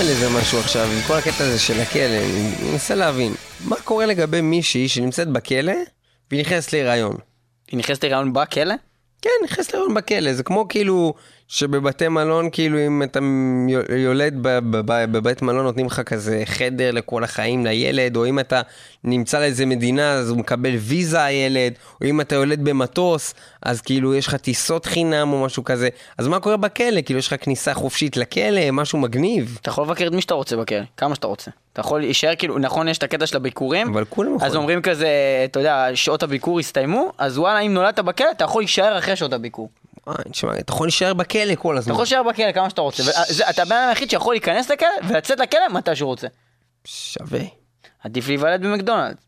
על 0.00 0.08
איזה 0.08 0.28
משהו 0.30 0.58
עכשיו, 0.58 0.88
עם 0.92 1.02
כל 1.06 1.14
הקטע 1.14 1.44
הזה 1.44 1.58
של 1.58 1.80
הכלא, 1.80 2.02
אני 2.04 2.70
מנסה 2.72 2.94
להבין. 2.94 3.34
מה 3.64 3.76
קורה 3.76 4.06
לגבי 4.06 4.40
מישהי 4.40 4.88
שנמצאת 4.88 5.28
בכלא, 5.28 5.72
והיא 6.30 6.40
נכנסת 6.40 6.72
להיריון? 6.72 7.16
היא 7.70 7.78
נכנסת 7.78 8.04
להיריון 8.04 8.32
בכלא? 8.32 8.74
כן, 9.22 9.30
נכנסת 9.44 9.72
להיריון 9.72 9.94
בכלא, 9.94 10.32
זה 10.32 10.42
כמו 10.42 10.68
כאילו 10.68 11.14
שבבתי 11.52 12.08
מלון, 12.08 12.48
כאילו 12.52 12.78
אם 12.86 13.02
אתה 13.02 13.18
יו- 13.68 13.96
יולד 13.96 14.34
בבית 14.40 15.42
מלון 15.42 15.64
נותנים 15.64 15.86
לך 15.86 16.00
כזה 16.00 16.42
חדר 16.44 16.90
לכל 16.90 17.24
החיים 17.24 17.66
לילד, 17.66 18.16
או 18.16 18.26
אם 18.26 18.38
אתה 18.38 18.60
נמצא 19.04 19.40
לאיזה 19.40 19.66
מדינה 19.66 20.12
אז 20.12 20.30
הוא 20.30 20.38
מקבל 20.38 20.74
ויזה 20.76 21.24
הילד, 21.24 21.72
או 22.00 22.06
אם 22.06 22.20
אתה 22.20 22.34
יולד 22.34 22.64
במטוס, 22.64 23.34
אז 23.62 23.80
כאילו 23.80 24.14
יש 24.14 24.26
לך 24.26 24.34
טיסות 24.34 24.86
חינם 24.86 25.32
או 25.32 25.44
משהו 25.44 25.64
כזה. 25.64 25.88
אז 26.18 26.26
מה 26.28 26.40
קורה 26.40 26.56
בכלא? 26.56 27.00
כאילו 27.04 27.18
יש 27.18 27.26
לך 27.26 27.34
כניסה 27.44 27.74
חופשית 27.74 28.16
לכלא, 28.16 28.70
משהו 28.72 28.98
מגניב. 28.98 29.58
אתה 29.62 29.70
יכול 29.70 29.84
לבקר 29.84 30.06
את 30.06 30.12
מי 30.12 30.20
שאתה 30.20 30.34
רוצה 30.34 30.56
בכלא, 30.56 30.78
כמה 30.96 31.14
שאתה 31.14 31.26
רוצה. 31.26 31.50
אתה 31.72 31.80
יכול 31.80 32.00
להישאר 32.00 32.34
כאילו, 32.38 32.58
נכון 32.58 32.88
יש 32.88 32.98
את 32.98 33.02
הקטע 33.02 33.26
של 33.26 33.36
הביקורים, 33.36 33.88
אבל 33.88 34.04
כולם 34.04 34.34
אז 34.34 34.36
יכולים. 34.42 34.56
אומרים 34.56 34.82
כזה, 34.82 35.08
אתה 35.44 35.60
יודע, 35.60 35.86
שעות 35.94 36.22
הביקור 36.22 36.58
הסתיימו, 36.60 37.12
אז 37.18 37.38
וואלה, 37.38 37.60
אם 37.60 37.74
נולדת 37.74 37.98
בכלא, 37.98 38.30
אתה 38.30 38.44
יכול 38.44 38.62
להישאר 38.62 38.98
אחרי 38.98 39.16
שעות 39.16 39.32
הביקור. 39.32 39.68
תשמע, 40.30 40.58
אתה 40.58 40.72
יכול 40.72 40.86
להישאר 40.86 41.14
בכלא 41.14 41.54
כל 41.54 41.72
אתה 41.72 41.78
הזמן. 41.78 41.92
יכול 41.92 42.02
להישאר 42.02 42.22
בכלא 42.22 42.52
כמה 42.52 42.70
שאתה 42.70 42.80
רוצה, 42.80 43.02
אתה 43.50 43.62
הבן 43.62 43.76
אדם 43.76 43.88
היחיד 43.88 44.10
שיכול 44.10 44.34
להיכנס 44.34 44.70
לכלא 44.70 44.88
ולצאת 45.08 45.40
לכלא 45.40 45.68
מתי 45.72 45.96
שהוא 45.96 46.08
רוצה. 46.08 46.26
שווה. 46.84 47.40
עדיף 48.04 48.28
להיוולד 48.28 48.62
במקדונלדס. 48.62 49.22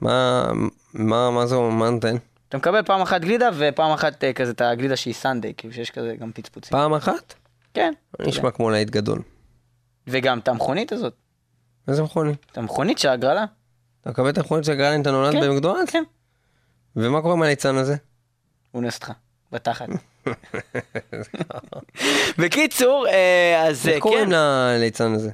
מה, 0.00 0.50
מה, 0.94 1.30
מה 1.30 1.46
זה, 1.46 1.56
מה 1.56 1.90
נותן? 1.90 2.16
אתה 2.48 2.56
מקבל 2.56 2.82
פעם 2.82 3.00
אחת 3.00 3.20
גלידה 3.20 3.50
ופעם 3.56 3.92
אחת 3.92 4.24
אה, 4.24 4.32
כזה 4.32 4.50
את 4.50 4.60
הגלידה 4.60 4.96
שהיא 4.96 5.14
סנדיי, 5.14 5.52
כאילו 5.56 5.74
שיש 5.74 5.90
כזה 5.90 6.14
גם 6.20 6.32
פצפוצים. 6.32 6.70
פעם 6.70 6.94
אחת? 6.94 7.34
כן. 7.74 7.92
נשמע 8.20 8.50
כמו 8.50 8.70
להיט 8.70 8.90
גדול. 8.90 9.22
וגם 10.06 10.38
את 10.38 10.48
המכונית 10.48 10.92
הזאת, 10.92 11.14
איזה 11.88 12.02
מכונית? 12.02 12.46
את 12.52 12.58
המכונית 12.58 12.98
של 12.98 13.08
ההגרלה. 13.08 13.44
אתה 14.00 14.10
מקבל 14.10 14.28
את 14.28 14.38
המכונית 14.38 14.64
של 14.64 14.74
גרלין, 14.74 15.02
אתה 15.02 15.10
נולד 15.10 15.32
כן, 15.32 15.40
במקדונלדס? 15.40 15.90
כן. 15.90 16.02
ומה 16.96 17.22
קורה 17.22 17.34
עם 17.34 17.42
הליצן 17.42 17.76
הזה? 17.76 17.96
הוא 18.70 18.82
אונס 18.82 18.94
אותך, 18.94 19.12
בתחת. 19.54 19.86
בקיצור, 22.38 23.06
אה, 23.08 23.64
אז 23.68 23.88
אה, 23.88 23.92
איך 23.94 24.02
קוראים 24.02 24.24
כן, 24.24 24.30
לליצן 24.32 25.12
הזה? 25.14 25.30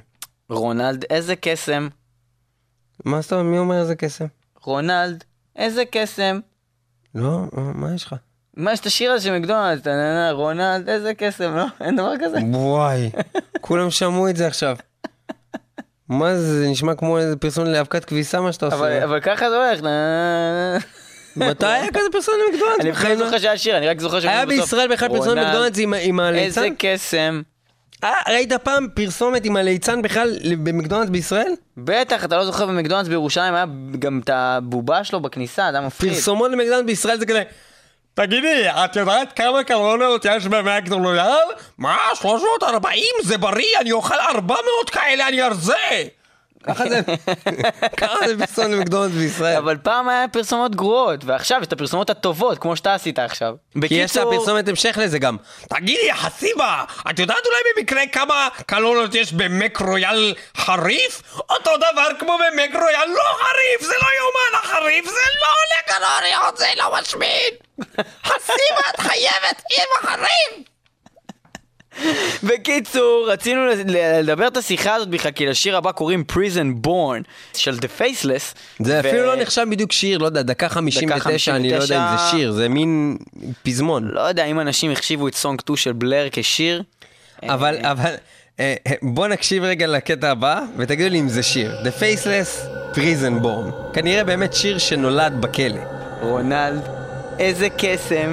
רונלד, 0.49 1.05
איזה 1.09 1.35
קסם. 1.35 1.87
מה 3.05 3.21
זאת 3.21 3.33
אומרת, 3.33 3.45
מי 3.45 3.57
אומר 3.57 3.79
איזה 3.81 3.95
קסם? 3.95 4.25
רונלד, 4.63 5.23
איזה 5.55 5.83
קסם. 5.91 6.39
לא, 7.15 7.39
מה- 7.53 7.73
מה 7.73 7.95
יש 7.95 8.03
לך? 8.05 8.15
מה, 8.57 8.73
יש 8.73 8.79
את 8.79 8.85
השיר 8.85 9.11
הזה 9.11 9.23
של 9.23 9.39
מקדונלדס, 9.39 9.87
רונלד, 10.31 10.89
איזה 10.89 11.13
קסם, 11.13 11.55
לא? 11.55 11.65
אין 11.81 11.95
דבר 11.95 12.13
כזה? 12.23 12.37
וואי, 12.53 13.09
כולם 13.61 13.91
שמעו 13.91 14.29
את 14.29 14.35
זה 14.35 14.47
עכשיו. 14.47 14.75
מה 16.09 16.35
זה, 16.35 16.59
זה 16.63 16.69
נשמע 16.69 16.95
כמו 16.95 17.17
איזה 17.17 17.35
פרסום 17.37 17.65
לאבקת 17.65 18.05
כביסה 18.05 18.41
מה 18.41 18.51
שאתה 18.53 18.67
אבל 18.67 18.75
עושה. 18.75 19.03
אבל 19.03 19.19
ככה 19.21 19.49
זה 19.49 19.55
הולך. 19.67 19.81
מתי 21.35 21.65
היה 21.65 21.91
כזה 21.91 22.05
פרסום 22.11 22.33
למקדונלדס? 22.47 22.79
אני 22.81 22.91
בכלל 22.91 23.15
זוכר 23.15 23.39
שהיה 23.39 23.57
שיר, 23.57 23.77
אני 23.77 23.87
רק 23.87 23.99
זוכר 23.99 24.15
היה 24.15 24.21
שאומרים 24.21 24.47
בסוף, 24.59 24.69
בישראל 24.69 24.87
בכלל 24.87 25.07
רונלד, 25.09 25.37
למקדונלדס 25.37 25.79
עם 25.79 25.93
ה- 25.93 25.97
עם 25.97 26.19
איזה 26.19 26.61
הליצן? 26.61 26.73
קסם. 26.77 27.41
אה, 28.03 28.11
ראית 28.27 28.53
פעם 28.53 28.87
פרסומת 28.93 29.45
עם 29.45 29.55
הליצן 29.55 30.01
בכלל 30.01 30.37
במקדונלדס 30.63 31.09
בישראל? 31.09 31.53
בטח, 31.77 32.23
אתה 32.25 32.37
לא 32.37 32.45
זוכר 32.45 32.65
במקדונלדס 32.65 33.07
בירושלים 33.07 33.53
היה 33.53 33.65
גם 33.99 34.19
את 34.23 34.29
הבובה 34.33 35.03
שלו 35.03 35.19
בכניסה, 35.19 35.67
היה 35.67 35.81
מפחיד. 35.81 36.13
פרסומות 36.13 36.51
למקדונלדס 36.51 36.85
בישראל 36.85 37.19
זה 37.19 37.25
כזה... 37.25 37.43
תגידי, 38.13 38.63
את 38.69 38.95
יודעת 38.95 39.33
כמה 39.33 39.63
קלוריות 39.63 40.25
יש 40.25 40.47
במקדונלדס? 40.47 41.29
מה? 41.77 41.97
340? 42.15 43.03
זה 43.23 43.37
בריא, 43.37 43.65
אני 43.81 43.91
אוכל 43.91 44.15
400 44.29 44.61
כאלה, 44.91 45.27
אני 45.27 45.41
ארזה! 45.43 45.73
ככה 46.63 46.83
זה, 46.89 47.01
ככה 48.01 48.27
זה 48.27 48.37
פרסום 48.45 48.71
למקדונלדס 48.71 49.15
בישראל. 49.15 49.57
אבל 49.57 49.77
פעם 49.77 50.09
היה 50.09 50.27
פרסומות 50.27 50.75
גרועות, 50.75 51.25
ועכשיו 51.25 51.57
יש 51.61 51.67
את 51.67 51.73
הפרסומות 51.73 52.09
הטובות, 52.09 52.57
כמו 52.57 52.75
שאתה 52.75 52.93
עשית 52.93 53.19
עכשיו. 53.19 53.53
כי 53.87 53.95
יש 53.95 54.17
לה 54.17 54.25
בקיצור, 54.25 54.37
פרסומת 54.37 54.67
המשך 54.67 54.97
לזה 55.01 55.19
גם. 55.19 55.37
תגידי, 55.69 56.13
חסיבה, 56.13 56.83
את 57.09 57.19
יודעת 57.19 57.45
אולי 57.45 57.57
במקרה 57.77 58.01
כמה 58.11 58.47
קלוריות 58.65 59.15
יש 59.15 59.33
במק 59.33 59.77
רויאל 59.81 60.33
חריף? 60.57 61.21
אותו 61.49 61.77
דבר 61.77 62.07
כמו 62.19 62.37
במק 62.37 62.75
רויאל 62.75 63.07
לא 63.07 63.23
חריף, 63.39 63.81
זה 63.81 63.93
לא 64.01 64.07
יאומן, 64.17 64.63
החריף 64.63 65.05
זה 65.05 65.25
לא 65.41 65.47
עולה 65.47 65.81
קלוריות, 65.99 66.57
זה 66.57 66.67
לא 66.77 66.93
משמין! 66.99 67.51
חסיבה, 68.29 68.89
את 68.95 68.99
חייבת 68.99 69.63
עם 69.77 69.85
החריף! 70.09 70.70
בקיצור, 72.43 73.27
רצינו 73.31 73.61
לדבר 73.87 74.47
את 74.47 74.57
השיחה 74.57 74.95
הזאת 74.95 75.09
בכלל, 75.09 75.31
כי 75.31 75.45
לשיר 75.45 75.77
הבא 75.77 75.91
קוראים 75.91 76.23
Prison 76.31 76.87
Born 76.87 77.23
של 77.53 77.75
The 77.75 78.01
Faceless. 78.01 78.55
זה 78.79 79.01
ו- 79.03 79.09
אפילו 79.09 79.25
לא 79.25 79.35
נחשב 79.35 79.65
בדיוק 79.71 79.91
שיר, 79.91 80.17
לא 80.17 80.25
יודע, 80.25 80.41
דקה 80.41 80.69
59, 80.69 81.55
אני 81.55 81.69
לא 81.69 81.75
יודע 81.75 81.83
אם 81.83 82.17
זה 82.17 82.17
59. 82.17 82.37
שיר, 82.37 82.51
זה 82.51 82.69
מין 82.69 83.17
פזמון. 83.63 84.07
לא 84.13 84.21
יודע 84.21 84.45
אם 84.45 84.59
אנשים 84.59 84.91
החשיבו 84.91 85.27
את 85.27 85.35
סונג 85.35 85.61
2 85.61 85.77
של 85.77 85.91
בלר 85.91 86.27
כשיר. 86.31 86.83
אבל, 87.43 87.77
אבל, 87.81 88.13
אה, 88.59 88.75
אה, 88.87 88.93
בוא 89.01 89.27
נקשיב 89.27 89.63
רגע 89.63 89.87
לקטע 89.87 90.31
הבא, 90.31 90.61
ותגידו 90.77 91.09
לי 91.09 91.19
אם 91.19 91.29
זה 91.29 91.43
שיר. 91.43 91.71
The 91.83 92.01
Faceless 92.01 92.67
Prison 92.95 93.43
Born. 93.43 93.93
כנראה 93.93 94.23
באמת 94.23 94.53
שיר 94.53 94.77
שנולד 94.77 95.41
בכלא. 95.41 95.81
רונלד, 96.21 96.81
איזה 97.39 97.67
קסם. 97.77 98.31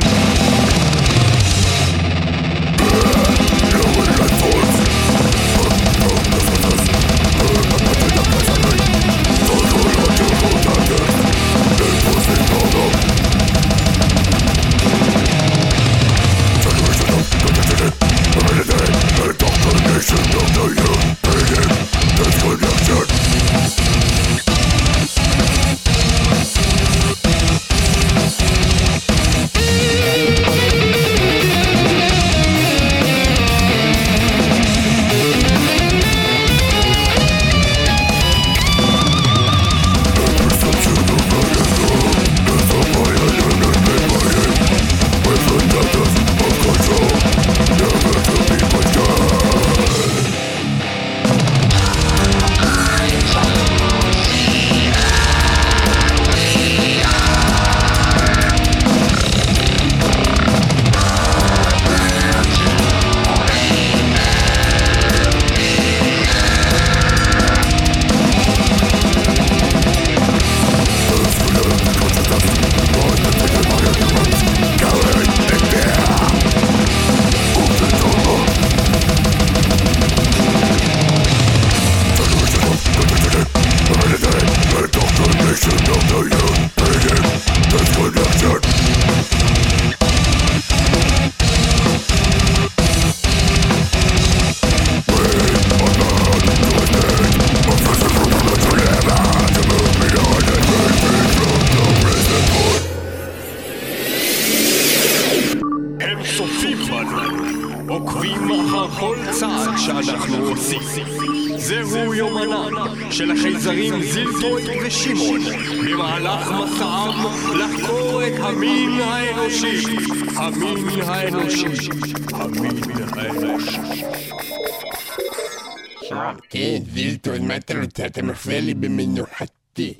אתה 128.08 128.22
מפריע 128.22 128.60
לי 128.60 128.74
במנוחתי. 128.74 129.94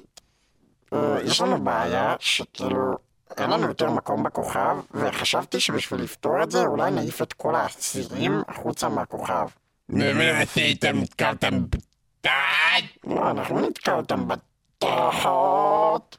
אה, 0.93 1.19
יש 1.25 1.41
לנו 1.41 1.65
בעיה 1.65 2.15
שכאילו 2.21 2.97
אין 3.39 3.51
לנו 3.51 3.69
יותר 3.69 3.91
מקום 3.91 4.23
בכוכב, 4.23 4.77
וחשבתי 4.95 5.61
שבשביל 5.61 6.01
לפתור 6.01 6.43
את 6.43 6.51
זה 6.51 6.63
אולי 6.63 6.91
נעיף 6.91 7.23
את 7.23 7.33
כל 7.33 7.55
האסירים 7.55 8.43
החוצה 8.49 8.89
מהכוכב. 8.89 9.47
ומה 9.89 10.33
נעשה 10.33 10.61
איתם? 10.61 10.99
נתקע 11.01 11.31
אותם 11.31 11.65
בתחת? 11.65 12.85
לא, 13.05 13.31
אנחנו 13.31 13.61
נתקע 13.61 13.93
אותם 13.93 14.29
בתחת. 14.29 16.17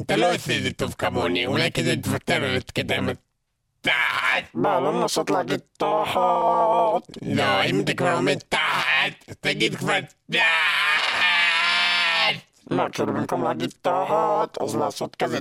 אתה 0.00 0.16
לא 0.16 0.34
עושה 0.34 0.56
את 0.56 0.62
זה 0.62 0.72
טוב 0.72 0.94
כמוני, 0.98 1.46
אולי 1.46 1.72
כדי 1.72 1.96
תוותר 1.96 2.34
על 2.34 2.52
להתקדם 2.52 3.08
תחת. 3.84 4.42
מה, 4.54 4.80
לא 4.80 5.00
לנסות 5.00 5.30
להגיד 5.30 5.60
תחת. 5.76 7.02
לא, 7.22 7.64
אם 7.64 7.80
אתה 7.80 7.94
כבר 7.94 8.14
עומד 8.14 8.38
תחת, 8.48 9.28
אז 9.28 9.36
תגיד 9.40 9.74
כבר 9.74 9.98
תחת. 10.30 10.44
לא, 12.70 12.84
כאילו 12.92 13.12
במקום 13.12 13.44
להגיד 13.44 13.72
תחת, 13.82 14.62
אז 14.62 14.76
לעשות 14.76 15.16
כזה 15.16 15.38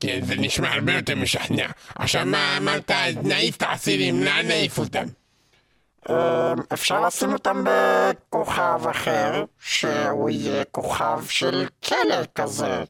כן, 0.00 0.20
זה 0.22 0.34
נשמע 0.36 0.72
הרבה 0.72 0.92
יותר 0.92 1.16
משכנע. 1.16 1.66
עכשיו 1.94 2.26
מה 2.26 2.56
אמרת? 2.56 2.90
נעיף 3.22 3.56
את 3.56 3.62
האסירים, 3.62 4.22
לאן 4.22 4.46
נעיף 4.46 4.78
אותם? 4.78 5.04
אפשר 6.72 7.00
לשים 7.00 7.32
אותם 7.32 7.64
בכוכב 7.64 8.80
אחר, 8.90 9.44
שהוא 9.60 10.30
יהיה 10.30 10.64
כוכב 10.64 11.24
של 11.28 11.66
כלא 11.84 12.16
כזה. 12.34 12.84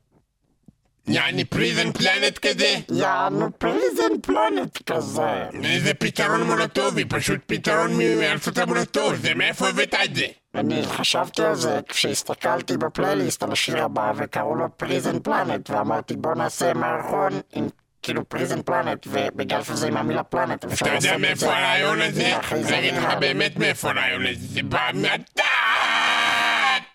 יעני 1.11 1.45
פריזן 1.45 1.93
פלנט 1.93 2.39
כזה? 2.39 2.75
יענו 2.91 3.51
פריזן 3.59 4.21
פלנט 4.23 4.79
כזה. 4.87 5.45
זה 5.79 5.95
פתרון 5.95 6.43
מולוטובי, 6.43 7.05
פשוט 7.05 7.41
פתרון 7.47 7.91
מארצות 8.21 8.59
המולוטוב, 8.59 9.15
זה 9.17 9.35
מאיפה 9.35 9.69
הבאת 9.69 9.95
את 10.05 10.15
זה? 10.15 10.27
אני 10.55 10.83
חשבתי 10.87 11.43
על 11.43 11.55
זה 11.55 11.81
כשהסתכלתי 11.89 12.77
בפלייליסט 12.77 13.43
על 13.43 13.53
השיר 13.53 13.85
הבא 13.85 14.13
וקראו 14.17 14.55
לו 14.55 14.67
פריזן 14.77 15.19
פלנט 15.19 15.71
ואמרתי 15.71 16.17
בוא 16.17 16.35
נעשה 16.35 16.75
מערכון 16.75 17.41
עם 17.53 17.69
כאילו 18.03 18.29
פריזן 18.29 18.63
פלנט 18.63 19.07
ובגלל 19.07 19.63
שזה 19.63 19.87
עם 19.87 19.97
המילה 19.97 20.23
פלנט 20.23 20.65
אפשר 20.65 20.87
אתה 20.87 20.95
לעשות 20.95 21.05
יודע 21.13 21.31
את 21.31 21.37
זה. 21.37 21.47
מאיפה 21.47 21.57
הרעיון 21.59 22.01
הזה? 22.01 22.37
אני 22.53 22.79
אגיד 22.79 22.95
לך 22.95 23.15
באמת 23.21 23.57
מאיפה 23.57 23.91
הרעיון 23.91 24.27
הזה, 24.27 24.47
זה 24.55 24.63
בא 24.63 24.91
מהתחת! 24.95 25.45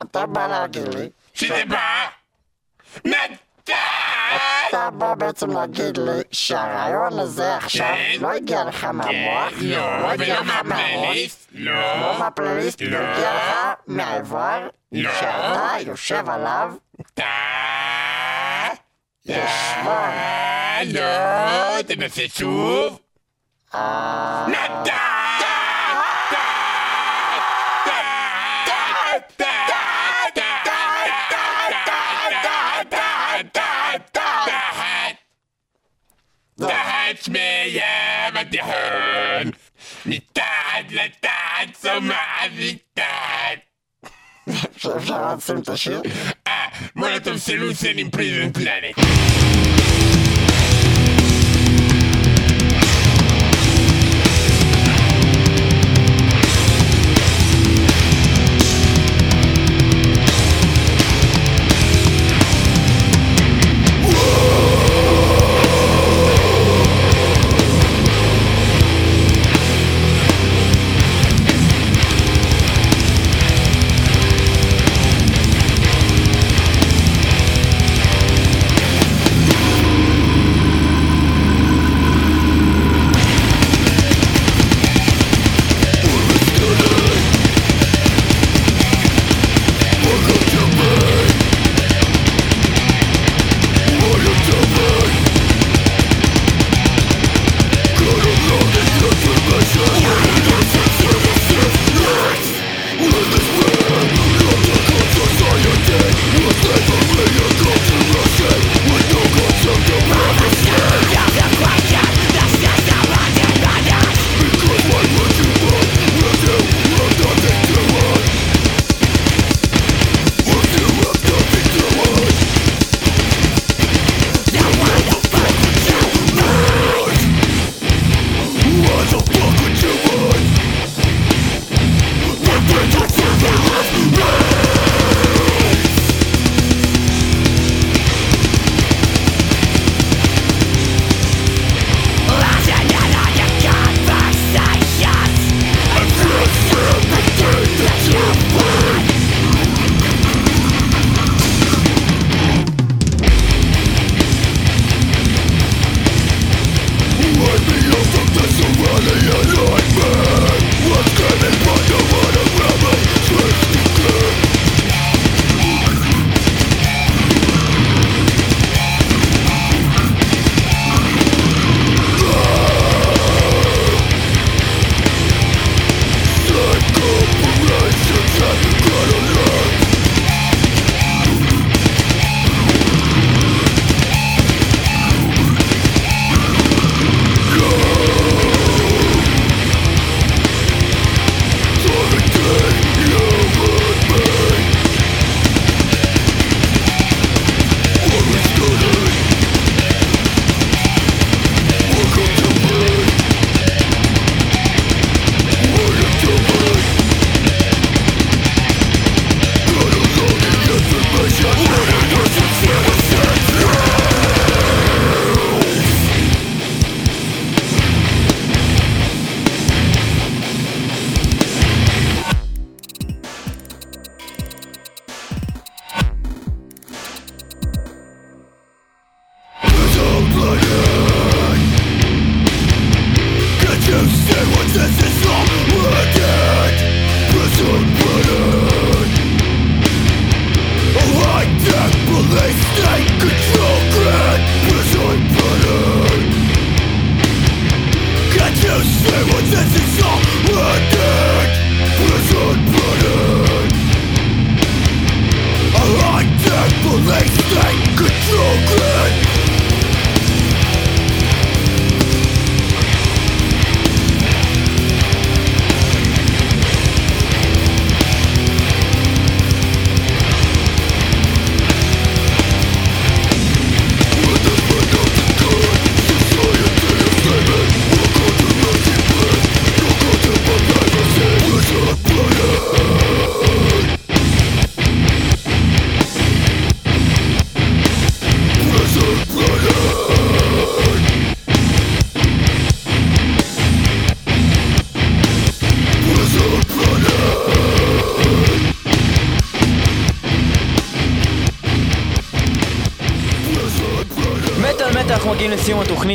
אתה 0.04 0.26
בא 0.26 0.48
להגיד 0.48 0.94
לי 0.94 1.10
שזה 1.34 1.64
בא 1.68 2.06
מהתחת! 3.06 4.05
אתה 4.70 4.90
בא 4.90 5.14
בעצם 5.14 5.52
להגיד 5.52 5.98
לי 5.98 6.22
שהרעיון 6.32 7.20
הזה 7.20 7.56
עכשיו 7.56 7.96
כן. 7.96 8.22
לא 8.22 8.32
הגיע 8.32 8.64
לך 8.64 8.84
מהמוח, 8.84 9.54
לא, 9.62 10.12
הגיע 10.12 10.36
ולא 10.36 10.46
לך 10.46 10.62
מהראש, 10.64 11.36
לא. 11.52 11.72
לא 12.02 12.20
מהפלייליסט, 12.20 12.82
לא. 12.82 12.98
הגיע 12.98 13.36
לך 13.36 13.56
מהאיבר 13.88 14.68
לא. 14.92 15.12
שאתה 15.14 15.72
יושב 15.86 16.30
עליו 16.30 16.74
ישבן. 19.26 20.12
לא, 20.86 21.82
תנסה 21.82 22.24
שוב. 22.28 23.00
אה, 23.76 24.46
לתחת 41.86 42.02
צומחת 42.02 42.52
מתחת. 42.60 43.60
שאפשר 44.78 45.36
לשים 45.36 45.58
את 45.58 45.70
השיר? 45.70 46.02
אה, 46.48 46.66
מולוטוב 46.96 47.38
סלוסן 47.38 47.98
עם 47.98 48.10
פריזן 48.10 48.52
פלנט. 48.54 48.96
Thank 48.98 49.85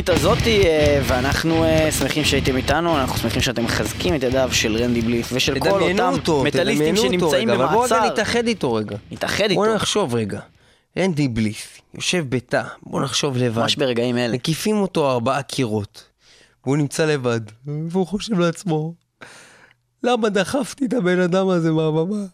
התוכנית 0.01 0.19
הזאת, 0.19 0.39
אה, 0.47 1.03
ואנחנו 1.07 1.65
אה, 1.65 1.93
שמחים 1.93 2.25
שהייתם 2.25 2.57
איתנו, 2.57 2.99
אנחנו 2.99 3.19
שמחים 3.19 3.43
שאתם 3.43 3.65
מחזקים 3.65 4.15
את 4.15 4.23
ידיו 4.23 4.49
של 4.53 4.77
רנדי 4.77 5.01
בליף 5.01 5.31
ושל 5.33 5.59
כל 5.59 5.83
אותם 5.83 6.11
אותו, 6.13 6.45
מטאליסטים 6.45 6.97
שנמצאים 6.97 7.51
רגע, 7.51 7.55
אבל 7.55 7.67
בואו 7.67 7.89
במעצר. 7.89 8.07
נתאחד 8.07 8.47
איתו 8.47 8.75
רגע. 8.75 8.97
נתאחד 9.11 9.43
איתו. 9.43 9.55
בואו 9.55 9.75
נחשוב 9.75 10.15
רגע. 10.15 10.41
רנדי 10.99 11.29
בליף, 11.29 11.81
יושב 11.95 12.25
בתא, 12.29 12.63
בואו 12.83 13.03
נחשוב 13.03 13.37
לבד. 13.37 13.63
ממש 13.63 13.77
ברגעים 13.77 14.19
אלה. 14.19 14.35
מקיפים 14.35 14.77
אותו 14.77 15.11
ארבעה 15.11 15.43
קירות. 15.43 16.05
והוא 16.65 16.77
נמצא 16.77 17.07
לבד, 17.07 17.41
והוא 17.67 18.07
חושב 18.07 18.39
לעצמו, 18.39 18.95
למה 20.03 20.29
דחפתי 20.29 20.87
את 20.87 20.93
הבן 20.93 21.21
אדם 21.21 21.49
הזה 21.49 21.73
מהבמה? 21.73 22.25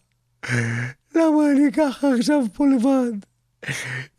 למה 1.15 1.51
אני 1.53 1.73
ככה 1.77 2.09
עכשיו 2.19 2.43
פה 2.53 2.65
לבד? 2.67 3.36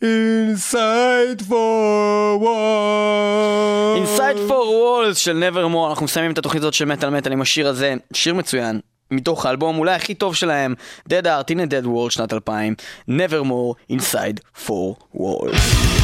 Inside 0.02 1.41
for 1.49 2.38
war. 2.38 3.98
Inside 3.98 4.40
for 4.48 4.64
Walls 4.78 5.15
של 5.15 5.44
Nevermore, 5.44 5.90
אנחנו 5.90 6.06
מסיימים 6.06 6.32
את 6.32 6.38
התוכנית 6.38 6.64
הזאת 6.64 6.74
של 6.74 6.86
מטאל 6.86 7.10
מטאל 7.10 7.32
עם 7.32 7.41
השיר 7.41 7.68
הזה, 7.68 7.95
שיר 8.14 8.34
מצוין. 8.34 8.80
מתוך 9.11 9.45
האלבום 9.45 9.78
אולי 9.78 9.94
הכי 9.94 10.14
טוב 10.14 10.36
שלהם, 10.36 10.76
Dead 11.10 11.26
Art 11.26 11.52
in 11.52 11.57
a 11.57 11.72
Dead 11.72 11.86
World 11.86 12.10
שנת 12.10 12.34
2000, 12.34 12.76
Nevermore 13.10 13.94
Inside 13.94 14.65
for 14.65 14.95
Walls. 15.15 15.97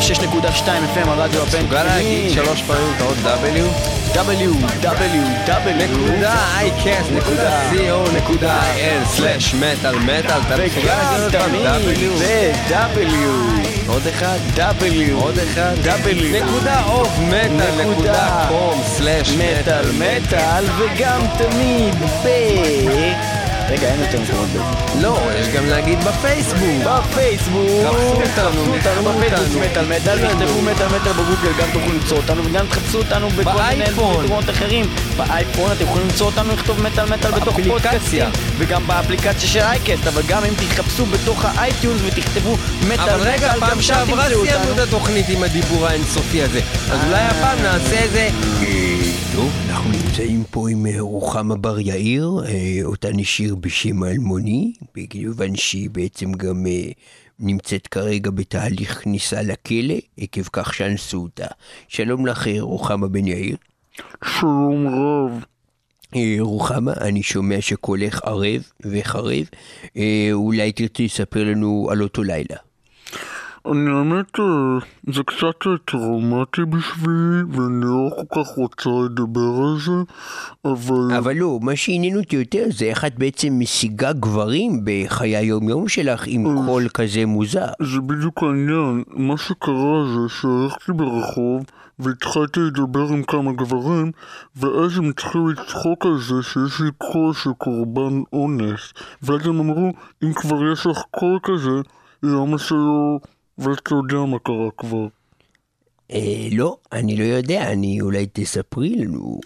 106.2 0.00 0.06
FM 0.94 1.08
הרדיו 1.08 1.42
הבן 1.42 1.58
מסוגל 1.58 1.84
להגיד 1.84 2.30
שלוש 2.30 2.62
פעמים 2.62 2.92
את 2.96 3.00
האות 3.00 3.16
W? 3.24 3.58
www. 4.14 5.20
iCast 6.60 7.12
נקודה 7.12 7.70
co 7.72 8.16
נקודה 8.16 8.60
il 8.76 9.08
סלאש 9.08 9.54
מטאל 9.54 9.98
מטאל 9.98 10.40
אתה 10.46 10.56
מסוגל 10.66 10.94
להגיד 10.94 11.22
עוד 11.22 11.32
פעם 11.32 11.50
W? 11.54 12.04
ו-W. 12.18 13.88
עוד 13.88 14.06
אחד? 14.06 14.38
W. 14.56 15.22
עוד 15.22 15.38
אחד? 15.38 15.74
W. 15.84 16.44
נקודה 16.44 16.82
אוף 16.84 17.18
מטאל 17.18 17.84
נקודה 17.84 18.46
קום 18.48 18.82
סלאש 18.86 19.30
מטאל 19.30 19.92
מטאל 19.92 20.64
וגם 20.78 21.20
תמיד 21.38 21.94
ב... 21.94 23.29
רגע, 23.70 23.88
אין 23.88 24.00
יותר 24.00 24.20
מקומות 24.20 24.48
בפייסבוק. 24.48 25.02
לא, 25.02 25.18
יש 25.38 25.48
גם 25.48 25.66
להגיד 25.66 25.98
בפייסבוק. 26.04 26.84
בפייסבוק. 26.84 27.86
חפשו 27.86 28.22
אותנו, 28.22 28.64
בפייסבוק. 29.12 29.62
מטאל 29.62 29.84
מטאל, 29.84 30.28
תכתבו 30.28 30.62
מטאל 30.62 30.86
מטאל 30.86 31.12
בגוגל, 31.12 31.52
גם 31.60 31.68
תוכלו 31.72 31.92
למצוא 31.92 32.16
אותנו, 32.16 32.44
וגם 32.44 32.66
תחפשו 32.66 32.98
אותנו 32.98 33.28
בכל 33.30 33.50
מיני. 33.70 33.84
מקומות 33.90 34.50
אחרים. 34.50 34.86
באייפון 35.16 35.72
אתם 35.72 35.84
יכולים 35.84 36.06
למצוא 36.06 36.26
אותנו, 36.26 36.52
לכתוב 36.52 36.82
מטאל 36.82 37.04
מטאל 37.04 37.30
בתוך. 37.30 37.60
פודקאסטים, 37.68 38.24
וגם 38.58 38.86
באפליקציה 38.86 39.48
של 39.48 39.60
Acast, 39.60 40.06
אבל 40.06 40.22
גם 40.28 40.44
אם 40.44 40.54
תחפשו 40.54 41.06
בתוך 41.06 41.44
ה 41.44 41.52
iTunes 41.52 42.00
ותכתבו 42.04 42.56
מטאל 42.88 43.10
אבל 43.10 43.20
רגע, 43.20 43.48
מטאל, 43.48 43.60
פעם 43.60 43.82
שעברה 43.82 44.24
סיימנו. 44.28 44.72
את 44.74 44.78
התוכנית 44.78 45.28
עם 45.28 45.42
הדיבור 45.42 45.86
האינסופי 45.86 46.42
הזה. 46.42 46.60
אז 46.90 46.98
אולי 47.06 47.20
הפעם 47.20 47.62
נעשה 47.62 47.98
איזה... 47.98 48.28
אנחנו 49.80 49.98
נמצאים 50.04 50.44
פה 50.50 50.70
עם 50.70 50.86
אה, 50.86 51.00
רוחמה 51.00 51.56
בר 51.56 51.80
יאיר, 51.80 52.40
אה, 52.46 52.78
אותה 52.84 53.08
נשאיר 53.12 53.54
בשם 53.54 54.04
אלמוני, 54.04 54.72
מכיוון 54.96 55.56
שהיא 55.56 55.90
בעצם 55.90 56.32
גם 56.32 56.66
אה, 56.66 56.90
נמצאת 57.38 57.86
כרגע 57.86 58.30
בתהליך 58.30 59.02
כניסה 59.02 59.42
לכלא, 59.42 59.94
עקב 60.16 60.42
כך 60.52 60.74
שאנסו 60.74 61.22
אותה. 61.22 61.46
שלום 61.88 62.26
לך, 62.26 62.48
רוחמה 62.60 63.08
בן 63.08 63.26
יאיר. 63.26 63.56
שלום 64.24 64.86
רב. 64.88 65.44
רוחמה, 66.40 66.92
אני 67.00 67.22
שומע 67.22 67.60
שקולך 67.60 68.24
ערב 68.24 68.62
וחרב. 68.80 69.44
אולי 70.32 70.72
תרצי 70.72 71.04
לספר 71.04 71.44
לנו 71.44 71.88
על 71.90 72.02
אותו 72.02 72.22
לילה. 72.22 72.56
אני 73.66 73.90
האמת, 73.90 74.40
אה, 74.40 74.78
זה 75.14 75.22
קצת 75.22 75.66
אה, 75.66 75.78
טראומטי 75.84 76.64
בשבילי, 76.64 77.42
ואני 77.50 77.80
לא 77.84 78.10
כל 78.16 78.42
כך 78.42 78.48
רוצה 78.56 78.90
לדבר 79.04 79.40
על 79.40 79.78
זה, 79.80 79.92
אבל... 80.64 81.16
אבל 81.18 81.36
לא, 81.36 81.58
מה 81.62 81.76
שעניין 81.76 82.16
אותי 82.16 82.36
יותר 82.36 82.64
זה 82.70 82.84
איך 82.84 83.04
את 83.04 83.18
בעצם 83.18 83.58
משיגה 83.58 84.12
גברים 84.12 84.80
בחיי 84.84 85.36
היום-יום 85.36 85.88
שלך 85.88 86.24
עם 86.26 86.66
קול 86.66 86.88
כזה 86.88 87.26
מוזר. 87.26 87.66
זה 87.82 88.00
בדיוק 88.00 88.42
העניין. 88.42 89.02
מה 89.08 89.36
שקרה 89.36 90.04
זה 90.14 90.34
שהלכתי 90.40 90.92
ברחוב 90.92 91.64
והתחלתי 91.98 92.60
לדבר 92.60 93.08
עם 93.08 93.22
כמה 93.22 93.52
גברים 93.52 94.12
ואז 94.56 94.98
הם 94.98 95.10
התחילו 95.10 95.48
לצחוק 95.48 96.06
על 96.06 96.18
זה 96.18 96.42
שיש 96.42 96.80
לי 96.80 96.90
קול 96.98 97.32
של 97.34 97.50
קורבן 97.58 98.22
אונס 98.32 98.92
ואז 99.22 99.46
הם 99.46 99.60
אמרו, 99.60 99.92
אם 100.22 100.32
כבר 100.32 100.72
יש 100.72 100.86
לך 100.86 101.02
קול 101.10 101.38
כזה, 101.42 101.80
למה 102.22 102.58
שלא... 102.58 103.18
ואז 103.60 103.76
אתה 103.82 103.94
יודע 103.94 104.24
מה 104.30 104.38
קרה 104.38 104.70
כבר. 104.76 105.06
אה, 106.12 106.48
לא, 106.52 106.76
אני 106.92 107.16
לא 107.16 107.24
יודע, 107.24 107.72
אני 107.72 108.00
אולי 108.00 108.26
תספרי 108.32 108.96
לנו. 108.96 109.40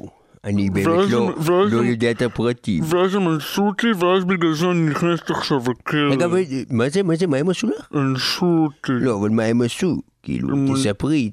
אני 0.44 0.70
באמת 0.70 0.86
לא, 0.86 1.28
הם- 1.28 1.34
ואז 1.38 1.72
לא 1.72 1.78
הם- 1.78 1.84
יודע 1.86 2.10
את 2.10 2.22
הפרטים. 2.22 2.84
ואז 2.86 3.14
הם 3.14 3.28
אנסו 3.28 3.62
אותי 3.62 3.86
ואז 3.98 4.24
בגלל 4.24 4.54
זה 4.54 4.70
אני 4.70 4.80
נכנסת 4.90 5.30
עכשיו 5.30 5.58
לכלא. 5.70 6.14
אבל 6.24 6.40
מה 6.70 6.88
זה, 6.88 7.02
מה 7.02 7.16
זה, 7.16 7.26
מה 7.26 7.36
הם 7.36 7.50
עשו 7.50 7.66
לך? 7.66 7.88
אנסו 7.94 8.46
אותי. 8.64 8.92
לא, 8.92 9.18
אבל 9.20 9.28
מה 9.30 9.42
הם 9.42 9.62
עשו? 9.62 9.96
כאילו, 10.22 10.48
תספרי 10.74 11.30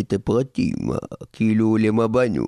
את 0.00 0.12
הפרטים, 0.12 0.74
כאילו, 1.32 1.76
למה 1.76 2.06
באנו? 2.06 2.44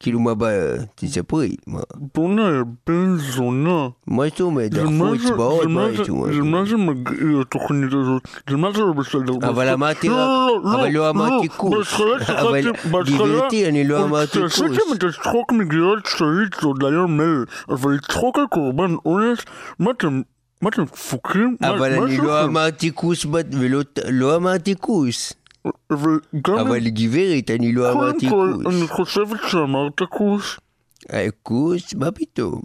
כאילו, 0.00 0.20
מה 0.20 0.34
בא... 0.34 0.48
תספרי, 0.94 1.56
מה? 1.66 1.80
בואנה, 2.14 2.62
בן 2.86 3.16
זונה. 3.16 3.88
מה 4.06 4.24
זאת 4.28 4.40
אומרת? 4.40 4.70
דחפו 4.70 5.14
אצבעות 5.14 5.66
מה 5.66 5.86
בית 5.88 5.96
זה- 5.96 6.12
או 6.12 6.16
משהו? 6.16 6.34
זה 6.34 6.42
מה 6.42 6.64
זה 6.64 6.76
מגעיל 6.76 7.40
התוכנית 7.40 7.92
הזאת, 7.92 8.22
זה 8.50 8.56
מה 8.56 8.68
זה 8.72 8.80
לא 8.80 8.92
בסדר. 8.92 9.48
אבל. 9.48 9.68
אמרתי 9.68 10.08
רק- 10.08 10.28
אבל 10.64 10.88
לא 10.90 11.10
אמרתי. 11.10 11.48
בהתחלה 11.70 12.40
אבל. 12.42 12.72
גברתי, 13.06 13.68
אני 13.68 13.88
לא 13.88 14.04
אמרתי 14.04 14.40
כוס. 14.40 14.52
כשעשיתם 14.52 14.92
את 14.94 15.02
הצחוק 15.04 15.52
מגלעד 15.52 15.98
שליט 16.06 16.60
זה 16.60 16.66
עוד 16.66 16.84
היה 16.84 17.06
מילא, 17.06 17.44
אבל 17.68 17.92
לצחוק 17.94 18.38
על 18.38 18.44
קורבן 18.50 18.94
אונס, 19.06 19.38
מה 19.78 19.90
אתם... 19.90 20.22
מה 20.62 20.68
אתם 20.68 20.84
דפוקים? 20.84 21.56
אבל 21.62 21.92
אני 21.92 22.16
לא? 22.18 22.44
אמרתי 22.44 22.90
כוס, 22.94 23.26
ולא 23.52 23.80
לא 24.10 24.36
אמרתי 24.36 24.74
כוס. 24.80 25.32
אבל 26.60 26.88
גברת, 26.88 27.50
אני 27.50 27.72
לא 27.72 27.92
קודם 27.92 27.98
אמרתי 27.98 28.30
כל, 28.30 28.52
כוס. 28.64 28.74
אני 28.74 28.88
חושבת 28.88 29.40
שאמרת 29.48 30.02
כוס. 30.10 30.56
אה, 31.12 31.28
כוס? 31.42 31.94
מה 31.94 32.10
פתאום? 32.10 32.60